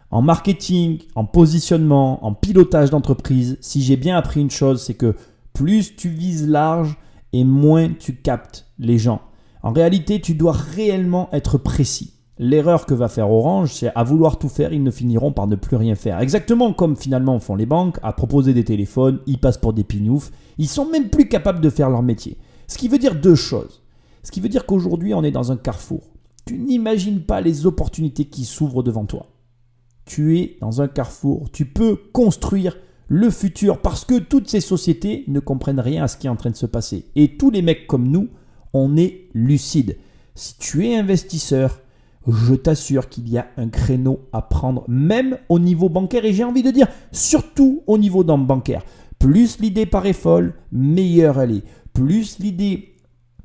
[0.09, 5.15] En marketing, en positionnement, en pilotage d'entreprise, si j'ai bien appris une chose, c'est que
[5.53, 6.97] plus tu vises large
[7.31, 9.21] et moins tu captes les gens.
[9.61, 12.15] En réalité, tu dois réellement être précis.
[12.39, 15.55] L'erreur que va faire Orange, c'est à vouloir tout faire, ils ne finiront par ne
[15.55, 16.19] plus rien faire.
[16.21, 20.31] Exactement comme finalement font les banques, à proposer des téléphones, ils passent pour des pignoufs,
[20.57, 22.39] ils sont même plus capables de faire leur métier.
[22.71, 23.81] Ce qui veut dire deux choses.
[24.23, 26.03] Ce qui veut dire qu'aujourd'hui, on est dans un carrefour.
[26.45, 29.27] Tu n'imagines pas les opportunités qui s'ouvrent devant toi.
[30.05, 32.77] Tu es dans un carrefour, tu peux construire
[33.09, 36.37] le futur parce que toutes ces sociétés ne comprennent rien à ce qui est en
[36.37, 37.07] train de se passer.
[37.17, 38.29] Et tous les mecs comme nous,
[38.71, 39.97] on est lucides.
[40.33, 41.81] Si tu es investisseur,
[42.25, 46.45] je t'assure qu'il y a un créneau à prendre, même au niveau bancaire, et j'ai
[46.45, 48.85] envie de dire surtout au niveau d'un bancaire.
[49.19, 51.63] Plus l'idée paraît folle, meilleure elle est.
[51.93, 52.95] Plus l'idée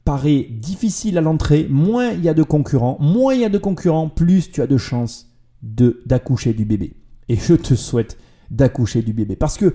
[0.04, 2.96] paraît difficile à l'entrée, moins il y a de concurrents.
[3.00, 5.32] Moins il y a de concurrents, plus tu as de chances
[5.62, 6.94] de d'accoucher du bébé.
[7.28, 8.18] Et je te souhaite
[8.50, 9.36] d'accoucher du bébé.
[9.36, 9.74] Parce que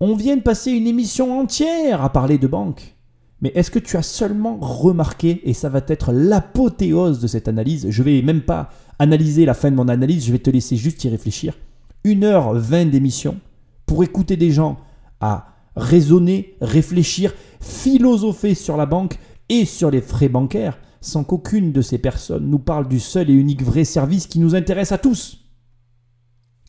[0.00, 2.96] on vient de passer une émission entière à parler de banque.
[3.40, 7.88] Mais est-ce que tu as seulement remarqué, et ça va être l'apothéose de cette analyse,
[7.88, 11.04] je vais même pas analyser la fin de mon analyse, je vais te laisser juste
[11.04, 11.56] y réfléchir.
[12.04, 13.38] 1h20 d'émission
[13.86, 14.78] pour écouter des gens
[15.20, 19.18] à raisonner, réfléchir, philosopher sur la banque
[19.48, 23.34] et sur les frais bancaires, sans qu'aucune de ces personnes nous parle du seul et
[23.34, 25.44] unique vrai service qui nous intéresse à tous,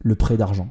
[0.04, 0.70] le prêt d'argent.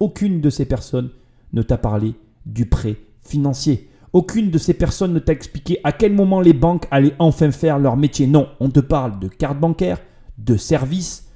[0.00, 1.10] Aucune de ces personnes
[1.52, 2.14] ne t'a parlé
[2.46, 3.88] du prêt financier.
[4.12, 7.78] Aucune de ces personnes ne t'a expliqué à quel moment les banques allaient enfin faire
[7.78, 8.26] leur métier.
[8.26, 10.00] Non, on te parle de carte bancaire,
[10.38, 11.28] de services,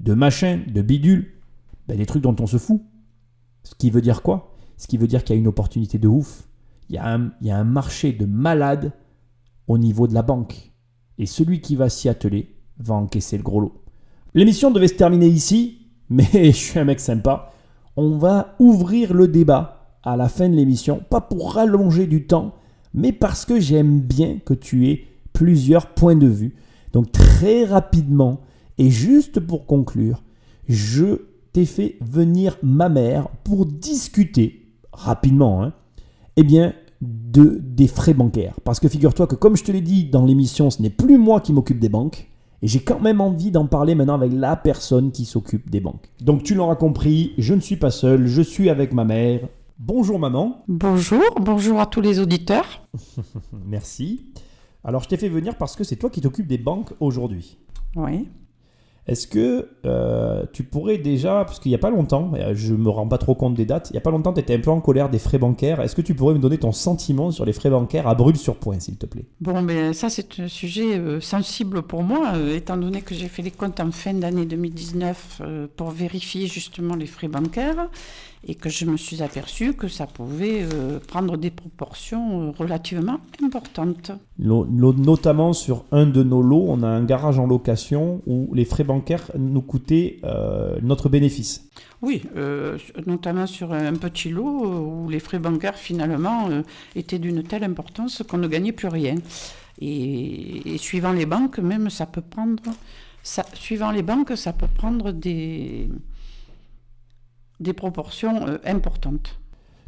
[0.00, 1.32] de machin, de bidule.
[1.86, 2.82] ben, des trucs dont on se fout.
[3.62, 4.57] Ce qui veut dire quoi?
[4.78, 6.48] Ce qui veut dire qu'il y a une opportunité de ouf.
[6.88, 8.92] Il y, a un, marché de malades
[9.66, 10.72] au niveau de la banque.
[11.18, 13.82] Et celui qui va s'y atteler va encaisser le gros lot.
[14.34, 17.52] L'émission devait se terminer ici, mais je suis un mec sympa.
[17.96, 22.54] On va ouvrir le débat à la fin de l'émission, pas pour rallonger du temps,
[22.94, 26.54] mais parce que j'aime bien que tu aies plusieurs points de vue.
[26.92, 28.40] Donc très rapidement,
[28.78, 30.22] et juste pour conclure,
[30.68, 31.16] je
[31.52, 34.67] t'ai fait venir ma mère pour discuter
[34.98, 35.72] rapidement, hein,
[36.36, 38.58] eh bien, de, des frais bancaires.
[38.64, 41.40] Parce que figure-toi que comme je te l'ai dit dans l'émission, ce n'est plus moi
[41.40, 42.28] qui m'occupe des banques.
[42.60, 46.10] Et j'ai quand même envie d'en parler maintenant avec la personne qui s'occupe des banques.
[46.20, 49.48] Donc tu l'auras compris, je ne suis pas seul, je suis avec ma mère.
[49.78, 50.64] Bonjour maman.
[50.66, 52.88] Bonjour, bonjour à tous les auditeurs.
[53.64, 54.26] Merci.
[54.82, 57.58] Alors je t'ai fait venir parce que c'est toi qui t'occupes des banques aujourd'hui.
[57.94, 58.28] Oui.
[59.08, 62.90] Est-ce que euh, tu pourrais déjà, parce qu'il n'y a pas longtemps, euh, je me
[62.90, 64.70] rends pas trop compte des dates, il n'y a pas longtemps tu étais un peu
[64.70, 67.54] en colère des frais bancaires, est-ce que tu pourrais me donner ton sentiment sur les
[67.54, 69.24] frais bancaires à brûle sur point, s'il te plaît?
[69.40, 73.42] Bon, mais ça c'est un sujet euh, sensible pour moi, étant donné que j'ai fait
[73.42, 75.40] les comptes en fin d'année 2019
[75.76, 77.88] pour vérifier justement les frais bancaires
[78.46, 83.18] et que je me suis aperçu que ça pouvait euh, prendre des proportions euh, relativement
[83.42, 84.12] importantes.
[84.38, 88.84] Notamment sur un de nos lots, on a un garage en location où les frais
[88.84, 91.68] bancaires nous coûtaient euh, notre bénéfice.
[92.00, 92.22] Oui,
[93.06, 96.48] notamment sur un petit lot où les frais bancaires finalement
[96.94, 99.16] étaient d'une telle importance qu'on ne gagnait plus rien.
[99.80, 102.62] Et, et, suivant les banques, même ça peut prendre,
[103.24, 105.88] ça, suivant les banques, ça peut prendre des,
[107.60, 109.38] des proportions euh, importantes.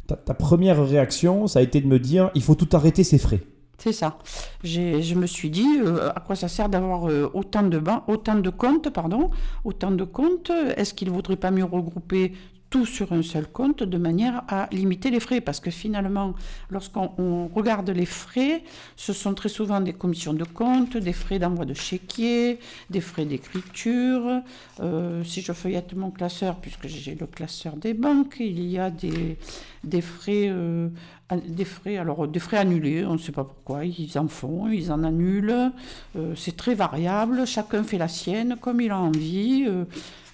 [0.07, 3.41] Ta, première réaction, ça a été de me dire, il faut tout arrêter ces frais.
[3.77, 4.17] C'est ça.
[4.63, 8.49] Je me suis dit, euh, à quoi ça sert d'avoir euh, autant, de autant de
[8.49, 9.31] comptes, pardon,
[9.63, 10.51] autant de comptes?
[10.75, 12.33] Est-ce qu'il ne vaudrait pas mieux regrouper
[12.71, 15.41] tout sur un seul compte de manière à limiter les frais.
[15.41, 16.33] Parce que finalement,
[16.71, 18.63] lorsqu'on regarde les frais,
[18.95, 23.25] ce sont très souvent des commissions de compte, des frais d'envoi de chéquier, des frais
[23.25, 24.41] d'écriture.
[24.79, 28.89] Euh, si je feuillette mon classeur, puisque j'ai le classeur des banques, il y a
[28.89, 29.37] des,
[29.83, 30.47] des frais...
[30.49, 30.89] Euh,
[31.47, 34.91] des frais, alors des frais annulés, on ne sait pas pourquoi, ils en font, ils
[34.91, 35.71] en annulent,
[36.17, 39.65] euh, c'est très variable, chacun fait la sienne comme il a envie.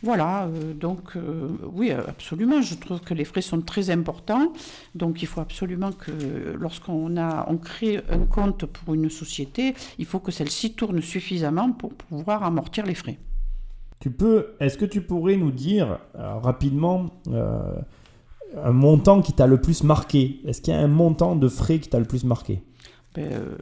[0.04, 4.54] Voilà, euh, donc euh, oui, absolument, je trouve que les frais sont très importants.
[4.94, 10.06] Donc il faut absolument que lorsqu'on a on crée un compte pour une société, il
[10.06, 13.18] faut que celle-ci tourne suffisamment pour pouvoir amortir les frais.
[14.00, 17.10] Tu peux, est-ce que tu pourrais nous dire euh, rapidement
[18.64, 20.42] un montant qui t'a le plus marqué?
[20.46, 22.62] Est-ce qu'il y a un montant de frais qui t'a le plus marqué?
[22.62, 22.77] euh,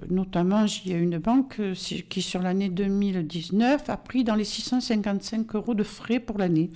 [0.10, 1.74] notamment, il y a une banque euh,
[2.10, 6.70] qui, sur l'année 2019, a pris dans les 655 euros de frais pour l'année,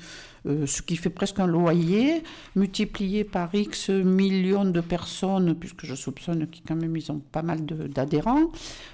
[0.46, 2.24] euh, ce qui fait presque un loyer,
[2.56, 6.98] multiplié par X millions de personnes, puisque je soupçonne qu'ils quand même
[7.32, 8.52] pas mal d'adhérents.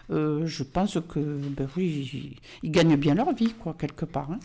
[0.10, 4.32] je pense que, ben oui, ils, gagnent bien leur vie, quoi, quelque part.
[4.32, 4.40] Hein.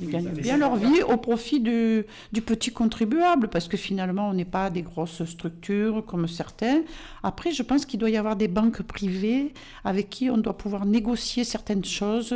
[0.00, 4.34] Ils gagnent bien leur vie au profit du, du, petit contribuable, parce que finalement, on
[4.34, 6.82] n'est pas des grosses structures comme certains.
[7.22, 9.52] Après, je pense qu'il doit y avoir des banques privées
[9.84, 12.34] avec qui on doit pouvoir négocier certaines choses.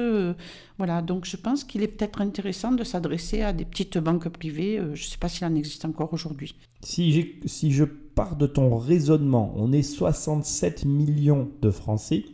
[0.78, 4.80] Voilà, donc je pense qu'il est peut-être intéressant de s'adresser à des petites banques privées.
[4.94, 6.54] Je ne sais pas s'il en existe encore aujourd'hui.
[6.82, 12.24] Si, si je pars de ton raisonnement, on est 67 millions de Français.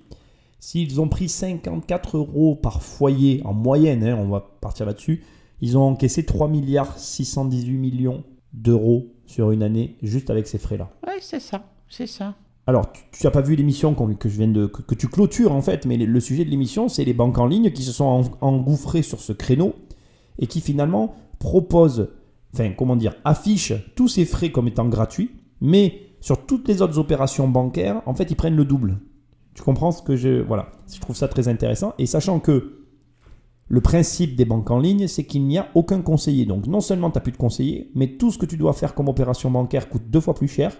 [0.66, 5.22] S'ils ont pris 54 euros par foyer en moyenne, hein, on va partir là-dessus,
[5.60, 8.24] ils ont encaissé 3 milliards 618 millions
[8.54, 10.88] d'euros sur une année juste avec ces frais-là.
[11.06, 12.34] Oui, c'est ça, c'est ça.
[12.66, 15.84] Alors, tu n'as pas vu l'émission que je viens de que, tu clôtures en fait,
[15.84, 19.20] mais le sujet de l'émission, c'est les banques en ligne qui se sont engouffrées sur
[19.20, 19.74] ce créneau
[20.38, 22.08] et qui finalement proposent,
[22.54, 26.98] enfin comment dire, affichent tous ces frais comme étant gratuits, mais sur toutes les autres
[26.98, 28.98] opérations bancaires, en fait, ils prennent le double.
[29.54, 30.42] Tu comprends ce que je.
[30.42, 30.72] Voilà.
[30.92, 31.94] Je trouve ça très intéressant.
[31.98, 32.84] Et sachant que
[33.68, 36.44] le principe des banques en ligne, c'est qu'il n'y a aucun conseiller.
[36.44, 38.94] Donc non seulement tu n'as plus de conseiller, mais tout ce que tu dois faire
[38.94, 40.76] comme opération bancaire coûte deux fois plus cher.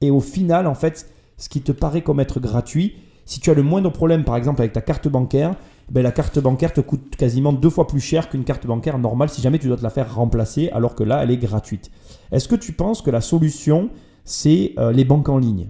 [0.00, 2.94] Et au final, en fait, ce qui te paraît comme être gratuit,
[3.24, 5.54] si tu as le moindre problème, par exemple, avec ta carte bancaire,
[5.90, 9.28] ben, la carte bancaire te coûte quasiment deux fois plus cher qu'une carte bancaire normale
[9.28, 11.90] si jamais tu dois te la faire remplacer, alors que là, elle est gratuite.
[12.32, 13.90] Est-ce que tu penses que la solution,
[14.24, 15.68] c'est euh, les banques en ligne?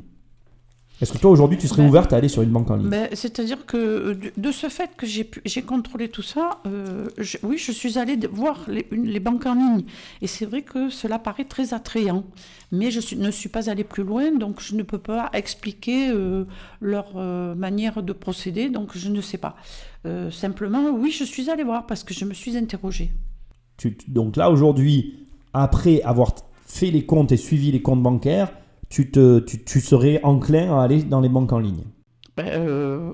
[1.02, 2.88] Est-ce que toi, aujourd'hui, tu serais ben, ouverte à aller sur une banque en ligne?
[2.88, 7.06] ben, C'est-à-dire que euh, de, ce fait que j'ai contrôlé tout ça, euh,
[7.42, 9.84] oui, je suis allée voir les, les, banques en ligne.
[10.22, 12.24] Et c'est vrai que cela paraît très attrayant.
[12.72, 16.44] Mais je ne suis pas allée plus loin, donc je ne peux pas expliquer euh,
[16.80, 19.56] leur manière de procéder, donc je ne sais pas.
[20.30, 23.12] simplement, oui, je suis allée voir parce que je me suis interrogée.
[24.08, 26.34] donc là, aujourd'hui, après avoir
[26.66, 28.50] fait les comptes et suivi les comptes bancaires,
[28.88, 31.84] tu, te, tu, tu serais enclin à aller dans les banques en ligne?
[32.36, 33.12] Ben, euh,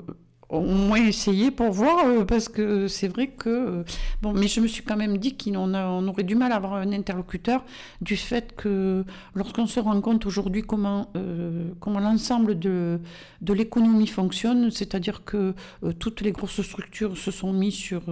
[0.52, 3.48] au moins essayer pour voir, euh, parce que c'est vrai que...
[3.48, 3.84] euh,
[4.20, 6.74] Bon, mais je me suis quand même dit qu'on on aurait du mal à avoir
[6.74, 7.64] un interlocuteur
[8.00, 9.04] du fait que
[9.34, 13.00] lorsqu'on se rend compte aujourd'hui comment, euh, comment l'ensemble de,
[13.40, 15.54] de l'économie fonctionne, c'est-à-dire que
[15.98, 18.02] toutes les grosses structures se sont mises sur,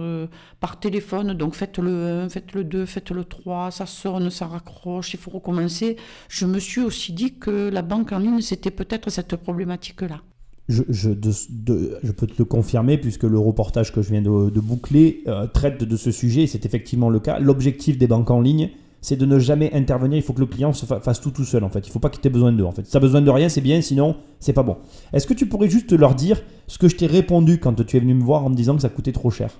[0.59, 4.47] par téléphone, donc faites le 1, faites le 2, faites le 3, ça sonne, ça
[4.47, 5.97] raccroche, il faut recommencer.
[6.29, 10.21] Je me suis aussi dit que la banque en ligne, c'était peut-être cette problématique-là.
[10.67, 15.83] Je, peux te le confirmer puisque le reportage que je viens de, boucler euh, traite
[15.83, 17.39] de ce sujet et c'est effectivement le cas.
[17.39, 18.69] L'objectif des banques en ligne,
[19.01, 20.17] c'est de ne jamais intervenir.
[20.17, 21.79] Il faut que le client se fa- fasse tout tout seul en fait.
[21.79, 22.85] Il ne faut pas qu'il ait besoin d'eux en fait.
[22.85, 24.77] Si tu besoin de rien, c'est bien, sinon c'est pas bon.
[25.13, 27.99] Est-ce que tu pourrais juste leur dire ce que je t'ai répondu quand tu es
[27.99, 29.59] venu me voir en me disant que ça coûtait trop cher?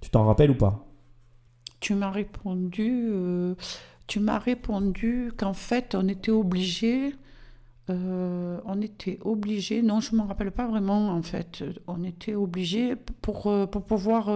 [0.00, 0.86] Tu t'en rappelles ou pas?
[1.80, 3.54] Tu m'as répondu, euh,
[4.06, 7.14] tu m'as répondu qu'en fait on était obligé,
[7.90, 9.82] euh, on était obligé.
[9.82, 11.64] Non, je m'en rappelle pas vraiment en fait.
[11.86, 14.30] On était obligé euh, pour pouvoir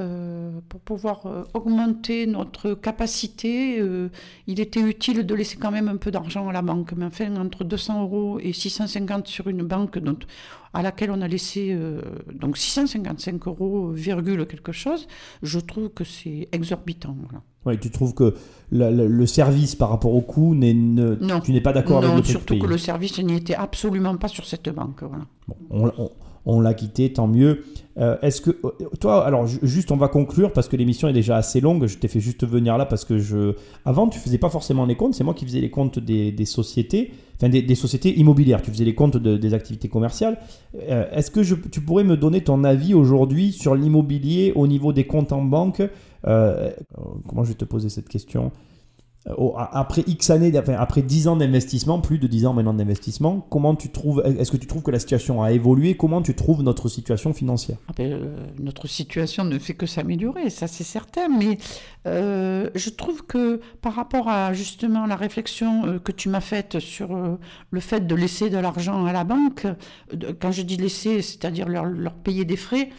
[0.00, 4.08] euh, pour pouvoir euh, augmenter notre capacité, euh,
[4.46, 6.92] il était utile de laisser quand même un peu d'argent à la banque.
[6.96, 9.98] Mais enfin, entre 200 euros et 650 sur une banque
[10.74, 11.74] à laquelle on a laissé
[12.34, 15.06] donc 655 euros, virgule quelque chose,
[15.42, 17.16] je trouve que c'est exorbitant.
[17.22, 17.42] voilà.
[17.64, 18.34] Oui, tu trouves que
[18.70, 21.40] la- la- le service par rapport au coût, n'est- ne- Non.
[21.40, 23.54] tu n'es pas d'accord avec Non, le prix surtout payé que le service n'y était
[23.56, 25.02] absolument pas sur cette banque.
[25.02, 25.24] Voilà.
[25.70, 26.10] on, on-
[26.46, 27.64] on l'a quitté, tant mieux.
[27.98, 28.70] Euh, Est-ce que euh,
[29.00, 31.86] toi, alors ju- juste, on va conclure parce que l'émission est déjà assez longue.
[31.86, 33.54] Je t'ai fait juste venir là parce que je,
[33.84, 35.14] avant, tu faisais pas forcément les comptes.
[35.14, 38.62] C'est moi qui faisais les comptes des, des sociétés, enfin des, sociétés immobilières.
[38.62, 40.38] Tu faisais les comptes de- des activités commerciales.
[40.88, 45.04] Euh, Est-ce que tu pourrais me donner ton avis aujourd'hui sur l'immobilier au niveau des
[45.06, 45.82] comptes en banque?
[46.22, 48.50] Comment je vais te poser cette question?
[49.72, 53.90] Après X années, après 10 ans d'investissement, plus de 10 ans maintenant d'investissement, comment tu
[53.90, 55.96] trouves, est-ce que tu trouves que la situation a évolué?
[55.96, 57.78] Comment tu trouves notre situation financière?
[57.88, 61.58] Ah ben, euh, notre situation ne fait que s'améliorer, ça c'est certain, mais
[62.06, 66.78] euh, je trouve que par rapport à justement la réflexion euh, que tu m'as faite
[66.78, 67.36] sur euh,
[67.70, 71.68] le fait de laisser de l'argent à la banque, euh, quand je dis laisser, c'est-à-dire
[71.68, 72.90] leur, leur payer des frais,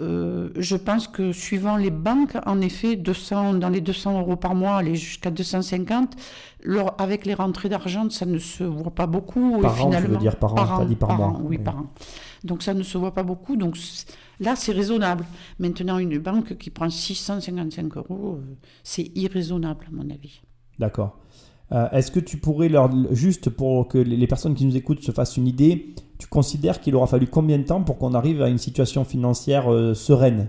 [0.00, 4.54] euh, je pense que suivant les banques, en effet, 200, dans les 200 euros par
[4.54, 6.14] mois, aller jusqu'à 250,
[6.62, 9.60] leur- avec les rentrées d'argent, ça ne se voit pas beaucoup.
[9.60, 11.36] Par et an, tu veux finalement, dire par an, t'as dit par mois.
[11.40, 11.58] oui, Oui.
[11.58, 11.86] par an.
[12.44, 13.56] Donc ça ne se voit pas beaucoup.
[13.56, 13.76] Donc
[14.40, 15.24] là, c'est raisonnable.
[15.58, 20.40] Maintenant, une banque qui prend 655 euros, euh, c'est irraisonnable, à mon avis.
[20.78, 21.18] D'accord.
[21.72, 25.12] Euh, Est-ce que tu pourrais leur, juste pour que les personnes qui nous écoutent se
[25.12, 28.48] fassent une idée, tu considères qu'il aura fallu combien de temps pour qu'on arrive à
[28.48, 30.48] une situation financière euh, sereine,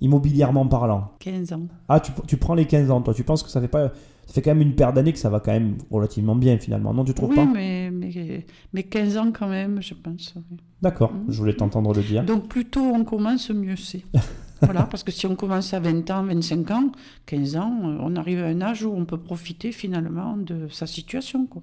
[0.00, 1.12] immobilièrement parlant?
[1.20, 1.68] 15 ans.
[1.88, 3.14] Ah, tu, tu prends les 15 ans, toi.
[3.14, 3.92] Tu penses que ça fait pas,
[4.26, 6.92] ça fait quand même une paire d'années que ça va quand même relativement bien finalement.
[6.92, 7.46] Non, tu trouves oui, pas?
[7.46, 10.34] mais, mais, mais 15 ans quand même, je pense.
[10.50, 10.56] oui.
[10.82, 11.12] D'accord.
[11.28, 12.24] Je voulais t'entendre le dire.
[12.24, 14.02] Donc plus tôt on commence, mieux c'est.
[14.62, 16.92] voilà, parce que si on commence à 20 ans, 25 ans,
[17.26, 20.86] 15 ans, euh, on arrive à un âge où on peut profiter finalement de sa
[20.86, 21.46] situation.
[21.46, 21.62] Quoi.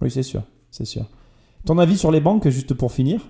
[0.00, 1.06] Oui, c'est sûr, c'est sûr.
[1.64, 3.22] Ton avis sur les banques, juste pour finir?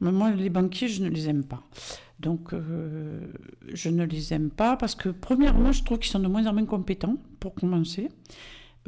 [0.00, 1.62] Mais moi, les banquiers, je ne les aime pas.
[2.20, 3.20] Donc, euh,
[3.72, 6.52] je ne les aime pas parce que, premièrement, je trouve qu'ils sont de moins en
[6.52, 8.08] moins compétents, pour commencer.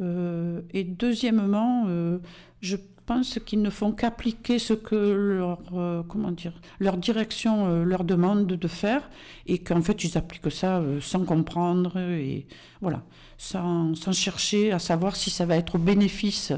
[0.01, 2.19] Euh, et deuxièmement, euh,
[2.61, 7.83] je pense qu'ils ne font qu'appliquer ce que leur, euh, comment dire, leur direction euh,
[7.83, 9.09] leur demande de faire
[9.45, 12.47] et qu'en fait, ils appliquent ça euh, sans comprendre et
[12.81, 13.03] voilà,
[13.37, 16.51] sans, sans chercher à savoir si ça va être au bénéfice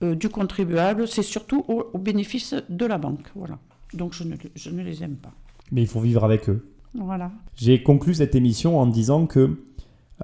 [0.00, 1.06] du contribuable.
[1.06, 3.30] C'est surtout au, au bénéfice de la banque.
[3.36, 3.58] Voilà.
[3.94, 5.32] Donc, je ne, je ne les aime pas.
[5.70, 6.68] Mais il faut vivre avec eux.
[6.94, 7.30] Voilà.
[7.54, 9.60] J'ai conclu cette émission en disant que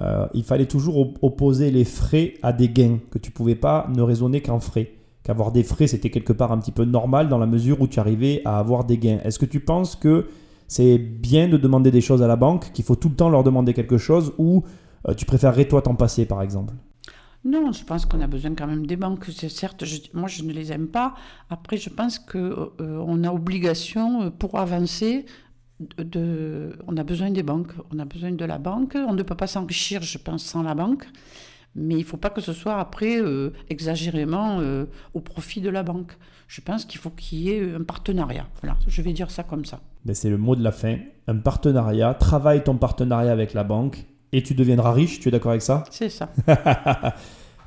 [0.00, 3.88] euh, il fallait toujours op- opposer les frais à des gains, que tu pouvais pas
[3.94, 4.94] ne raisonner qu'en frais.
[5.28, 8.00] Qu'avoir des frais, c'était quelque part un petit peu normal dans la mesure où tu
[8.00, 9.18] arrivais à avoir des gains.
[9.24, 10.26] Est-ce que tu penses que
[10.68, 13.44] c'est bien de demander des choses à la banque, qu'il faut tout le temps leur
[13.44, 14.62] demander quelque chose, ou
[15.06, 16.72] euh, tu préférerais toi t'en passer par exemple?
[17.44, 19.26] Non, je pense qu'on a besoin quand même des banques.
[19.26, 21.12] Certes, je- moi je ne les aime pas.
[21.50, 25.26] Après, je pense que euh, a obligation euh, pour avancer.
[25.98, 28.94] De- on a besoin des banques, on a besoin de la banque.
[28.96, 31.06] On ne peut pas s'enrichir, je pense, sans la banque.
[31.78, 35.70] Mais il ne faut pas que ce soit après euh, exagérément euh, au profit de
[35.70, 36.12] la banque.
[36.48, 38.46] Je pense qu'il faut qu'il y ait un partenariat.
[38.62, 39.80] Voilà, je vais dire ça comme ça.
[40.04, 40.96] Ben, C'est le mot de la fin.
[41.26, 42.14] Un partenariat.
[42.14, 45.20] Travaille ton partenariat avec la banque et tu deviendras riche.
[45.20, 45.84] Tu es d'accord avec ça?
[45.90, 46.30] C'est ça.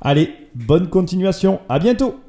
[0.00, 1.60] Allez, bonne continuation.
[1.68, 2.20] À bientôt.